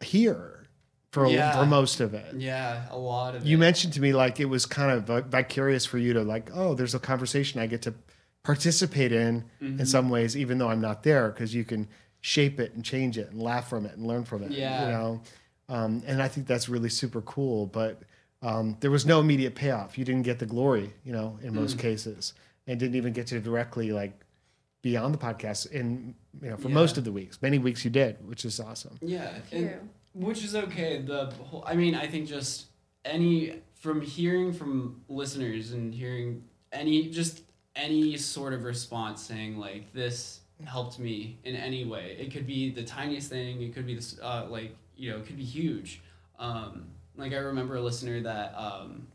here 0.00 0.66
for 1.12 1.26
Yeah. 1.26 1.58
for 1.58 1.66
most 1.66 2.00
of 2.00 2.14
it 2.14 2.34
Yeah, 2.36 2.84
a 2.90 2.98
lot 2.98 3.34
of 3.34 3.44
you 3.44 3.56
it. 3.56 3.60
mentioned 3.60 3.92
to 3.94 4.00
me 4.00 4.12
like 4.12 4.38
it 4.40 4.44
was 4.46 4.64
kind 4.66 4.90
of 4.92 5.26
vicarious 5.26 5.84
for 5.86 5.98
you 5.98 6.12
to 6.12 6.22
like 6.22 6.50
oh 6.54 6.74
there's 6.74 6.94
a 6.94 6.98
conversation 7.00 7.60
i 7.60 7.66
get 7.66 7.82
to 7.82 7.94
participate 8.42 9.12
in 9.12 9.44
Mm-hmm. 9.62 9.80
in 9.80 9.86
some 9.86 10.08
ways 10.08 10.36
even 10.36 10.58
though 10.58 10.68
i'm 10.68 10.80
not 10.80 11.02
there 11.02 11.28
because 11.30 11.54
you 11.54 11.64
can 11.64 11.88
shape 12.20 12.58
it 12.60 12.74
and 12.74 12.84
change 12.84 13.18
it 13.18 13.30
and 13.30 13.40
laugh 13.42 13.68
from 13.68 13.84
it 13.86 13.96
and 13.96 14.06
learn 14.06 14.24
from 14.24 14.42
it 14.42 14.50
Yeah. 14.52 14.84
you 14.86 14.92
know 14.92 15.20
um, 15.68 16.02
and 16.06 16.22
i 16.22 16.28
think 16.28 16.46
that's 16.46 16.68
really 16.68 16.88
super 16.90 17.20
cool 17.22 17.66
but 17.66 18.02
um, 18.42 18.76
there 18.80 18.90
was 18.90 19.04
no 19.04 19.20
immediate 19.20 19.54
payoff 19.54 19.98
you 19.98 20.04
didn't 20.04 20.22
get 20.22 20.38
the 20.38 20.46
glory 20.46 20.92
you 21.04 21.12
know 21.12 21.38
in 21.42 21.54
most 21.54 21.76
Mm. 21.76 21.80
cases 21.80 22.32
and 22.66 22.78
didn't 22.80 22.94
even 22.96 23.12
get 23.12 23.26
to 23.28 23.40
directly 23.40 23.92
like 23.92 24.12
be 24.82 24.96
on 24.96 25.12
the 25.12 25.18
podcast 25.18 25.70
in 25.70 26.14
you 26.42 26.50
know 26.50 26.56
for 26.56 26.68
Yeah. 26.68 26.74
most 26.74 26.96
of 26.98 27.04
the 27.04 27.12
weeks 27.12 27.40
many 27.42 27.58
weeks 27.58 27.84
you 27.84 27.90
did 27.90 28.16
which 28.26 28.44
is 28.44 28.58
awesome 28.60 28.98
Yeah, 29.02 29.30
you. 29.52 29.58
and, 29.58 29.90
which 30.12 30.42
is 30.42 30.56
okay. 30.56 31.00
The 31.02 31.26
whole, 31.48 31.62
I 31.64 31.74
mean, 31.76 31.94
I 31.94 32.08
think 32.08 32.26
just 32.28 32.66
any 33.04 33.60
from 33.74 34.00
hearing 34.00 34.52
from 34.52 35.02
listeners 35.08 35.70
and 35.72 35.94
hearing 35.94 36.42
any 36.72 37.08
just 37.10 37.42
any 37.76 38.16
sort 38.16 38.52
of 38.52 38.64
response 38.64 39.22
saying 39.22 39.56
like 39.56 39.92
this 39.92 40.40
helped 40.64 40.98
me 40.98 41.38
in 41.44 41.54
any 41.54 41.84
way. 41.84 42.16
It 42.18 42.32
could 42.32 42.44
be 42.46 42.70
the 42.70 42.82
tiniest 42.82 43.30
thing. 43.30 43.62
It 43.62 43.72
could 43.72 43.86
be 43.86 43.94
this 43.94 44.18
uh, 44.20 44.46
like 44.50 44.74
you 44.96 45.10
know 45.10 45.18
it 45.18 45.26
could 45.26 45.36
be 45.36 45.44
huge. 45.44 46.00
Um, 46.40 46.86
like 47.16 47.32
I 47.32 47.36
remember 47.36 47.76
a 47.76 47.80
listener 47.80 48.20
that 48.22 48.52
um, 48.56 49.06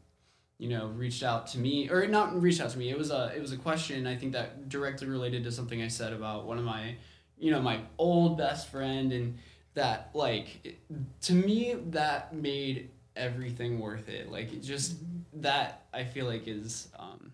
you 0.58 0.70
know 0.70 0.88
reached 0.88 1.24
out 1.24 1.48
to 1.48 1.60
me 1.60 1.90
or 1.90 2.08
not 2.08 2.42
reached 2.42 2.62
out 2.62 2.70
to 2.72 2.78
me. 2.78 2.90
It 2.90 2.98
was 2.98 3.12
a 3.12 3.32
it 3.36 3.42
was 3.42 3.52
a 3.52 3.58
question 3.58 4.08
I 4.08 4.16
think 4.16 4.34
that 4.34 4.70
directly 4.70 5.08
related 5.08 5.44
to 5.46 5.52
something 5.52 5.82
I 5.82 5.88
said 5.90 6.14
about 6.14 6.46
one 6.46 6.58
of 6.58 6.64
my 6.64 6.96
you 7.38 7.52
know 7.52 7.62
my 7.62 7.80
old 7.98 8.38
best 8.38 8.70
friend 8.70 9.12
and 9.12 9.38
that 9.74 10.10
like 10.14 10.60
it- 10.64 10.80
to 11.24 11.34
me 11.34 11.76
that 11.90 12.34
made 12.34 12.90
everything 13.18 13.80
worth 13.80 14.10
it 14.10 14.30
like 14.32 14.52
it 14.54 14.62
just 14.62 14.98
that 15.34 15.84
i 15.94 16.04
feel 16.04 16.26
like 16.26 16.48
is 16.50 16.90
um 17.00 17.25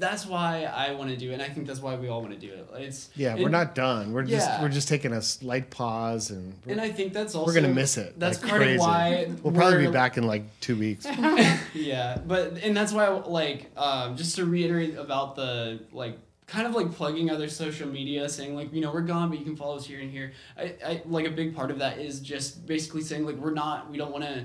that's 0.00 0.26
why 0.26 0.64
i 0.64 0.92
want 0.92 1.10
to 1.10 1.16
do 1.16 1.30
it 1.30 1.34
and 1.34 1.42
i 1.42 1.48
think 1.48 1.66
that's 1.66 1.80
why 1.80 1.94
we 1.94 2.08
all 2.08 2.20
want 2.22 2.32
to 2.32 2.38
do 2.38 2.52
it 2.52 2.66
it's 2.74 3.10
yeah 3.14 3.34
we're 3.36 3.48
not 3.48 3.74
done 3.74 4.12
we're 4.12 4.22
just 4.22 4.48
we're 4.60 4.68
just 4.68 4.88
taking 4.88 5.12
a 5.12 5.22
slight 5.22 5.70
pause 5.70 6.30
and 6.30 6.54
we're- 6.64 6.72
and 6.72 6.80
i 6.80 6.90
think 6.90 7.12
that's 7.12 7.34
also 7.34 7.46
we're 7.46 7.54
gonna 7.54 7.72
miss 7.72 7.96
it. 7.96 8.18
that's 8.18 8.40
like 8.40 8.50
part 8.50 8.62
crazy. 8.62 8.74
of 8.74 8.80
why 8.80 9.30
we'll 9.42 9.52
probably 9.52 9.86
be 9.86 9.92
back 9.92 10.16
in 10.16 10.26
like 10.26 10.42
two 10.60 10.76
weeks. 10.76 11.06
yeah 11.74 12.18
but 12.26 12.58
and 12.62 12.76
that's 12.76 12.92
why 12.92 13.08
like 13.08 13.70
um 13.76 14.16
just 14.16 14.36
to 14.36 14.44
reiterate 14.44 14.96
about 14.96 15.36
the 15.36 15.80
like 15.92 16.18
kind 16.46 16.66
of 16.66 16.74
like 16.74 16.90
plugging 16.92 17.30
other 17.30 17.48
social 17.48 17.88
media 17.88 18.28
saying 18.28 18.56
like 18.56 18.72
you 18.72 18.80
know 18.80 18.92
we're 18.92 19.02
gone 19.02 19.28
but 19.28 19.38
you 19.38 19.44
can 19.44 19.54
follow 19.54 19.76
us 19.76 19.86
here 19.86 20.00
and 20.00 20.10
here 20.10 20.32
i, 20.58 20.74
I 20.84 21.02
like 21.06 21.26
a 21.26 21.30
big 21.30 21.54
part 21.54 21.70
of 21.70 21.78
that 21.78 21.98
is 21.98 22.20
just 22.20 22.66
basically 22.66 23.02
saying 23.02 23.24
like 23.24 23.36
we're 23.36 23.52
not 23.52 23.90
we 23.90 23.98
don't 23.98 24.10
want 24.10 24.24
to 24.24 24.44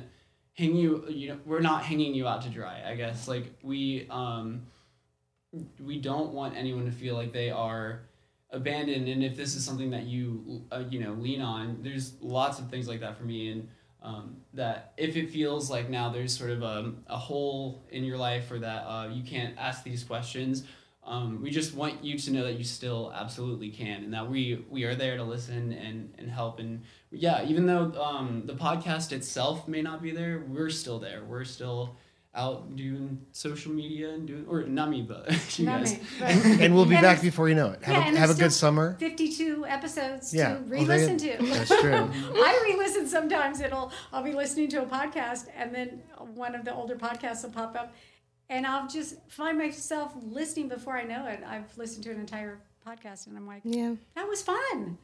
hang 0.53 0.75
you 0.75 1.03
you 1.09 1.29
know 1.29 1.37
we're 1.45 1.61
not 1.61 1.83
hanging 1.83 2.13
you 2.13 2.27
out 2.27 2.43
to 2.43 2.49
dry 2.49 2.83
i 2.85 2.95
guess 2.95 3.27
like 3.27 3.45
we 3.63 4.07
um 4.11 4.61
we 5.79 5.99
don't 5.99 6.31
want 6.33 6.55
anyone 6.55 6.85
to 6.85 6.91
feel 6.91 7.15
like 7.15 7.33
they 7.33 7.49
are 7.49 8.01
abandoned. 8.51 9.07
And 9.07 9.23
if 9.23 9.35
this 9.35 9.55
is 9.55 9.65
something 9.65 9.89
that 9.91 10.03
you 10.03 10.63
uh, 10.71 10.83
you 10.89 10.99
know 10.99 11.13
lean 11.13 11.41
on 11.41 11.79
there's 11.81 12.13
lots 12.21 12.59
of 12.59 12.69
things 12.69 12.87
like 12.87 12.99
that 13.01 13.17
for 13.17 13.23
me. 13.23 13.51
And 13.51 13.67
um, 14.01 14.37
that 14.53 14.93
if 14.97 15.17
it 15.17 15.31
feels 15.31 15.69
like 15.71 15.89
now 15.89 16.09
there's 16.09 16.37
sort 16.37 16.51
of 16.51 16.61
a, 16.61 16.93
a 17.07 17.17
hole 17.17 17.83
in 17.89 18.03
your 18.03 18.17
life 18.17 18.51
or 18.51 18.59
that 18.59 18.83
uh, 18.85 19.09
you 19.11 19.23
can't 19.23 19.57
ask 19.57 19.83
these 19.83 20.03
questions 20.03 20.63
um, 21.05 21.41
we 21.41 21.51
just 21.51 21.75
want 21.75 22.03
you 22.03 22.17
to 22.17 22.31
know 22.31 22.43
that 22.43 22.57
you 22.57 22.63
still 22.63 23.13
absolutely 23.15 23.69
can 23.69 24.03
and 24.03 24.13
that 24.13 24.29
we 24.29 24.65
we 24.69 24.85
are 24.85 24.95
there 24.95 25.17
to 25.17 25.23
listen 25.23 25.71
and 25.71 26.13
and 26.17 26.29
help. 26.29 26.59
And 26.59 26.81
yeah 27.11 27.43
even 27.45 27.67
though 27.67 27.93
um, 28.01 28.43
the 28.45 28.55
podcast 28.55 29.11
itself 29.11 29.67
may 29.67 29.81
not 29.81 30.01
be 30.01 30.11
there 30.11 30.43
we're 30.49 30.71
still 30.71 30.99
there. 30.99 31.23
We're 31.23 31.45
still 31.45 31.95
out 32.35 32.75
doing 32.75 33.19
social 33.31 33.71
media 33.71 34.09
and 34.09 34.27
doing 34.27 34.45
or 34.47 34.63
not 34.63 34.89
me 34.89 35.01
but 35.01 35.29
you 35.59 35.65
Not 35.65 35.79
guys 35.81 35.93
me, 35.93 35.99
but- 36.19 36.29
and 36.29 36.75
we'll 36.75 36.85
be 36.85 36.95
And 36.95 37.01
back 37.01 37.21
before 37.21 37.47
you 37.49 37.55
know 37.55 37.71
it. 37.71 37.81
Have 37.83 37.95
Yeah, 37.95 38.13
a, 38.13 38.17
have 38.17 38.29
a 38.29 38.33
good 38.33 38.51
summer. 38.51 38.95
52 38.99 39.65
episodes 39.65 40.33
Yeah. 40.33 40.49
to 40.49 40.53
Well, 40.55 40.63
there- 40.85 40.97
re-listen 41.07 41.17
to. 41.17 41.37
That's 41.53 41.79
true. 41.81 41.93
I 42.13 42.61
re-listen 42.65 43.07
sometimes. 43.07 43.61
It'll 43.61 43.91
I'll 44.11 44.23
be 44.23 44.33
listening 44.33 44.67
to 44.69 44.81
a 44.83 44.85
podcast 44.85 45.45
and 45.57 45.73
then 45.73 46.01
one 46.35 46.55
of 46.55 46.65
the 46.65 46.73
older 46.75 46.95
podcasts 46.95 47.43
will 47.43 47.51
pop 47.51 47.75
up, 47.75 47.93
and 48.49 48.65
I'll 48.67 48.87
just 48.87 49.15
find 49.29 49.57
myself 49.57 50.13
listening 50.21 50.67
before 50.67 50.97
I 50.97 51.03
know 51.03 51.25
it. 51.27 51.41
I've 51.47 51.75
listened 51.77 52.03
to 52.05 52.11
an 52.11 52.19
entire 52.19 52.59
podcast 52.85 53.27
and 53.27 53.35
I'm 53.37 53.47
like, 53.47 53.61
Yeah. 53.63 53.95
that 54.15 54.27
was 54.27 54.41
fun. 54.41 54.97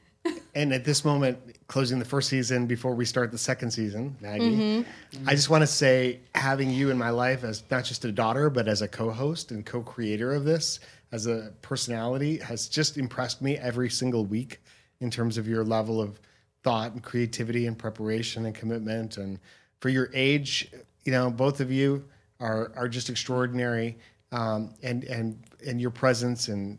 And 0.53 0.73
at 0.73 0.83
this 0.83 1.05
moment, 1.05 1.39
closing 1.67 1.97
the 1.97 2.05
first 2.05 2.27
season 2.27 2.65
before 2.65 2.93
we 2.93 3.05
start 3.05 3.31
the 3.31 3.37
second 3.37 3.71
season, 3.71 4.17
Maggie, 4.19 4.51
Mm-hmm. 4.51 5.29
I 5.29 5.33
just 5.33 5.49
want 5.49 5.61
to 5.61 5.67
say 5.67 6.19
having 6.35 6.69
you 6.69 6.89
in 6.89 6.97
my 6.97 7.09
life 7.09 7.43
as 7.43 7.63
not 7.71 7.85
just 7.85 8.03
a 8.03 8.11
daughter, 8.11 8.49
but 8.49 8.67
as 8.67 8.81
a 8.81 8.87
co 8.87 9.11
host 9.11 9.51
and 9.51 9.65
co 9.65 9.81
creator 9.81 10.33
of 10.33 10.43
this, 10.43 10.79
as 11.11 11.25
a 11.27 11.53
personality, 11.61 12.37
has 12.37 12.67
just 12.67 12.97
impressed 12.97 13.41
me 13.41 13.57
every 13.57 13.89
single 13.89 14.25
week 14.25 14.61
in 14.99 15.09
terms 15.09 15.37
of 15.37 15.47
your 15.47 15.63
level 15.63 16.01
of 16.01 16.19
thought 16.63 16.91
and 16.91 17.01
creativity 17.01 17.65
and 17.65 17.77
preparation 17.77 18.45
and 18.45 18.53
commitment. 18.53 19.17
And 19.17 19.39
for 19.79 19.89
your 19.89 20.09
age, 20.13 20.71
you 21.03 21.11
know, 21.11 21.31
both 21.31 21.59
of 21.59 21.71
you 21.71 22.05
are, 22.39 22.71
are 22.75 22.87
just 22.87 23.09
extraordinary. 23.09 23.97
Um, 24.31 24.73
and, 24.83 25.03
and, 25.05 25.43
and 25.65 25.81
your 25.81 25.91
presence 25.91 26.47
and 26.47 26.77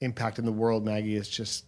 impact 0.00 0.38
in 0.38 0.44
the 0.44 0.52
world, 0.52 0.84
Maggie, 0.84 1.16
is 1.16 1.28
just 1.28 1.64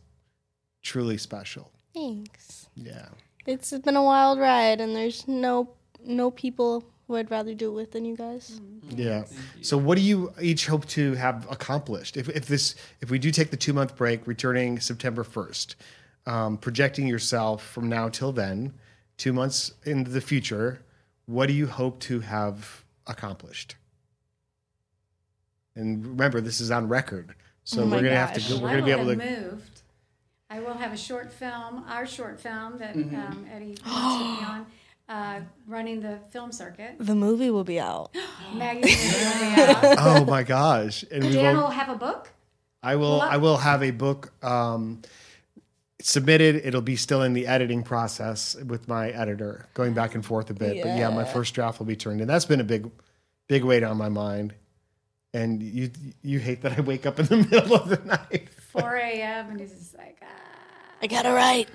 truly 0.83 1.19
special. 1.19 1.71
Thanks. 1.95 2.69
Yeah. 2.75 3.07
It's 3.47 3.71
been 3.79 3.97
a 3.97 4.03
wild 4.05 4.39
ride, 4.39 4.81
and 4.81 4.95
there's 4.95 5.27
no 5.27 5.71
no 6.03 6.31
people 6.31 6.85
who 7.07 7.17
I'd 7.17 7.31
rather 7.31 7.55
do 7.55 7.71
it 7.71 7.75
with 7.75 7.93
than 7.93 8.05
you 8.05 8.17
guys. 8.17 8.61
Yeah. 8.89 9.25
So 9.63 9.77
what 9.77 9.97
do 9.99 10.03
you 10.03 10.33
each 10.41 10.67
hope 10.67 10.87
to 10.89 11.15
have 11.15 11.47
accomplished? 11.51 12.17
If, 12.17 12.29
if 12.29 12.47
this 12.47 12.77
if 13.01 13.11
we 13.11 13.19
do 13.19 13.31
take 13.31 13.51
the 13.51 13.57
two 13.57 13.73
month 13.73 13.97
break, 13.97 14.27
returning 14.27 14.79
September 14.79 15.25
first, 15.25 15.77
um, 16.27 16.57
projecting 16.59 17.07
yourself 17.09 17.67
from 17.67 17.89
now 17.89 18.09
till 18.09 18.33
then, 18.33 18.73
two 19.17 19.33
months 19.33 19.73
into 19.85 20.11
the 20.11 20.21
future, 20.21 20.83
what 21.27 21.47
do 21.47 21.53
you 21.53 21.67
hope 21.67 21.99
to 22.01 22.21
have 22.21 22.85
accomplished? 23.07 23.75
And 25.75 26.07
remember, 26.07 26.41
this 26.41 26.61
is 26.61 26.71
on 26.71 26.89
record, 26.89 27.35
so 27.65 27.83
Oh 27.83 27.87
we're 27.87 28.03
gonna 28.03 28.17
have 28.17 28.35
to 28.35 28.41
go, 28.49 28.59
we're 28.61 28.69
I 28.69 28.73
gonna 28.75 28.85
be 28.85 28.91
able 28.93 29.05
to. 29.15 29.21
have 29.21 29.43
moved. 29.53 29.70
I 30.51 30.59
will 30.61 30.75
have 30.75 30.93
a 30.93 30.97
short 30.97 31.33
film, 31.33 31.85
our 31.89 32.07
short 32.07 32.41
film 32.41 32.79
that 32.79 32.97
Mm-hmm. 32.97 33.15
um, 33.15 33.47
Eddie 33.55 33.77
wants 33.87 34.17
to 34.17 34.41
be 34.41 34.45
on, 34.45 34.67
uh, 35.09 35.41
running 35.69 36.01
the 36.01 36.19
film 36.31 36.51
circuit. 36.53 36.97
The 36.99 37.15
movie 37.15 37.51
will 37.51 37.65
be 37.65 37.79
out. 37.79 38.11
Maggie's 38.55 38.97
movie 39.05 39.25
will 39.25 39.55
be 39.55 39.63
out. 39.63 39.97
Oh 40.01 40.25
my 40.25 40.43
gosh! 40.43 41.05
And 41.11 41.25
we 41.25 41.33
Dan 41.33 41.57
will, 41.57 41.65
will 41.65 41.71
have 41.71 41.89
a 41.89 41.95
book. 41.95 42.31
I 42.83 42.97
will 42.97 43.19
Well, 43.19 43.29
I 43.29 43.37
will 43.37 43.59
have 43.59 43.83
a 43.83 43.91
book 43.93 44.33
um, 44.45 45.03
submitted. 46.01 46.57
It'll 46.65 46.81
be 46.81 46.97
still 46.97 47.23
in 47.23 47.33
the 47.33 47.47
editing 47.47 47.83
process 47.83 48.57
with 48.67 48.89
my 48.89 49.11
editor, 49.11 49.67
going 49.75 49.93
back 49.95 50.15
and 50.15 50.25
forth 50.25 50.51
a 50.51 50.55
bit. 50.55 50.83
But 50.83 50.97
yeah, 50.99 51.11
my 51.11 51.25
first 51.25 51.55
draft 51.55 51.79
will 51.79 51.87
be 51.87 51.97
turned 51.97 52.21
in. 52.21 52.27
That's 52.29 52.45
been 52.47 52.61
a 52.61 52.65
big, 52.65 52.91
big 53.49 53.63
weight 53.65 53.83
on 53.85 53.97
my 53.99 54.09
mind. 54.09 54.55
And 55.33 55.63
you 55.63 55.91
you 56.23 56.41
hate 56.41 56.63
that 56.63 56.77
I 56.77 56.81
wake 56.81 57.07
up 57.07 57.21
in 57.21 57.27
the 57.27 57.37
middle 57.51 57.75
of 57.77 57.89
the 57.89 58.01
night. 58.05 58.49
4 58.73 58.97
a.m. 58.97 59.51
and 59.51 59.61
he's 59.61 59.73
just 59.73 59.97
like, 59.97 60.19
ah. 60.23 60.27
I 61.03 61.07
gotta 61.07 61.33
write. 61.33 61.69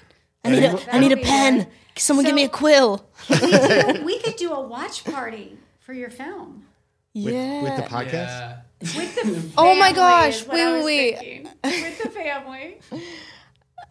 I 0.44 0.50
need 0.50 0.64
it 0.64 0.88
a, 0.88 0.96
I 0.96 1.00
need 1.00 1.12
a 1.12 1.18
pen. 1.18 1.58
good. 1.60 1.68
Someone 1.98 2.26
give 2.26 2.36
me 2.36 2.44
a 2.44 2.50
quill. 2.50 3.06
we, 3.30 3.38
could, 3.38 4.06
we 4.06 4.20
could 4.20 4.36
do 4.36 4.52
a 4.52 4.62
watch 4.62 5.04
party 5.04 5.58
for 5.80 5.94
your 5.94 6.10
film. 6.10 6.66
With, 7.14 7.34
yeah. 7.34 7.64
with 7.64 7.76
the 7.78 7.84
podcast. 7.84 8.12
yeah 8.12 8.58
With 8.82 9.16
the 9.16 9.22
family 9.32 9.52
Oh 9.58 9.76
my 9.76 9.94
gosh, 9.94 10.42
is 10.42 10.48
what 10.48 10.60
I 10.60 10.66
wait, 10.66 10.76
was 10.76 10.86
wait. 10.86 11.18
thinking. 11.18 11.44
With 11.64 12.04
the 12.04 12.10
family. 12.10 12.80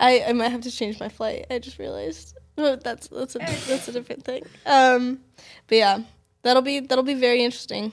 I, 0.01 0.25
I 0.29 0.33
might 0.33 0.49
have 0.49 0.61
to 0.63 0.71
change 0.71 1.01
my 1.01 1.09
flight. 1.09 1.47
I 1.51 1.59
just 1.59 1.79
realized. 1.79 2.37
But 2.57 2.85
that's 2.85 3.09
that's 3.09 3.35
a 3.35 3.39
that's 3.39 3.89
a 3.89 3.93
different 3.93 4.25
thing. 4.25 4.45
Um, 4.67 5.21
but 5.67 5.77
yeah, 5.77 5.99
that'll 6.43 6.63
be 6.63 6.81
that'll 6.81 7.03
be 7.03 7.15
very 7.15 7.43
interesting. 7.43 7.91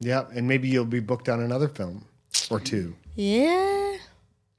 Yep, 0.00 0.30
and 0.34 0.46
maybe 0.46 0.68
you'll 0.68 0.84
be 0.84 1.00
booked 1.00 1.28
on 1.28 1.40
another 1.40 1.66
film 1.68 2.04
or 2.50 2.60
two. 2.60 2.94
Yeah. 3.16 3.96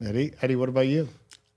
Eddie, 0.04 0.34
Eddie, 0.42 0.56
what 0.56 0.70
about 0.70 0.88
you? 0.88 1.08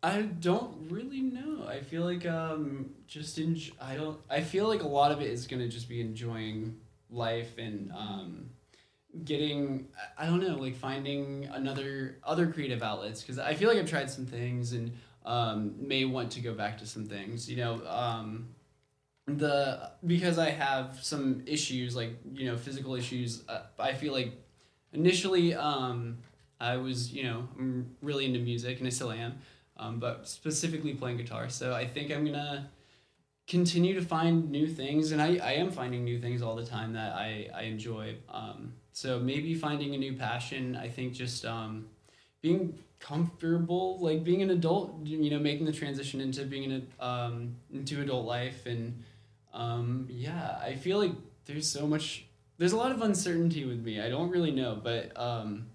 I 0.02 0.22
don't 0.22 0.90
really 0.90 1.22
know. 1.22 1.66
I 1.66 1.80
feel 1.80 2.04
like 2.04 2.26
um 2.26 2.90
just 3.06 3.38
in 3.38 3.58
I 3.80 3.94
don't 3.94 4.18
I 4.28 4.42
feel 4.42 4.68
like 4.68 4.82
a 4.82 4.88
lot 4.88 5.12
of 5.12 5.22
it 5.22 5.30
is 5.30 5.46
gonna 5.46 5.68
just 5.68 5.88
be 5.88 6.00
enjoying 6.00 6.78
life 7.08 7.56
and 7.56 7.90
um 7.92 8.50
getting 9.24 9.88
I 10.18 10.26
don't 10.26 10.40
know 10.40 10.56
like 10.56 10.76
finding 10.76 11.46
another 11.46 12.18
other 12.22 12.46
creative 12.48 12.82
outlets 12.82 13.22
because 13.22 13.38
I 13.38 13.54
feel 13.54 13.68
like 13.70 13.78
I've 13.78 13.88
tried 13.88 14.10
some 14.10 14.26
things 14.26 14.72
and 14.72 14.92
um 15.24 15.74
may 15.78 16.04
want 16.04 16.32
to 16.32 16.40
go 16.40 16.52
back 16.52 16.76
to 16.78 16.86
some 16.86 17.06
things 17.06 17.48
you 17.48 17.56
know 17.56 17.80
um 17.86 18.48
the 19.26 19.90
because 20.06 20.38
I 20.38 20.50
have 20.50 20.98
some 21.02 21.42
issues 21.46 21.96
like 21.96 22.10
you 22.34 22.50
know 22.50 22.58
physical 22.58 22.94
issues 22.94 23.42
uh, 23.48 23.62
I 23.78 23.94
feel 23.94 24.12
like 24.12 24.32
initially 24.92 25.54
um 25.54 26.18
I 26.64 26.76
was 26.76 27.12
you 27.12 27.24
know 27.24 27.48
I'm 27.58 27.96
really 28.00 28.24
into 28.26 28.40
music 28.40 28.78
and 28.78 28.86
I 28.86 28.90
still 28.90 29.12
am 29.12 29.34
um, 29.76 29.98
but 29.98 30.28
specifically 30.28 30.94
playing 30.94 31.16
guitar. 31.16 31.48
So 31.48 31.74
I 31.74 31.86
think 31.86 32.10
I'm 32.10 32.24
gonna 32.24 32.70
continue 33.46 33.94
to 33.94 34.04
find 34.04 34.50
new 34.50 34.66
things 34.66 35.12
and 35.12 35.20
I, 35.20 35.36
I 35.36 35.52
am 35.52 35.70
finding 35.70 36.02
new 36.04 36.18
things 36.18 36.40
all 36.40 36.56
the 36.56 36.64
time 36.64 36.94
that 36.94 37.14
I, 37.14 37.50
I 37.54 37.62
enjoy. 37.62 38.16
Um, 38.30 38.72
so 38.92 39.18
maybe 39.18 39.54
finding 39.54 39.94
a 39.94 39.98
new 39.98 40.14
passion 40.14 40.76
I 40.76 40.88
think 40.88 41.12
just 41.12 41.44
um, 41.44 41.86
being 42.40 42.78
comfortable 43.00 43.98
like 44.00 44.24
being 44.24 44.40
an 44.40 44.50
adult 44.50 44.94
you 45.04 45.30
know 45.30 45.38
making 45.38 45.66
the 45.66 45.72
transition 45.72 46.20
into 46.20 46.44
being 46.44 46.72
an 46.72 46.86
um, 47.00 47.56
into 47.72 48.00
adult 48.00 48.26
life. 48.26 48.66
And 48.66 49.02
um, 49.52 50.06
yeah 50.08 50.58
I 50.62 50.74
feel 50.76 50.98
like 50.98 51.12
there's 51.46 51.68
so 51.68 51.86
much 51.86 52.26
there's 52.56 52.72
a 52.72 52.76
lot 52.76 52.92
of 52.92 53.02
uncertainty 53.02 53.64
with 53.64 53.84
me. 53.84 54.00
I 54.00 54.08
don't 54.08 54.30
really 54.30 54.52
know 54.52 54.80
but 54.82 55.12
um, 55.20 55.66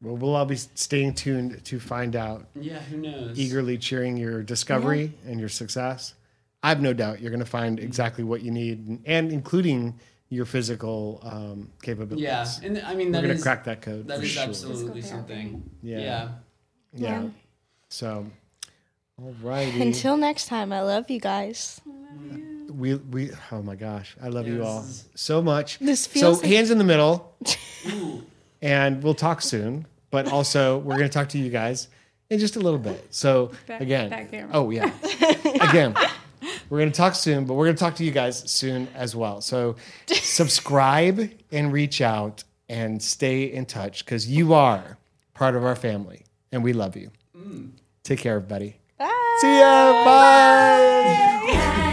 Well, 0.00 0.16
we'll 0.16 0.36
all 0.36 0.44
be 0.44 0.56
staying 0.56 1.14
tuned 1.14 1.64
to 1.64 1.80
find 1.80 2.14
out, 2.14 2.46
yeah 2.54 2.78
who 2.78 2.98
knows 2.98 3.36
eagerly 3.38 3.78
cheering 3.78 4.16
your 4.16 4.42
discovery 4.42 5.12
and 5.26 5.40
your 5.40 5.48
success. 5.48 6.14
I 6.62 6.68
have 6.70 6.80
no 6.80 6.92
doubt 6.92 7.20
you're 7.20 7.30
going 7.30 7.40
to 7.40 7.46
find 7.46 7.78
exactly 7.80 8.22
what 8.24 8.42
you 8.42 8.50
need, 8.50 9.00
and 9.06 9.32
including 9.32 9.98
your 10.28 10.44
physical 10.44 11.20
um, 11.24 11.70
capabilities. 11.82 12.22
yeah 12.22 12.46
and 12.62 12.78
I 12.84 12.94
mean 12.94 13.10
we're 13.12 13.22
going 13.22 13.30
is 13.30 13.38
to 13.40 13.42
crack 13.42 13.64
that 13.64 13.80
code. 13.82 14.06
that 14.08 14.18
for 14.18 14.24
is 14.24 14.30
sure. 14.30 14.42
absolutely 14.44 15.02
something 15.02 15.62
Yeah. 15.82 15.98
yeah. 15.98 16.28
Yeah. 16.94 17.22
Yeah. 17.22 17.28
So, 17.88 18.26
all 19.20 19.34
right. 19.42 19.72
Until 19.74 20.16
next 20.16 20.46
time, 20.46 20.72
I 20.72 20.80
love 20.82 21.10
you 21.10 21.18
guys. 21.20 21.80
we 22.70 22.94
we 22.96 23.30
oh 23.52 23.62
my 23.62 23.74
gosh, 23.74 24.16
I 24.22 24.28
love 24.28 24.46
you 24.46 24.62
all 24.64 24.84
so 25.14 25.42
much. 25.42 25.78
This 25.80 26.02
so 26.02 26.10
feels 26.10 26.42
like- 26.42 26.50
hands 26.52 26.70
in 26.70 26.78
the 26.78 26.84
middle, 26.84 27.34
Ooh. 27.88 28.22
And 28.62 29.02
we'll 29.02 29.14
talk 29.14 29.42
soon. 29.42 29.86
But 30.10 30.32
also, 30.32 30.78
we're 30.78 30.96
going 30.96 31.08
to 31.08 31.12
talk 31.12 31.28
to 31.30 31.38
you 31.38 31.50
guys 31.50 31.88
in 32.30 32.38
just 32.38 32.56
a 32.56 32.60
little 32.60 32.78
bit. 32.78 33.06
So 33.10 33.52
Back- 33.66 33.80
again, 33.80 34.10
back 34.10 34.32
oh 34.52 34.70
yeah, 34.70 34.90
again, 35.60 35.94
we're 36.70 36.78
going 36.78 36.90
to 36.90 36.96
talk 36.96 37.14
soon, 37.14 37.44
but 37.44 37.54
we're 37.54 37.66
going 37.66 37.76
to 37.76 37.80
talk 37.80 37.96
to 37.96 38.04
you 38.04 38.10
guys 38.10 38.50
soon 38.50 38.88
as 38.94 39.14
well. 39.14 39.40
So 39.40 39.76
subscribe 40.08 41.30
and 41.52 41.72
reach 41.72 42.00
out 42.00 42.44
and 42.68 43.02
stay 43.02 43.44
in 43.44 43.66
touch 43.66 44.04
because 44.04 44.28
you 44.30 44.54
are 44.54 44.98
part 45.34 45.54
of 45.56 45.64
our 45.64 45.76
family, 45.76 46.24
and 46.52 46.62
we 46.64 46.72
love 46.72 46.96
you. 46.96 47.10
Mm. 47.36 47.70
Take 48.02 48.20
care, 48.20 48.36
everybody. 48.36 48.76
Bye. 48.98 49.36
See 49.40 49.58
ya. 49.58 50.04
Bye. 50.04 51.44
Max 51.46 51.87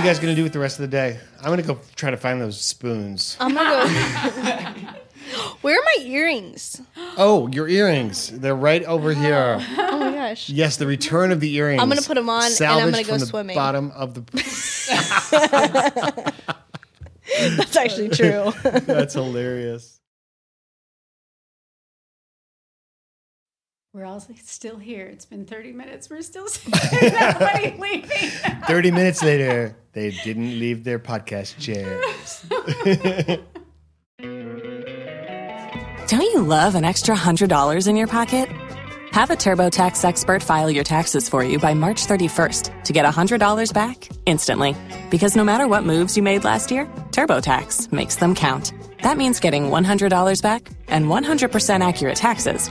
you 0.00 0.06
guys 0.06 0.18
going 0.18 0.34
to 0.34 0.36
do 0.36 0.42
with 0.42 0.54
the 0.54 0.58
rest 0.58 0.78
of 0.78 0.82
the 0.82 0.88
day? 0.88 1.20
I'm 1.40 1.46
going 1.46 1.60
to 1.60 1.66
go 1.66 1.78
try 1.94 2.10
to 2.10 2.16
find 2.16 2.40
those 2.40 2.58
spoons. 2.58 3.36
I'm 3.38 3.54
gonna 3.54 3.70
go. 3.70 3.86
Where 5.60 5.78
are 5.78 5.84
my 5.84 5.98
earrings? 6.06 6.80
Oh, 7.18 7.46
your 7.48 7.68
earrings. 7.68 8.30
They're 8.30 8.54
right 8.54 8.82
over 8.84 9.10
oh. 9.10 9.14
here. 9.14 9.58
Oh 9.78 9.98
my 9.98 10.12
gosh. 10.12 10.48
Yes, 10.48 10.78
the 10.78 10.86
return 10.86 11.32
of 11.32 11.40
the 11.40 11.54
earrings. 11.54 11.82
I'm 11.82 11.90
gonna 11.90 12.00
put 12.00 12.14
them 12.14 12.30
on, 12.30 12.44
and 12.44 12.62
I'm 12.62 12.90
gonna 12.90 13.02
go 13.02 13.10
from 13.10 13.20
the 13.20 13.26
swimming. 13.26 13.54
Bottom 13.54 13.90
of 13.90 14.14
the. 14.14 14.22
That's 17.56 17.76
actually 17.76 18.08
true. 18.08 18.52
That's 18.62 19.14
hilarious. 19.14 19.99
We're 23.92 24.04
all 24.04 24.20
still 24.20 24.76
here. 24.76 25.06
It's 25.06 25.24
been 25.24 25.46
30 25.46 25.72
minutes. 25.72 26.08
We're 26.08 26.22
still 26.22 26.46
sitting. 26.48 27.12
Nobody 27.12 27.76
leaving. 27.80 28.30
30 28.68 28.90
minutes 28.92 29.20
later, 29.20 29.76
they 29.92 30.12
didn't 30.22 30.60
leave 30.60 30.84
their 30.84 31.00
podcast 31.00 31.58
chairs. 31.58 32.44
Don't 36.06 36.20
you 36.20 36.42
love 36.42 36.76
an 36.76 36.84
extra 36.84 37.16
$100 37.16 37.88
in 37.88 37.96
your 37.96 38.06
pocket? 38.06 38.48
Have 39.10 39.30
a 39.30 39.36
TurboTax 39.36 40.04
expert 40.04 40.40
file 40.40 40.70
your 40.70 40.84
taxes 40.84 41.28
for 41.28 41.42
you 41.42 41.58
by 41.58 41.74
March 41.74 42.06
31st 42.06 42.84
to 42.84 42.92
get 42.92 43.04
$100 43.04 43.74
back 43.74 44.08
instantly. 44.24 44.76
Because 45.10 45.34
no 45.34 45.42
matter 45.42 45.66
what 45.66 45.82
moves 45.82 46.16
you 46.16 46.22
made 46.22 46.44
last 46.44 46.70
year, 46.70 46.86
TurboTax 47.10 47.90
makes 47.90 48.14
them 48.14 48.36
count. 48.36 48.72
That 49.02 49.16
means 49.16 49.40
getting 49.40 49.64
$100 49.64 50.42
back 50.42 50.70
and 50.86 51.06
100% 51.06 51.80
accurate 51.88 52.16
taxes 52.16 52.70